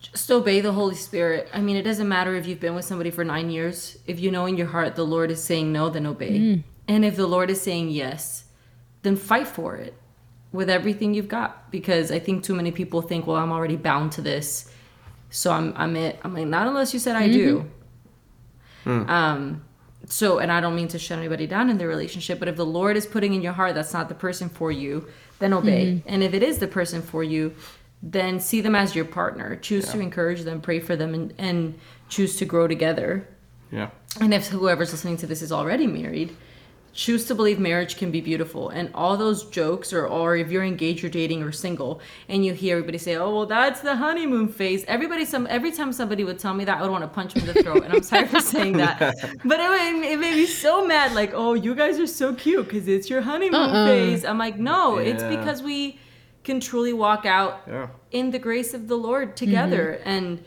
Just 0.00 0.30
obey 0.30 0.60
the 0.60 0.72
Holy 0.72 0.94
Spirit. 0.94 1.48
I 1.52 1.60
mean, 1.60 1.76
it 1.76 1.82
doesn't 1.82 2.08
matter 2.08 2.34
if 2.34 2.46
you've 2.46 2.60
been 2.60 2.74
with 2.74 2.84
somebody 2.84 3.10
for 3.10 3.22
nine 3.22 3.50
years. 3.50 3.98
If 4.06 4.18
you 4.18 4.30
know 4.30 4.46
in 4.46 4.56
your 4.56 4.68
heart 4.68 4.96
the 4.96 5.04
Lord 5.04 5.30
is 5.30 5.42
saying 5.42 5.72
no, 5.72 5.90
then 5.90 6.06
obey. 6.06 6.64
And 6.88 7.04
if 7.04 7.16
the 7.16 7.26
Lord 7.26 7.50
is 7.50 7.60
saying 7.60 7.90
yes, 7.90 8.44
then 9.02 9.16
fight 9.16 9.46
for 9.46 9.76
it 9.76 9.94
with 10.52 10.68
everything 10.68 11.14
you've 11.14 11.28
got. 11.28 11.70
Because 11.70 12.10
I 12.10 12.18
think 12.18 12.44
too 12.44 12.54
many 12.54 12.70
people 12.70 13.02
think, 13.02 13.26
well, 13.26 13.36
I'm 13.36 13.52
already 13.52 13.76
bound 13.76 14.12
to 14.12 14.22
this. 14.22 14.70
So 15.30 15.52
I'm 15.52 15.72
I'm 15.76 15.96
it. 15.96 16.18
I'm 16.22 16.34
like 16.34 16.46
not 16.46 16.66
unless 16.66 16.92
you 16.92 17.00
said 17.00 17.16
I 17.16 17.28
do. 17.28 17.70
Mm-hmm. 18.84 19.02
Hmm. 19.02 19.10
Um 19.10 19.64
so 20.06 20.38
and 20.38 20.50
I 20.50 20.60
don't 20.60 20.74
mean 20.74 20.88
to 20.88 20.98
shut 20.98 21.18
anybody 21.18 21.46
down 21.46 21.70
in 21.70 21.78
their 21.78 21.88
relationship, 21.88 22.38
but 22.38 22.48
if 22.48 22.56
the 22.56 22.66
Lord 22.66 22.96
is 22.96 23.06
putting 23.06 23.34
in 23.34 23.42
your 23.42 23.52
heart 23.52 23.74
that's 23.74 23.92
not 23.92 24.08
the 24.08 24.14
person 24.14 24.48
for 24.48 24.72
you, 24.72 25.06
then 25.38 25.52
obey. 25.52 25.86
Mm-hmm. 25.86 26.08
And 26.08 26.22
if 26.22 26.34
it 26.34 26.42
is 26.42 26.58
the 26.58 26.66
person 26.66 27.00
for 27.02 27.22
you, 27.22 27.54
then 28.02 28.40
see 28.40 28.60
them 28.60 28.74
as 28.74 28.94
your 28.96 29.04
partner. 29.04 29.56
Choose 29.56 29.90
to 29.92 30.00
encourage 30.00 30.42
them, 30.42 30.60
pray 30.60 30.80
for 30.80 30.96
them 30.96 31.14
and, 31.14 31.34
and 31.38 31.78
choose 32.08 32.36
to 32.36 32.44
grow 32.44 32.66
together. 32.66 33.28
Yeah. 33.70 33.90
And 34.20 34.32
if 34.32 34.48
whoever's 34.48 34.90
listening 34.90 35.18
to 35.18 35.26
this 35.26 35.42
is 35.42 35.52
already 35.52 35.86
married, 35.86 36.34
choose 36.92 37.24
to 37.26 37.34
believe 37.34 37.58
marriage 37.60 37.96
can 37.96 38.10
be 38.10 38.20
beautiful. 38.20 38.68
And 38.70 38.90
all 38.94 39.16
those 39.16 39.44
jokes, 39.44 39.92
or, 39.92 40.06
or 40.06 40.36
if 40.36 40.50
you're 40.50 40.64
engaged, 40.64 41.02
you're 41.02 41.10
dating, 41.10 41.42
or 41.42 41.52
single, 41.52 42.00
and 42.28 42.44
you 42.44 42.52
hear 42.52 42.76
everybody 42.76 42.98
say, 42.98 43.14
"Oh, 43.16 43.32
well, 43.34 43.46
that's 43.46 43.80
the 43.80 43.94
honeymoon 43.96 44.48
phase." 44.48 44.84
Everybody, 44.88 45.24
some 45.24 45.46
every 45.48 45.70
time 45.72 45.92
somebody 45.92 46.24
would 46.24 46.38
tell 46.38 46.52
me 46.54 46.64
that, 46.64 46.78
I 46.78 46.82
would 46.82 46.90
want 46.90 47.04
to 47.04 47.08
punch 47.08 47.34
them 47.34 47.48
in 47.48 47.54
the 47.54 47.62
throat. 47.62 47.84
And 47.84 47.92
I'm 47.92 48.02
sorry 48.02 48.26
for 48.26 48.40
saying 48.40 48.76
that, 48.78 48.98
but 49.44 49.60
it, 49.60 49.70
made- 49.70 50.12
it 50.12 50.18
made 50.18 50.34
me 50.34 50.46
so 50.46 50.84
mad. 50.86 51.12
Like, 51.14 51.32
"Oh, 51.34 51.54
you 51.54 51.74
guys 51.74 51.98
are 52.00 52.06
so 52.08 52.34
cute 52.34 52.66
because 52.68 52.88
it's 52.88 53.08
your 53.08 53.20
honeymoon 53.22 53.54
Uh-uh. 53.70 53.86
phase." 53.86 54.24
I'm 54.24 54.38
like, 54.38 54.58
"No, 54.58 54.98
it's 54.98 55.22
because 55.22 55.62
we 55.62 55.98
can 56.42 56.58
truly 56.58 56.92
walk 56.92 57.26
out 57.26 57.60
Yeah. 57.68 57.88
in 58.10 58.30
the 58.30 58.38
grace 58.38 58.72
of 58.74 58.88
the 58.88 58.96
Lord 58.96 59.36
together 59.36 59.98
Mm-hmm. 60.00 60.08
and 60.08 60.44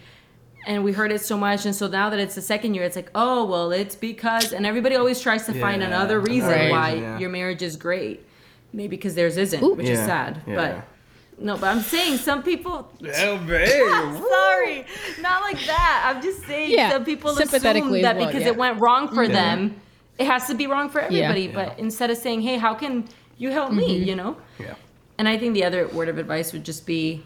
and 0.66 0.84
we 0.84 0.92
heard 0.94 1.12
it 1.12 1.22
so 1.22 1.38
much 1.38 1.66
and 1.66 1.76
so 1.76 1.88
now 1.88 2.10
that 2.10 2.20
it's 2.20 2.36
the 2.36 2.42
second 2.42 2.74
year 2.74 2.84
it's 2.84 2.96
like 2.96 3.10
oh 3.16 3.46
well 3.46 3.72
it's 3.72 3.96
because 3.96 4.54
and 4.54 4.66
everybody 4.66 4.96
always 4.96 5.20
tries 5.22 5.46
to 5.46 5.54
find 5.60 5.84
another 5.84 6.20
reason 6.20 6.50
Right. 6.50 6.72
why 6.72 6.94
yeah. 6.94 7.20
your 7.20 7.30
marriage 7.30 7.62
is 7.62 7.76
great 7.76 8.26
maybe 8.72 8.96
because 8.96 9.16
theirs 9.16 9.38
isn't 9.38 9.62
Ooh. 9.64 9.74
which 9.74 9.88
is 9.90 10.00
sad 10.00 10.42
yeah. 10.48 10.56
but 10.56 11.44
no 11.44 11.58
but 11.58 11.68
i'm 11.68 11.82
saying 11.82 12.18
some 12.18 12.44
people 12.44 12.90
Oh, 13.18 13.38
babe. 13.40 14.24
sorry 14.30 14.86
not 15.22 15.42
like 15.42 15.60
that 15.66 16.04
i'm 16.16 16.22
just 16.22 16.44
saying 16.46 16.72
Yeah, 16.72 16.92
some 16.92 17.04
people 17.06 17.32
assume 17.32 17.62
that 18.02 18.18
well, 18.18 18.28
because 18.28 18.44
yeah. 18.44 18.48
it 18.50 18.56
went 18.58 18.80
wrong 18.80 19.08
for 19.10 19.28
them 19.28 19.76
it 20.18 20.28
has 20.28 20.48
to 20.48 20.54
be 20.56 20.68
wrong 20.68 20.90
for 20.90 21.02
everybody 21.02 21.44
Yeah. 21.48 21.54
but 21.68 21.80
instead 21.80 22.10
of 22.10 22.18
saying 22.18 22.42
hey 22.42 22.58
how 22.58 22.74
can 22.74 23.08
you 23.38 23.50
help 23.52 23.72
me 23.74 23.98
Mm-hmm. 24.00 24.08
you 24.10 24.16
know 24.16 24.38
yeah. 24.60 24.76
and 25.18 25.28
i 25.28 25.38
think 25.38 25.54
the 25.56 25.64
other 25.66 25.88
word 25.90 26.08
of 26.08 26.18
advice 26.20 26.54
would 26.54 26.64
just 26.64 26.86
be 26.86 27.24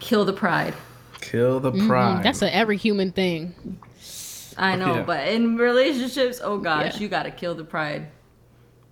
kill 0.00 0.24
the 0.24 0.32
pride 0.32 0.74
Kill 1.22 1.58
the 1.60 1.72
pride. 1.72 2.18
Mm, 2.20 2.22
That's 2.22 2.42
a 2.42 2.54
every 2.54 2.76
human 2.76 3.10
thing. 3.12 3.54
I 4.58 4.76
know, 4.76 4.96
Yeah. 4.96 5.02
but 5.04 5.28
in 5.28 5.56
relationships, 5.56 6.40
oh 6.44 6.58
gosh, 6.58 6.94
Yeah. 6.96 7.00
you 7.00 7.08
got 7.08 7.22
to 7.22 7.30
kill 7.30 7.54
the 7.54 7.64
pride. 7.64 8.08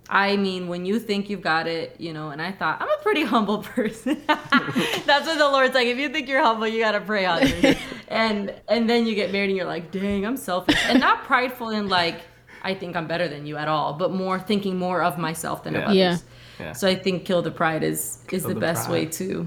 I 0.09 0.37
mean, 0.37 0.67
when 0.69 0.87
you 0.87 0.99
think 0.99 1.29
you've 1.31 1.43
got 1.43 1.67
it, 1.69 1.95
you 2.01 2.13
know, 2.13 2.31
and 2.31 2.41
I 2.43 2.51
thought 2.51 2.81
I'm 2.81 2.89
a 2.89 3.03
pretty 3.03 3.23
humble 3.35 3.59
person. 3.59 4.21
That's 4.27 5.27
what 5.27 5.39
the 5.39 5.49
Lord's 5.49 5.75
like. 5.75 5.87
If 5.87 5.99
you 5.99 6.09
think 6.09 6.29
you're 6.29 6.43
humble, 6.43 6.67
you 6.67 6.81
got 6.81 6.93
to 6.93 7.01
pray 7.01 7.27
on 7.27 7.41
it. 7.43 7.79
and 8.09 8.55
and 8.69 8.89
then 8.91 9.07
you 9.07 9.15
get 9.15 9.31
married 9.33 9.51
and 9.51 9.57
you're 9.57 9.67
like, 9.67 9.91
dang, 9.93 10.25
I'm 10.25 10.37
selfish, 10.37 10.79
and 10.87 10.99
not 10.99 11.25
prideful 11.25 11.69
in 11.71 11.89
like 11.89 12.23
I 12.63 12.75
think 12.75 12.97
I'm 12.97 13.07
better 13.07 13.29
than 13.29 13.47
you 13.47 13.57
at 13.57 13.69
all, 13.69 13.93
but 13.95 14.11
more 14.13 14.39
thinking 14.41 14.77
more 14.79 15.03
of 15.03 15.17
myself 15.19 15.63
than 15.65 15.77
of 15.77 15.85
others. 15.85 15.97
Yeah. 15.97 16.17
Yeah. 16.59 16.73
So 16.73 16.89
I 16.89 16.95
think 16.95 17.25
kill 17.25 17.43
the 17.43 17.51
pride 17.51 17.83
is 17.83 18.19
is 18.33 18.43
the 18.43 18.55
the 18.55 18.61
best 18.61 18.87
pride. 18.87 18.93
way 18.93 19.07
to. 19.07 19.47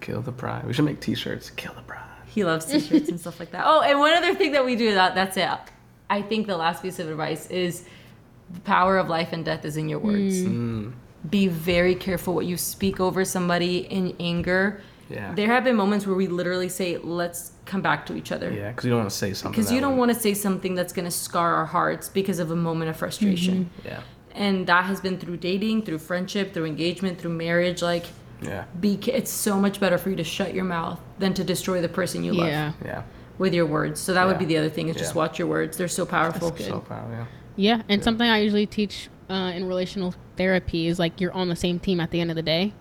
Kill 0.00 0.20
the 0.22 0.32
pride. 0.32 0.66
We 0.66 0.72
should 0.72 0.84
make 0.84 1.00
T-shirts. 1.00 1.50
Kill 1.50 1.72
the 1.74 1.82
pride. 1.82 2.02
He 2.36 2.44
loves 2.44 2.66
t-shirts 2.66 3.08
and 3.08 3.18
stuff 3.18 3.40
like 3.40 3.50
that. 3.52 3.64
Oh, 3.66 3.80
and 3.80 3.98
one 3.98 4.12
other 4.12 4.34
thing 4.34 4.52
that 4.52 4.64
we 4.64 4.76
do 4.76 4.92
that 4.92 5.14
that's 5.14 5.38
it. 5.38 5.48
I 6.10 6.20
think 6.20 6.46
the 6.46 6.58
last 6.58 6.82
piece 6.82 6.98
of 6.98 7.08
advice 7.08 7.50
is 7.50 7.84
the 8.50 8.60
power 8.60 8.98
of 8.98 9.08
life 9.08 9.32
and 9.32 9.42
death 9.42 9.64
is 9.64 9.78
in 9.78 9.88
your 9.88 10.00
words. 10.00 10.42
Mm. 10.42 10.92
Be 11.30 11.48
very 11.48 11.94
careful 11.94 12.34
what 12.34 12.44
you 12.44 12.58
speak 12.58 13.00
over 13.00 13.24
somebody 13.24 13.78
in 13.78 14.14
anger. 14.20 14.82
Yeah. 15.08 15.32
There 15.34 15.46
have 15.46 15.64
been 15.64 15.76
moments 15.76 16.06
where 16.06 16.14
we 16.14 16.26
literally 16.26 16.68
say, 16.68 16.98
"Let's 16.98 17.52
come 17.64 17.80
back 17.80 18.04
to 18.06 18.14
each 18.14 18.30
other." 18.30 18.52
Yeah, 18.52 18.68
because 18.68 18.84
you 18.84 18.90
don't 18.90 18.98
want 18.98 19.10
to 19.10 19.16
say 19.16 19.32
something. 19.32 19.58
Because 19.58 19.72
you 19.72 19.80
don't 19.80 19.96
want 19.96 20.12
to 20.12 20.20
say 20.20 20.34
something 20.34 20.74
that's 20.74 20.92
going 20.92 21.06
to 21.06 21.10
scar 21.10 21.54
our 21.54 21.64
hearts 21.64 22.10
because 22.10 22.38
of 22.38 22.50
a 22.50 22.56
moment 22.56 22.90
of 22.90 22.96
frustration. 22.98 23.70
Yeah. 23.82 24.02
And 24.34 24.66
that 24.66 24.84
has 24.84 25.00
been 25.00 25.16
through 25.16 25.38
dating, 25.38 25.86
through 25.86 26.00
friendship, 26.00 26.52
through 26.52 26.66
engagement, 26.66 27.18
through 27.18 27.32
marriage. 27.32 27.80
Like, 27.80 28.04
Yeah. 28.42 28.64
be 28.80 28.98
it's 29.06 29.30
so 29.30 29.58
much 29.58 29.80
better 29.80 29.96
for 29.98 30.10
you 30.10 30.16
to 30.16 30.24
shut 30.24 30.52
your 30.54 30.64
mouth 30.64 31.00
than 31.18 31.32
to 31.34 31.44
destroy 31.44 31.80
the 31.80 31.88
person 31.88 32.22
you 32.22 32.32
love 32.32 32.48
Yeah. 32.48 32.72
Yeah. 32.84 33.02
with 33.38 33.54
your 33.54 33.66
words. 33.66 34.00
So 34.00 34.12
that 34.14 34.26
would 34.26 34.38
be 34.38 34.44
the 34.44 34.58
other 34.58 34.68
thing 34.70 34.88
is 34.88 34.96
just 34.96 35.14
Yeah. 35.14 35.18
watch 35.18 35.38
your 35.38 35.48
words. 35.48 35.76
They're 35.76 35.88
so 35.88 36.04
powerful. 36.06 36.50
good. 36.50 36.66
So 36.66 36.80
proud. 36.80 37.10
Yeah. 37.10 37.24
Yeah, 37.58 37.82
and 37.88 38.04
something 38.04 38.28
I 38.28 38.40
usually 38.40 38.66
teach 38.66 39.08
uh, 39.30 39.52
in 39.54 39.66
relational 39.66 40.14
therapy 40.36 40.86
is 40.86 40.98
like 40.98 41.20
you're 41.20 41.32
on 41.32 41.48
the 41.48 41.56
same 41.56 41.78
team 41.80 41.98
at 42.00 42.10
the 42.10 42.20
end 42.20 42.30
of 42.30 42.36
the 42.36 42.42
day. 42.42 42.72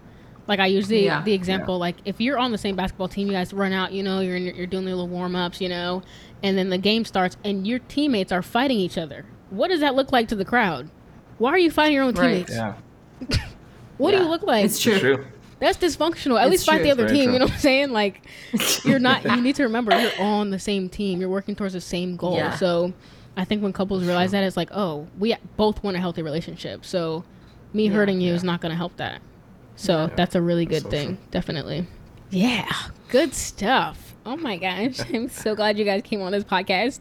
Like 0.48 0.60
I 0.60 0.68
usually 0.68 1.06
Yeah. 1.06 1.22
the 1.24 1.34
example 1.34 1.80
like 1.80 1.96
if 2.06 2.20
you're 2.22 2.38
on 2.38 2.52
the 2.52 2.58
same 2.58 2.76
basketball 2.76 3.08
team, 3.08 3.28
you 3.28 3.34
guys 3.34 3.52
run 3.54 3.72
out, 3.74 3.94
you 3.94 4.04
know, 4.04 4.20
you're 4.20 4.36
in, 4.36 4.44
you're 4.56 4.68
doing 4.68 4.84
your 4.86 4.96
little 4.96 5.08
warm 5.08 5.36
ups, 5.36 5.60
you 5.62 5.70
know, 5.70 6.04
and 6.44 6.58
then 6.58 6.70
the 6.70 6.78
game 6.78 7.04
starts 7.06 7.38
and 7.44 7.66
your 7.66 7.80
teammates 7.80 8.32
are 8.32 8.42
fighting 8.44 8.78
each 8.78 8.98
other. 8.98 9.26
What 9.50 9.70
does 9.70 9.80
that 9.80 9.96
look 9.96 10.12
like 10.12 10.28
to 10.28 10.36
the 10.36 10.46
crowd? 10.46 10.90
Why 11.40 11.52
are 11.52 11.58
you 11.58 11.72
fighting 11.72 11.96
your 11.96 12.04
own 12.04 12.14
Right. 12.14 12.46
teammates? 12.46 12.52
Yeah. 12.52 12.74
What 13.98 14.12
do 14.12 14.18
you 14.18 14.24
look 14.28 14.44
like? 14.44 14.66
It's 14.66 14.78
true. 14.80 14.92
It's 14.94 15.02
true. 15.02 15.26
That's 15.66 15.78
dysfunctional. 15.80 16.40
At 16.40 16.46
It's 16.46 16.52
least 16.52 16.66
fight 16.68 16.84
the 16.84 16.92
other 16.92 17.06
Very 17.08 17.16
team. 17.18 17.24
true. 17.26 17.34
You 17.34 17.40
know 17.40 17.46
what 17.46 17.54
I'm 17.54 17.60
saying? 17.60 17.90
Like, 17.90 18.22
you're 18.84 19.00
not. 19.00 19.24
You 19.24 19.42
need 19.42 19.56
to 19.56 19.64
remember 19.64 20.00
you're 20.00 20.22
on 20.22 20.52
the 20.52 20.60
same 20.60 20.90
team. 20.90 21.20
You're 21.20 21.30
working 21.30 21.56
towards 21.56 21.74
the 21.74 21.82
same 21.82 22.16
goal. 22.18 22.36
Yeah. 22.38 22.56
So, 22.56 22.94
I 23.36 23.46
think 23.46 23.64
when 23.64 23.74
couples 23.74 24.06
realize 24.06 24.30
that, 24.32 24.44
it's 24.44 24.56
like, 24.58 24.70
oh, 24.72 25.08
we 25.18 25.36
both 25.58 25.84
want 25.84 25.98
a 25.98 26.00
healthy 26.00 26.22
relationship. 26.22 26.86
So, 26.86 27.24
me 27.74 27.88
hurting 27.88 28.22
you 28.22 28.34
is 28.34 28.44
not 28.44 28.62
going 28.62 28.70
to 28.70 28.78
help 28.78 28.96
that. 28.98 29.22
So 29.76 30.10
that's 30.16 30.36
a 30.36 30.42
really 30.42 30.66
good 30.66 30.84
so 30.84 30.90
thing. 30.90 31.08
true. 31.08 31.18
Definitely. 31.32 31.88
Yeah. 32.30 32.72
Good 33.10 33.34
stuff. 33.34 34.16
Oh 34.26 34.38
my 34.38 34.58
gosh. 34.58 35.00
I'm 35.14 35.30
so 35.30 35.56
glad 35.56 35.78
you 35.78 35.86
guys 35.86 36.02
came 36.04 36.22
on 36.22 36.32
this 36.32 36.44
podcast. 36.44 37.00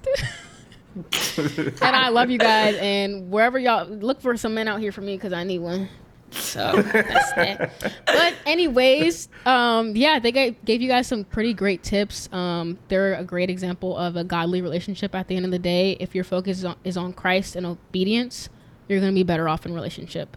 and 1.82 1.96
I 1.96 2.08
love 2.08 2.30
you 2.30 2.38
guys. 2.38 2.76
And 2.76 3.30
wherever 3.30 3.58
y'all 3.58 3.86
look 3.86 4.20
for 4.20 4.36
some 4.36 4.54
men 4.54 4.68
out 4.68 4.80
here 4.80 4.92
for 4.92 5.00
me 5.02 5.16
because 5.16 5.32
I 5.32 5.44
need 5.44 5.60
one. 5.60 5.88
So 6.34 6.82
that's 6.82 7.32
that. 7.32 7.94
But 8.06 8.34
anyways, 8.46 9.28
um, 9.46 9.96
yeah, 9.96 10.18
they 10.18 10.32
gave, 10.32 10.62
gave 10.64 10.82
you 10.82 10.88
guys 10.88 11.06
some 11.06 11.24
pretty 11.24 11.54
great 11.54 11.82
tips. 11.82 12.28
Um, 12.32 12.78
they're 12.88 13.14
a 13.14 13.24
great 13.24 13.50
example 13.50 13.96
of 13.96 14.16
a 14.16 14.24
godly 14.24 14.62
relationship. 14.62 15.14
At 15.14 15.28
the 15.28 15.36
end 15.36 15.44
of 15.44 15.50
the 15.50 15.58
day, 15.58 15.96
if 16.00 16.14
your 16.14 16.24
focus 16.24 16.58
is 16.58 16.64
on, 16.64 16.76
is 16.84 16.96
on 16.96 17.12
Christ 17.12 17.56
and 17.56 17.66
obedience, 17.66 18.48
you're 18.88 19.00
gonna 19.00 19.12
be 19.12 19.22
better 19.22 19.48
off 19.48 19.66
in 19.66 19.74
relationship. 19.74 20.36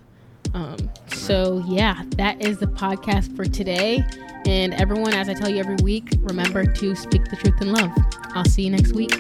Um, 0.54 0.78
so 1.08 1.64
yeah, 1.68 2.04
that 2.18 2.42
is 2.42 2.58
the 2.58 2.68
podcast 2.68 3.36
for 3.36 3.46
today. 3.46 4.04
And 4.46 4.74
everyone, 4.76 5.14
as 5.14 5.28
I 5.28 5.34
tell 5.34 5.50
you 5.50 5.60
every 5.60 5.76
week, 5.84 6.10
remember 6.22 6.66
to 6.66 6.96
speak 6.96 7.26
the 7.26 7.36
truth 7.36 7.62
in 7.62 7.74
love. 7.74 7.92
I'll 8.34 8.46
see 8.46 8.64
you 8.64 8.72
next 8.72 8.94
week. 8.94 9.12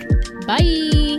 Bye. 0.47 1.17